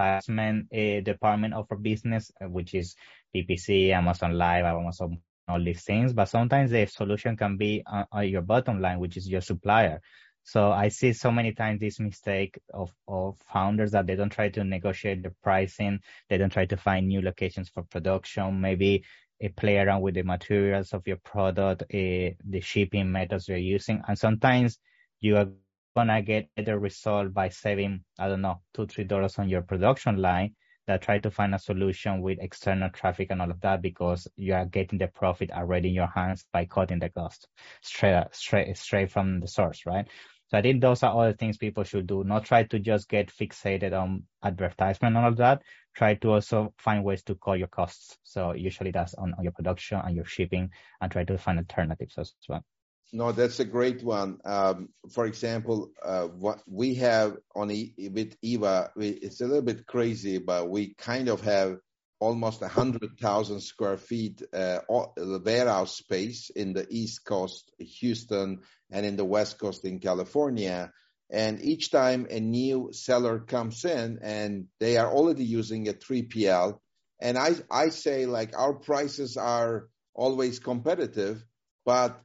advertisement 0.00 0.66
uh, 0.72 1.00
department 1.00 1.54
of 1.54 1.66
our 1.70 1.76
business, 1.76 2.30
uh, 2.40 2.48
which 2.48 2.74
is 2.74 2.96
PPC, 3.34 3.90
Amazon 3.90 4.36
Live, 4.36 4.64
Amazon 4.64 5.20
all 5.50 5.62
these 5.62 5.82
things, 5.82 6.12
but 6.12 6.26
sometimes 6.26 6.70
the 6.70 6.86
solution 6.86 7.36
can 7.36 7.56
be 7.56 7.82
on, 7.86 8.06
on 8.12 8.28
your 8.28 8.42
bottom 8.42 8.80
line, 8.80 8.98
which 8.98 9.16
is 9.16 9.28
your 9.28 9.40
supplier. 9.40 10.00
So 10.42 10.72
I 10.72 10.88
see 10.88 11.12
so 11.12 11.30
many 11.30 11.52
times 11.52 11.80
this 11.80 12.00
mistake 12.00 12.58
of, 12.72 12.90
of 13.06 13.36
founders 13.52 13.92
that 13.92 14.06
they 14.06 14.16
don't 14.16 14.32
try 14.32 14.48
to 14.50 14.64
negotiate 14.64 15.22
the 15.22 15.32
pricing. 15.42 16.00
They 16.28 16.38
don't 16.38 16.52
try 16.52 16.66
to 16.66 16.76
find 16.76 17.08
new 17.08 17.20
locations 17.20 17.68
for 17.68 17.82
production, 17.82 18.60
maybe 18.60 19.04
a 19.40 19.48
play 19.48 19.78
around 19.78 20.02
with 20.02 20.14
the 20.14 20.22
materials 20.22 20.92
of 20.92 21.06
your 21.06 21.18
product, 21.18 21.84
a, 21.92 22.36
the 22.44 22.60
shipping 22.60 23.12
methods 23.12 23.48
you're 23.48 23.58
using. 23.58 24.02
And 24.06 24.18
sometimes 24.18 24.78
you 25.20 25.36
are 25.36 25.48
gonna 25.94 26.22
get 26.22 26.48
the 26.56 26.78
result 26.78 27.32
by 27.34 27.48
saving, 27.48 28.04
I 28.18 28.28
don't 28.28 28.42
know, 28.42 28.62
two, 28.74 28.86
three 28.86 29.04
dollars 29.04 29.38
on 29.38 29.48
your 29.48 29.62
production 29.62 30.16
line 30.16 30.54
that 30.86 31.02
try 31.02 31.18
to 31.18 31.30
find 31.30 31.54
a 31.54 31.58
solution 31.58 32.20
with 32.20 32.38
external 32.40 32.90
traffic 32.90 33.28
and 33.30 33.40
all 33.40 33.50
of 33.50 33.60
that 33.60 33.82
because 33.82 34.26
you 34.36 34.54
are 34.54 34.66
getting 34.66 34.98
the 34.98 35.06
profit 35.08 35.50
already 35.52 35.88
in 35.88 35.94
your 35.94 36.08
hands 36.08 36.44
by 36.52 36.64
cutting 36.64 36.98
the 36.98 37.08
cost 37.10 37.46
straight 37.82 38.24
straight 38.32 38.76
straight 38.76 39.10
from 39.10 39.40
the 39.40 39.46
source, 39.46 39.86
right? 39.86 40.06
So 40.48 40.58
I 40.58 40.62
think 40.62 40.80
those 40.80 41.04
are 41.04 41.12
all 41.12 41.26
the 41.26 41.32
things 41.32 41.58
people 41.58 41.84
should 41.84 42.08
do. 42.08 42.24
Not 42.24 42.44
try 42.44 42.64
to 42.64 42.78
just 42.80 43.08
get 43.08 43.28
fixated 43.28 43.92
on 43.92 44.24
advertisement 44.42 45.16
and 45.16 45.24
all 45.24 45.30
of 45.30 45.36
that. 45.36 45.62
Try 45.94 46.14
to 46.16 46.32
also 46.32 46.74
find 46.76 47.04
ways 47.04 47.22
to 47.24 47.36
cut 47.36 47.60
your 47.60 47.68
costs. 47.68 48.18
So 48.24 48.52
usually 48.54 48.90
that's 48.90 49.14
on, 49.14 49.32
on 49.38 49.44
your 49.44 49.52
production 49.52 50.00
and 50.02 50.16
your 50.16 50.24
shipping 50.24 50.70
and 51.00 51.12
try 51.12 51.22
to 51.24 51.38
find 51.38 51.58
alternatives 51.58 52.18
as 52.18 52.34
well. 52.48 52.64
No, 53.12 53.32
that's 53.32 53.58
a 53.58 53.64
great 53.64 54.04
one. 54.04 54.38
Um, 54.44 54.90
for 55.12 55.26
example, 55.26 55.90
uh, 56.04 56.26
what 56.28 56.62
we 56.68 56.94
have 56.96 57.36
on 57.56 57.70
e- 57.70 57.94
with 58.12 58.36
Eva, 58.40 58.92
we, 58.94 59.08
it's 59.08 59.40
a 59.40 59.46
little 59.46 59.62
bit 59.62 59.86
crazy, 59.86 60.38
but 60.38 60.68
we 60.70 60.94
kind 60.94 61.28
of 61.28 61.40
have 61.40 61.78
almost 62.20 62.62
a 62.62 62.68
hundred 62.68 63.18
thousand 63.20 63.60
square 63.62 63.96
feet 63.96 64.42
uh, 64.52 64.80
warehouse 65.16 65.96
space 65.96 66.50
in 66.50 66.72
the 66.72 66.86
East 66.88 67.24
Coast, 67.24 67.72
Houston, 67.78 68.60
and 68.92 69.04
in 69.04 69.16
the 69.16 69.24
West 69.24 69.58
Coast 69.58 69.84
in 69.84 69.98
California. 69.98 70.92
And 71.30 71.60
each 71.62 71.90
time 71.90 72.26
a 72.30 72.38
new 72.38 72.90
seller 72.92 73.40
comes 73.40 73.84
in, 73.84 74.20
and 74.22 74.66
they 74.78 74.98
are 74.98 75.10
already 75.12 75.44
using 75.44 75.88
a 75.88 75.94
3PL, 75.94 76.78
and 77.20 77.36
I 77.38 77.54
I 77.70 77.88
say 77.88 78.26
like 78.26 78.56
our 78.56 78.74
prices 78.74 79.36
are 79.36 79.88
always 80.14 80.58
competitive, 80.60 81.44
but 81.84 82.20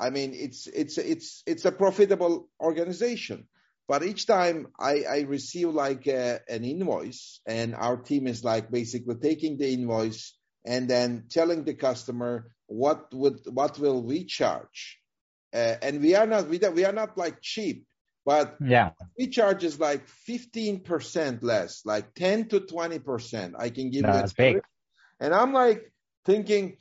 I 0.00 0.10
mean, 0.10 0.32
it's 0.34 0.66
it's 0.66 0.98
it's 0.98 1.42
it's 1.46 1.64
a 1.66 1.72
profitable 1.72 2.48
organization. 2.58 3.46
But 3.86 4.04
each 4.04 4.26
time 4.26 4.68
I, 4.78 5.02
I 5.02 5.20
receive 5.22 5.70
like 5.70 6.06
a, 6.06 6.38
an 6.48 6.64
invoice, 6.64 7.40
and 7.44 7.74
our 7.74 7.96
team 7.96 8.28
is 8.28 8.44
like 8.44 8.70
basically 8.70 9.16
taking 9.16 9.58
the 9.58 9.72
invoice 9.72 10.32
and 10.64 10.88
then 10.88 11.24
telling 11.28 11.64
the 11.64 11.74
customer 11.74 12.52
what 12.66 13.12
would 13.12 13.40
what 13.46 13.78
will 13.80 14.00
we 14.00 14.24
charge, 14.24 15.00
uh, 15.52 15.74
and 15.82 16.00
we 16.00 16.14
are 16.14 16.26
not 16.26 16.48
we, 16.48 16.58
we 16.72 16.84
are 16.84 16.92
not 16.92 17.18
like 17.18 17.42
cheap, 17.42 17.84
but 18.24 18.56
yeah, 18.64 18.90
we 19.18 19.26
charge 19.26 19.64
is 19.64 19.80
like 19.80 20.06
fifteen 20.06 20.80
percent 20.80 21.42
less, 21.42 21.82
like 21.84 22.14
ten 22.14 22.46
to 22.48 22.60
twenty 22.60 23.00
percent. 23.00 23.56
I 23.58 23.70
can 23.70 23.90
give 23.90 24.02
no, 24.02 24.12
you 24.12 24.14
that's 24.14 24.32
big. 24.32 24.60
And 25.18 25.34
I'm 25.34 25.52
like 25.52 25.92
thinking, 26.24 26.76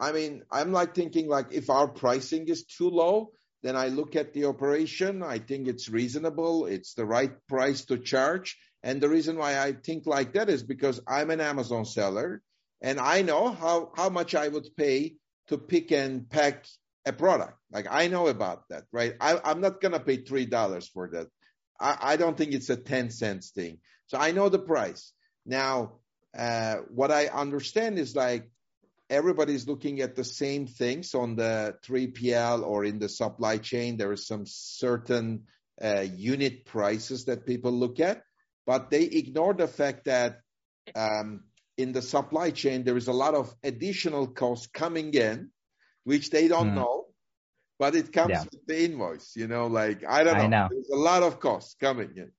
I 0.00 0.12
mean, 0.12 0.42
I'm 0.50 0.72
like 0.72 0.94
thinking 0.94 1.28
like 1.28 1.52
if 1.52 1.68
our 1.68 1.86
pricing 1.86 2.48
is 2.48 2.64
too 2.64 2.88
low, 2.88 3.32
then 3.62 3.76
I 3.76 3.88
look 3.88 4.16
at 4.16 4.32
the 4.32 4.46
operation. 4.46 5.22
I 5.22 5.38
think 5.38 5.68
it's 5.68 5.90
reasonable. 5.90 6.64
It's 6.66 6.94
the 6.94 7.04
right 7.04 7.32
price 7.46 7.84
to 7.86 7.98
charge. 7.98 8.58
And 8.82 9.00
the 9.00 9.10
reason 9.10 9.36
why 9.36 9.60
I 9.60 9.72
think 9.72 10.06
like 10.06 10.32
that 10.32 10.48
is 10.48 10.62
because 10.62 11.00
I'm 11.06 11.30
an 11.30 11.42
Amazon 11.42 11.84
seller 11.84 12.42
and 12.80 12.98
I 12.98 13.20
know 13.20 13.50
how, 13.50 13.92
how 13.94 14.08
much 14.08 14.34
I 14.34 14.48
would 14.48 14.74
pay 14.74 15.16
to 15.48 15.58
pick 15.58 15.92
and 15.92 16.30
pack 16.30 16.64
a 17.04 17.12
product. 17.12 17.58
Like 17.70 17.86
I 17.90 18.08
know 18.08 18.28
about 18.28 18.68
that, 18.70 18.84
right? 18.92 19.14
I, 19.20 19.50
am 19.50 19.60
not 19.60 19.82
going 19.82 19.92
to 19.92 20.00
pay 20.00 20.18
$3 20.18 20.88
for 20.94 21.10
that. 21.12 21.26
I, 21.78 21.96
I, 22.00 22.16
don't 22.16 22.38
think 22.38 22.52
it's 22.52 22.70
a 22.70 22.76
10 22.76 23.10
cents 23.10 23.50
thing. 23.50 23.78
So 24.06 24.16
I 24.16 24.32
know 24.32 24.48
the 24.48 24.58
price. 24.58 25.12
Now, 25.44 25.98
uh, 26.36 26.76
what 26.88 27.10
I 27.10 27.26
understand 27.26 27.98
is 27.98 28.16
like 28.16 28.48
everybody's 29.10 29.66
looking 29.66 30.00
at 30.00 30.14
the 30.14 30.24
same 30.24 30.66
things 30.66 31.14
on 31.14 31.34
the 31.34 31.74
3PL 31.84 32.62
or 32.62 32.84
in 32.84 33.00
the 33.00 33.08
supply 33.08 33.58
chain. 33.58 33.96
There 33.96 34.12
are 34.12 34.16
some 34.16 34.44
certain 34.46 35.46
uh, 35.82 36.06
unit 36.14 36.64
prices 36.64 37.24
that 37.24 37.44
people 37.44 37.72
look 37.72 37.98
at, 38.00 38.22
but 38.66 38.90
they 38.90 39.02
ignore 39.02 39.52
the 39.52 39.66
fact 39.66 40.04
that 40.04 40.40
um, 40.94 41.42
in 41.76 41.92
the 41.92 42.02
supply 42.02 42.50
chain 42.50 42.84
there 42.84 42.96
is 42.96 43.08
a 43.08 43.12
lot 43.12 43.34
of 43.34 43.52
additional 43.64 44.28
costs 44.28 44.68
coming 44.68 45.12
in, 45.14 45.50
which 46.04 46.30
they 46.30 46.48
don't 46.48 46.70
mm. 46.70 46.76
know. 46.76 47.06
but 47.78 47.94
it 47.94 48.12
comes 48.12 48.30
yeah. 48.30 48.42
with 48.42 48.66
the 48.66 48.84
invoice. 48.84 49.32
You 49.34 49.48
know, 49.48 49.66
like 49.66 50.04
I 50.06 50.22
don't 50.22 50.36
know. 50.36 50.44
I 50.44 50.46
know. 50.46 50.68
There's 50.70 50.90
a 50.92 50.96
lot 50.96 51.22
of 51.22 51.40
costs 51.40 51.74
coming 51.80 52.12
in, 52.14 52.30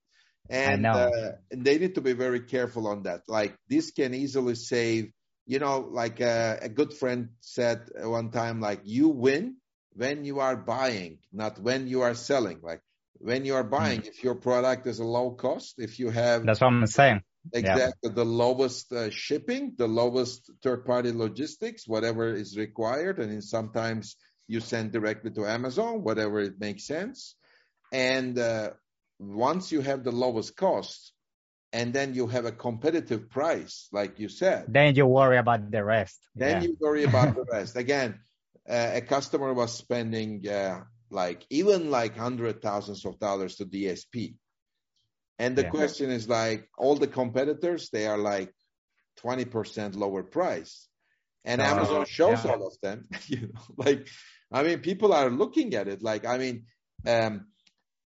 and, 0.49 0.85
uh, 0.85 1.31
and 1.49 1.65
they 1.65 1.79
need 1.79 1.95
to 1.95 2.01
be 2.01 2.13
very 2.13 2.41
careful 2.41 2.87
on 2.87 3.03
that. 3.03 3.21
Like 3.27 3.55
this 3.67 3.91
can 3.91 4.13
easily 4.13 4.55
save. 4.55 5.11
You 5.45 5.59
know, 5.59 5.79
like 5.79 6.21
uh, 6.21 6.57
a 6.61 6.69
good 6.69 6.93
friend 6.93 7.29
said 7.41 7.89
one 7.95 8.31
time, 8.31 8.61
like 8.61 8.81
you 8.83 9.09
win 9.09 9.57
when 9.93 10.23
you 10.23 10.39
are 10.39 10.55
buying, 10.55 11.19
not 11.33 11.59
when 11.59 11.87
you 11.87 12.01
are 12.01 12.15
selling. 12.15 12.59
Like 12.61 12.81
when 13.17 13.45
you 13.45 13.55
are 13.55 13.63
buying, 13.63 14.01
mm. 14.01 14.07
if 14.07 14.23
your 14.23 14.35
product 14.35 14.87
is 14.87 14.99
a 14.99 15.03
low 15.03 15.31
cost, 15.31 15.75
if 15.77 15.99
you 15.99 16.09
have 16.09 16.45
that's 16.45 16.61
what 16.61 16.67
I'm 16.67 16.87
saying. 16.87 17.21
Exactly. 17.53 18.09
Yeah. 18.09 18.11
The 18.13 18.25
lowest 18.25 18.91
uh, 18.93 19.09
shipping, 19.09 19.73
the 19.77 19.87
lowest 19.87 20.49
third 20.61 20.85
party 20.85 21.11
logistics, 21.11 21.87
whatever 21.87 22.33
is 22.33 22.57
required. 22.57 23.19
And 23.19 23.43
sometimes 23.43 24.15
you 24.47 24.59
send 24.59 24.91
directly 24.91 25.31
to 25.31 25.45
Amazon, 25.47 26.03
whatever 26.03 26.39
it 26.39 26.59
makes 26.59 26.85
sense. 26.85 27.35
And 27.91 28.37
uh, 28.37 28.71
once 29.19 29.71
you 29.71 29.81
have 29.81 30.03
the 30.03 30.11
lowest 30.11 30.55
cost, 30.55 31.13
and 31.73 31.93
then 31.93 32.13
you 32.13 32.27
have 32.27 32.45
a 32.45 32.51
competitive 32.51 33.29
price, 33.29 33.87
like 33.91 34.19
you 34.19 34.29
said. 34.29 34.65
Then 34.67 34.95
you 34.95 35.05
worry 35.05 35.37
about 35.37 35.71
the 35.71 35.83
rest. 35.83 36.19
Then 36.35 36.61
yeah. 36.61 36.67
you 36.67 36.77
worry 36.79 37.03
about 37.03 37.35
the 37.35 37.45
rest. 37.51 37.77
Again, 37.77 38.19
uh, 38.69 38.91
a 38.95 39.01
customer 39.01 39.53
was 39.53 39.73
spending 39.73 40.47
uh, 40.47 40.81
like 41.09 41.45
even 41.49 41.89
like 41.91 42.17
hundred 42.17 42.61
thousands 42.61 43.05
of 43.05 43.19
dollars 43.19 43.55
to 43.57 43.65
DSP 43.65 44.35
and 45.41 45.55
the 45.55 45.63
yeah. 45.63 45.69
question 45.69 46.11
is 46.11 46.29
like 46.29 46.69
all 46.77 46.95
the 46.95 47.07
competitors, 47.07 47.89
they 47.89 48.05
are 48.05 48.19
like 48.19 48.53
20% 49.23 49.95
lower 49.95 50.21
price. 50.21 50.87
And 51.43 51.59
uh, 51.59 51.63
Amazon 51.63 52.05
shows 52.05 52.45
yeah. 52.45 52.51
all 52.51 52.67
of 52.67 52.73
them. 52.83 53.07
you 53.25 53.49
know, 53.51 53.61
like, 53.75 54.07
I 54.51 54.61
mean, 54.61 54.81
people 54.81 55.13
are 55.13 55.31
looking 55.31 55.73
at 55.73 55.87
it. 55.87 56.03
Like, 56.03 56.27
I 56.27 56.37
mean, 56.37 56.65
um, 57.07 57.47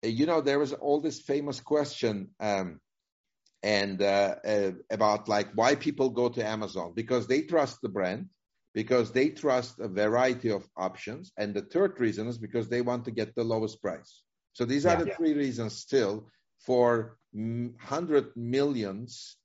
you 0.02 0.26
know, 0.28 0.40
there 0.40 0.60
was 0.60 0.72
all 0.72 1.02
this 1.02 1.20
famous 1.20 1.60
question 1.60 2.30
um, 2.40 2.80
and 3.66 4.00
uh, 4.00 4.36
uh, 4.46 4.72
about 4.92 5.28
like 5.28 5.50
why 5.56 5.74
people 5.74 6.12
go 6.12 6.30
to 6.30 6.46
Amazon 6.46 6.94
because 6.96 7.26
they 7.26 7.42
trust 7.42 7.82
the 7.82 7.90
brand, 7.90 8.30
because 8.76 9.12
they 9.12 9.30
trust 9.30 9.80
a 9.80 9.88
variety 9.88 10.52
of 10.52 10.64
options, 10.78 11.32
and 11.36 11.56
the 11.56 11.64
third 11.64 12.00
reason 12.00 12.28
is 12.28 12.38
because 12.38 12.70
they 12.70 12.82
want 12.82 13.06
to 13.06 13.12
get 13.12 13.34
the 13.34 13.44
lowest 13.44 13.82
price. 13.82 14.22
So 14.54 14.66
these 14.66 14.86
yeah, 14.86 14.94
are 14.94 14.98
the 14.98 15.08
yeah. 15.08 15.16
three 15.16 15.34
reasons 15.34 15.74
still 15.76 16.30
for 16.60 17.18
hundred 17.80 18.38
millions 18.38 19.36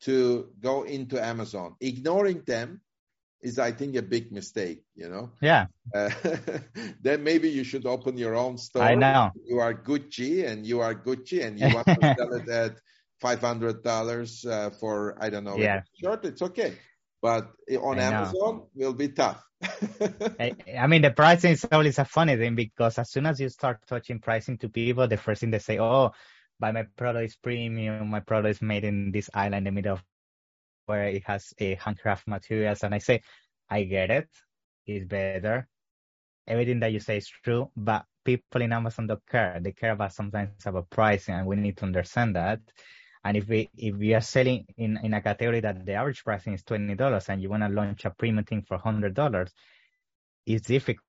to 0.00 0.48
go 0.60 0.82
into 0.82 1.24
Amazon. 1.24 1.76
Ignoring 1.80 2.42
them 2.46 2.80
is, 3.40 3.60
I 3.60 3.70
think, 3.70 3.94
a 3.94 4.02
big 4.02 4.32
mistake. 4.32 4.82
You 4.96 5.08
know. 5.08 5.30
Yeah. 5.40 5.66
Uh, 5.94 6.10
then 7.00 7.22
maybe 7.22 7.48
you 7.48 7.62
should 7.62 7.86
open 7.86 8.18
your 8.18 8.34
own 8.34 8.58
store. 8.58 8.82
I 8.82 8.96
know. 8.96 9.30
You 9.46 9.60
are 9.60 9.72
Gucci, 9.72 10.44
and 10.44 10.66
you 10.66 10.80
are 10.80 10.96
Gucci, 10.96 11.44
and 11.44 11.60
you 11.60 11.72
want 11.72 11.86
to 11.86 12.14
sell 12.18 12.34
it 12.34 12.48
at 12.48 12.74
five 13.20 13.40
hundred 13.40 13.82
dollars 13.82 14.44
uh, 14.44 14.70
for 14.70 15.16
I 15.20 15.30
don't 15.30 15.44
know 15.44 15.56
yeah. 15.56 15.82
shirt. 16.02 16.24
It's 16.24 16.42
okay, 16.42 16.74
but 17.20 17.50
on 17.80 17.98
I 17.98 18.02
Amazon 18.02 18.32
know. 18.34 18.68
will 18.74 18.94
be 18.94 19.08
tough. 19.08 19.42
I, 20.38 20.54
I, 20.78 20.86
mean, 20.86 21.02
the 21.02 21.10
pricing 21.10 21.50
is 21.50 21.66
always 21.72 21.98
a 21.98 22.04
funny 22.04 22.36
thing 22.36 22.54
because 22.54 22.96
as 22.98 23.10
soon 23.10 23.26
as 23.26 23.40
you 23.40 23.48
start 23.48 23.80
touching 23.88 24.20
pricing 24.20 24.56
to 24.58 24.68
people, 24.68 25.08
the 25.08 25.16
first 25.16 25.40
thing 25.40 25.50
they 25.50 25.58
say, 25.58 25.78
"Oh, 25.80 26.12
but 26.60 26.74
my 26.74 26.84
product 26.96 27.24
is 27.24 27.36
premium. 27.36 28.10
My 28.10 28.20
product 28.20 28.56
is 28.56 28.62
made 28.62 28.84
in 28.84 29.12
this 29.12 29.30
island 29.34 29.56
in 29.56 29.64
the 29.64 29.72
middle 29.72 29.94
of 29.94 30.02
where 30.86 31.04
it 31.04 31.22
has 31.26 31.52
a 31.58 31.74
handcraft 31.74 32.26
materials. 32.26 32.82
And 32.82 32.94
I 32.94 32.98
say, 32.98 33.22
I 33.68 33.84
get 33.84 34.10
it. 34.10 34.28
It's 34.86 35.04
better. 35.04 35.68
Everything 36.46 36.80
that 36.80 36.92
you 36.92 37.00
say 37.00 37.18
is 37.18 37.28
true, 37.28 37.70
but 37.76 38.06
people 38.24 38.62
in 38.62 38.72
Amazon 38.72 39.06
don't 39.06 39.26
care. 39.26 39.58
They 39.60 39.72
care 39.72 39.92
about 39.92 40.14
sometimes 40.14 40.64
about 40.64 40.88
pricing, 40.88 41.34
and 41.34 41.46
we 41.46 41.56
need 41.56 41.76
to 41.76 41.84
understand 41.84 42.36
that. 42.36 42.60
And 43.24 43.36
if 43.36 43.48
we 43.48 43.70
if 43.76 43.94
we 43.96 44.14
are 44.14 44.20
selling 44.20 44.66
in, 44.76 44.98
in 45.02 45.14
a 45.14 45.20
category 45.20 45.60
that 45.60 45.84
the 45.84 45.94
average 45.94 46.24
pricing 46.24 46.54
is 46.54 46.62
twenty 46.62 46.94
dollars, 46.94 47.28
and 47.28 47.42
you 47.42 47.48
want 47.50 47.62
to 47.62 47.68
launch 47.68 48.04
a 48.04 48.10
premium 48.10 48.44
thing 48.44 48.62
for 48.62 48.78
hundred 48.78 49.14
dollars, 49.14 49.52
it's 50.46 50.66
difficult 50.66 51.04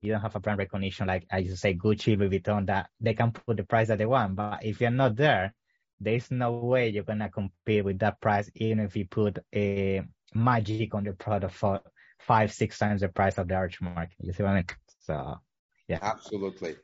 you 0.00 0.12
don't 0.12 0.20
have 0.20 0.36
a 0.36 0.40
brand 0.40 0.58
recognition 0.58 1.06
like 1.06 1.26
I 1.30 1.38
used 1.38 1.54
to 1.54 1.56
say 1.56 1.74
Gucci, 1.74 2.16
Louis 2.16 2.38
Vuitton, 2.38 2.66
that 2.66 2.88
they 3.00 3.14
can 3.14 3.32
put 3.32 3.56
the 3.56 3.64
price 3.64 3.88
that 3.88 3.98
they 3.98 4.06
want. 4.06 4.36
But 4.36 4.64
if 4.64 4.80
you're 4.80 4.90
not 4.90 5.16
there, 5.16 5.54
there's 6.00 6.30
no 6.30 6.52
way 6.52 6.88
you're 6.88 7.02
gonna 7.02 7.28
compete 7.28 7.84
with 7.84 7.98
that 8.00 8.20
price, 8.20 8.50
even 8.54 8.80
if 8.80 8.96
you 8.96 9.06
put 9.06 9.38
a 9.54 10.02
magic 10.34 10.94
on 10.94 11.04
the 11.04 11.12
product 11.12 11.54
for 11.54 11.80
five, 12.20 12.52
six 12.52 12.78
times 12.78 13.00
the 13.00 13.08
price 13.08 13.38
of 13.38 13.48
the 13.48 13.54
average 13.54 13.80
market. 13.80 14.14
You 14.20 14.32
see 14.32 14.42
what 14.42 14.50
I 14.50 14.54
mean? 14.56 14.66
So 15.00 15.38
yeah. 15.88 15.98
Absolutely. 16.02 16.76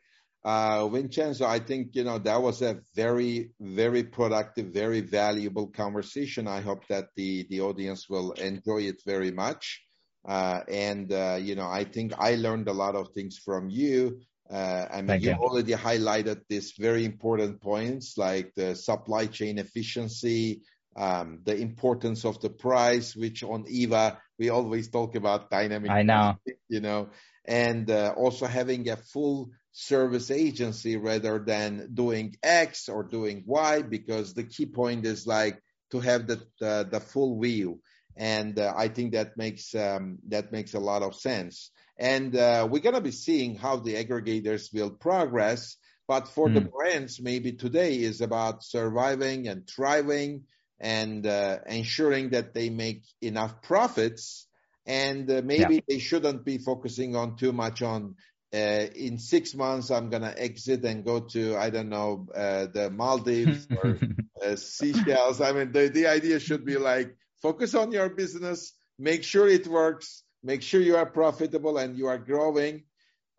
Uh, 0.45 0.87
Vincenzo, 0.89 1.47
I 1.47 1.59
think, 1.59 1.95
you 1.95 2.05
know, 2.05 2.19
that 2.19 2.43
was 2.43 2.61
a 2.61 2.81
very, 2.95 3.53
very 3.59 4.05
productive, 4.05 4.67
very 4.67 5.01
valuable 5.01 5.69
conversation. 5.69 6.47
I 6.47 6.61
hope 6.61 6.87
that 6.89 7.09
the, 7.17 7.47
the 7.49 7.63
audience 7.63 8.11
will 8.11 8.33
enjoy 8.33 8.83
it 8.83 9.01
very 9.07 9.31
much. 9.31 9.83
Uh, 10.27 10.61
and, 10.69 11.11
uh, 11.11 11.39
you 11.41 11.55
know, 11.55 11.67
I 11.67 11.85
think 11.85 12.13
I 12.19 12.35
learned 12.35 12.69
a 12.69 12.73
lot 12.73 12.95
of 12.95 13.09
things 13.15 13.39
from 13.39 13.71
you. 13.71 14.21
Uh, 14.51 14.87
I 14.91 15.01
mean, 15.01 15.23
you, 15.23 15.31
you 15.31 15.37
already 15.37 15.73
highlighted 15.73 16.43
these 16.49 16.73
very 16.79 17.07
important 17.07 17.63
points 17.63 18.19
like 18.19 18.53
the 18.55 18.75
supply 18.75 19.27
chain 19.27 19.59
efficiency, 19.59 20.61
um, 20.95 21.41
the 21.45 21.57
importance 21.57 22.27
of 22.27 22.41
the 22.43 22.51
price, 22.51 23.17
which 23.17 23.43
on 23.43 23.65
Eva, 23.67 24.19
we 24.39 24.51
always 24.51 24.91
talk 24.91 25.17
about 25.17 25.49
dynamic. 25.49 25.91
I 25.91 26.03
know. 26.03 26.37
You 26.69 26.81
know, 26.81 27.09
and 27.47 27.91
uh, 27.91 28.13
also 28.17 28.47
having 28.47 28.89
a 28.91 28.97
full 28.97 29.51
service 29.75 30.31
agency 30.31 30.97
rather 30.97 31.39
than 31.39 31.91
doing 31.93 32.37
X 32.43 32.89
or 32.89 33.03
doing 33.03 33.45
Y, 33.47 33.83
because 33.83 34.33
the 34.33 34.45
key 34.45 34.67
point 34.67 35.05
is 35.05 35.27
like 35.27 35.63
to 35.91 36.01
have 36.01 36.27
the, 36.27 36.41
the, 36.59 36.89
the 36.91 37.01
full 37.01 37.39
view 37.39 37.81
and 38.17 38.59
uh, 38.59 38.73
I 38.77 38.89
think 38.89 39.13
that 39.13 39.37
makes 39.37 39.75
um, 39.75 40.19
that 40.29 40.53
makes 40.53 40.75
a 40.75 40.81
lot 40.81 41.03
of 41.03 41.15
sense. 41.15 41.71
And 41.99 42.37
uh, 42.37 42.67
we're 42.71 42.83
gonna 42.83 43.01
be 43.01 43.11
seeing 43.11 43.57
how 43.57 43.77
the 43.77 43.95
aggregators 43.95 44.73
will 44.73 44.91
progress. 44.91 45.77
But 46.07 46.29
for 46.29 46.49
mm. 46.49 46.55
the 46.55 46.61
hmm. 46.61 46.69
brands, 46.69 47.21
maybe 47.21 47.53
today 47.53 47.95
is 47.97 48.21
about 48.21 48.63
surviving 48.63 49.49
and 49.49 49.67
thriving 49.67 50.43
and 50.79 51.27
uh, 51.27 51.61
ensuring 51.67 52.31
that 52.31 52.53
they 52.53 52.69
make 52.69 53.05
enough 53.23 53.63
profits. 53.63 54.47
And 54.85 55.31
uh, 55.31 55.41
maybe 55.43 55.77
yeah. 55.77 55.81
they 55.89 55.99
shouldn't 55.99 56.45
be 56.45 56.59
focusing 56.59 57.17
on 57.17 57.37
too 57.37 57.53
much 57.53 57.81
on 57.81 58.17
uh, 58.55 58.87
in 58.95 59.19
six 59.19 59.55
months 59.55 59.91
I'm 59.91 60.09
gonna 60.11 60.35
exit 60.37 60.85
and 60.85 61.05
go 61.05 61.21
to 61.21 61.57
I 61.57 61.71
don't 61.71 61.89
know 61.89 62.29
uh, 62.35 62.67
the 62.73 62.91
Maldives 62.91 63.67
or 63.83 63.99
uh, 64.45 64.57
Seychelles. 64.57 65.41
I 65.41 65.53
mean 65.53 65.73
the 65.73 65.89
the 65.89 66.07
idea 66.07 66.39
should 66.39 66.65
be 66.65 66.79
like 66.79 67.17
Focus 67.45 67.75
on 67.75 67.93
your 67.93 68.09
business, 68.09 68.73
make 68.99 69.23
sure 69.23 69.47
it 69.47 69.67
works, 69.67 70.23
make 70.43 70.63
sure 70.63 70.81
you 70.81 70.97
are 70.97 71.05
profitable 71.05 71.77
and 71.77 71.95
you 71.95 72.07
are 72.07 72.17
growing. 72.17 72.85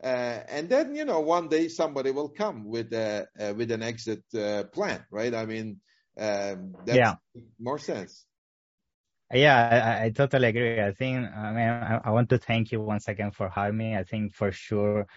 Uh, 0.04 0.42
and 0.48 0.70
then, 0.70 0.94
you 0.94 1.06
know, 1.06 1.22
one 1.22 1.48
day 1.48 1.70
somebody 1.70 2.12
will 2.12 2.30
come 2.30 2.66
with 2.66 2.94
a, 2.94 3.26
uh, 3.40 3.56
with 3.58 3.72
an 3.72 3.82
exit 3.82 4.22
uh, 4.38 4.66
plan, 4.66 5.04
right? 5.10 5.34
I 5.34 5.48
mean, 5.48 5.82
um, 6.20 6.76
that 6.86 6.98
yeah. 6.98 7.16
more 7.60 7.80
sense. 7.80 8.28
Yeah, 9.34 10.00
I, 10.02 10.06
I, 10.06 10.10
totally 10.12 10.48
agree. 10.50 10.80
I 10.82 10.92
think, 10.94 11.26
I 11.36 11.52
mean, 11.52 11.68
I, 11.68 12.00
I 12.06 12.12
want 12.12 12.30
to 12.30 12.38
thank 12.38 12.72
you 12.72 12.80
once 12.82 13.08
again 13.08 13.32
for 13.32 13.50
having 13.50 13.78
me. 13.78 13.96
I 13.96 14.04
think 14.04 14.36
for 14.36 14.52
sure 14.52 15.08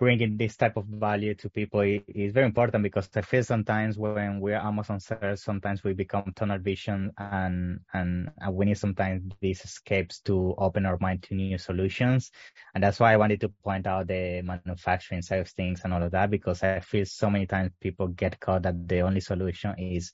bringing 0.00 0.36
this 0.36 0.56
type 0.56 0.76
of 0.76 0.84
value 0.86 1.32
to 1.32 1.48
people 1.48 1.80
is 1.80 2.32
very 2.32 2.44
important 2.46 2.82
because 2.82 3.08
I 3.14 3.20
feel 3.20 3.44
sometimes 3.44 3.96
when 3.96 4.40
we're 4.40 4.56
Amazon 4.56 4.98
sellers, 4.98 5.44
sometimes 5.44 5.84
we 5.84 5.92
become 5.92 6.32
tunnel 6.34 6.58
vision 6.58 7.12
and, 7.18 7.78
and, 7.94 8.30
and 8.40 8.54
we 8.56 8.64
need 8.66 8.78
sometimes 8.78 9.22
these 9.40 9.64
escapes 9.64 10.18
to 10.22 10.56
open 10.58 10.86
our 10.86 10.98
mind 11.00 11.22
to 11.24 11.34
new 11.36 11.56
solutions. 11.56 12.32
And 12.74 12.82
that's 12.82 12.98
why 12.98 13.12
I 13.12 13.16
wanted 13.16 13.40
to 13.42 13.48
point 13.62 13.86
out 13.86 14.08
the 14.08 14.42
manufacturing 14.42 15.22
side 15.22 15.38
of 15.40 15.48
things 15.48 15.82
and 15.84 15.94
all 15.94 16.02
of 16.02 16.10
that 16.10 16.30
because 16.30 16.64
I 16.64 16.80
feel 16.80 17.06
so 17.06 17.30
many 17.30 17.46
times 17.46 17.70
people 17.80 18.08
get 18.08 18.40
caught 18.40 18.62
that 18.62 18.88
the 18.88 19.00
only 19.02 19.20
solution 19.20 19.78
is 19.78 20.10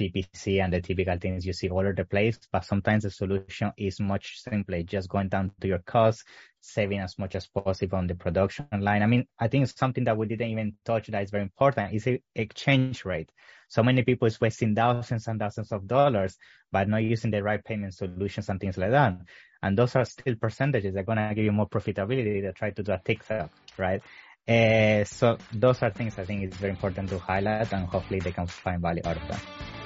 PPC 0.00 0.62
and 0.62 0.72
the 0.72 0.80
typical 0.80 1.18
things 1.18 1.44
you 1.44 1.52
see 1.52 1.68
all 1.68 1.80
over 1.80 1.92
the 1.92 2.04
place. 2.04 2.38
But 2.50 2.64
sometimes 2.64 3.02
the 3.02 3.10
solution 3.10 3.72
is 3.76 4.00
much 4.00 4.40
simpler, 4.40 4.82
just 4.82 5.08
going 5.08 5.28
down 5.28 5.52
to 5.60 5.68
your 5.68 5.80
costs, 5.80 6.24
saving 6.60 7.00
as 7.00 7.18
much 7.18 7.34
as 7.34 7.46
possible 7.46 7.98
on 7.98 8.06
the 8.06 8.14
production 8.14 8.66
line. 8.72 9.02
I 9.02 9.06
mean, 9.06 9.26
I 9.38 9.48
think 9.48 9.66
something 9.68 10.04
that 10.04 10.16
we 10.16 10.26
didn't 10.26 10.48
even 10.48 10.74
touch 10.84 11.08
that 11.08 11.22
is 11.22 11.30
very 11.30 11.42
important 11.42 11.92
is 11.92 12.04
the 12.04 12.20
exchange 12.34 13.04
rate. 13.04 13.30
So 13.68 13.82
many 13.82 14.02
people 14.02 14.26
is 14.26 14.40
wasting 14.40 14.74
thousands 14.74 15.28
and 15.28 15.38
thousands 15.38 15.70
of 15.70 15.86
dollars 15.86 16.36
by 16.72 16.84
not 16.84 17.04
using 17.04 17.30
the 17.30 17.42
right 17.42 17.64
payment 17.64 17.94
solutions 17.94 18.48
and 18.48 18.58
things 18.58 18.78
like 18.78 18.90
that. 18.90 19.18
And 19.62 19.76
those 19.76 19.94
are 19.94 20.04
still 20.04 20.34
percentages. 20.36 20.94
They're 20.94 21.04
going 21.04 21.18
to 21.18 21.34
give 21.34 21.44
you 21.44 21.52
more 21.52 21.68
profitability 21.68 22.42
to 22.42 22.52
try 22.52 22.70
to 22.70 22.82
do 22.82 22.92
a 22.92 23.34
up, 23.34 23.50
right? 23.76 24.02
Uh, 24.48 25.04
so 25.04 25.38
those 25.52 25.82
are 25.82 25.90
things 25.90 26.18
I 26.18 26.24
think 26.24 26.42
it's 26.44 26.56
very 26.56 26.72
important 26.72 27.10
to 27.10 27.18
highlight 27.18 27.72
and 27.72 27.86
hopefully 27.86 28.20
they 28.20 28.32
can 28.32 28.46
find 28.46 28.80
value 28.80 29.02
out 29.04 29.16
of 29.16 29.28
that. 29.28 29.42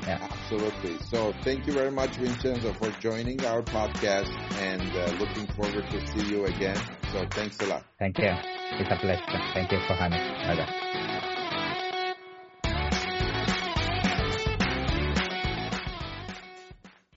Yeah. 0.06 0.18
Absolutely. 0.20 0.98
So 0.98 1.32
thank 1.42 1.66
you 1.66 1.72
very 1.72 1.90
much, 1.90 2.10
Vincenzo, 2.16 2.72
for 2.72 2.90
joining 2.92 3.44
our 3.44 3.62
podcast 3.62 4.30
and 4.58 4.94
uh, 4.96 5.10
looking 5.18 5.46
forward 5.48 5.88
to 5.90 6.06
see 6.08 6.30
you 6.30 6.44
again. 6.46 6.80
So 7.12 7.24
thanks 7.26 7.60
a 7.60 7.66
lot. 7.66 7.82
Thank 7.98 8.18
you. 8.18 8.32
It's 8.78 8.90
a 8.90 8.96
pleasure. 8.96 9.40
Thank 9.54 9.72
you 9.72 9.78
for 9.80 9.94
having 9.94 10.18
me. 10.18 10.46
Bye 10.46 10.56
bye. 10.56 11.33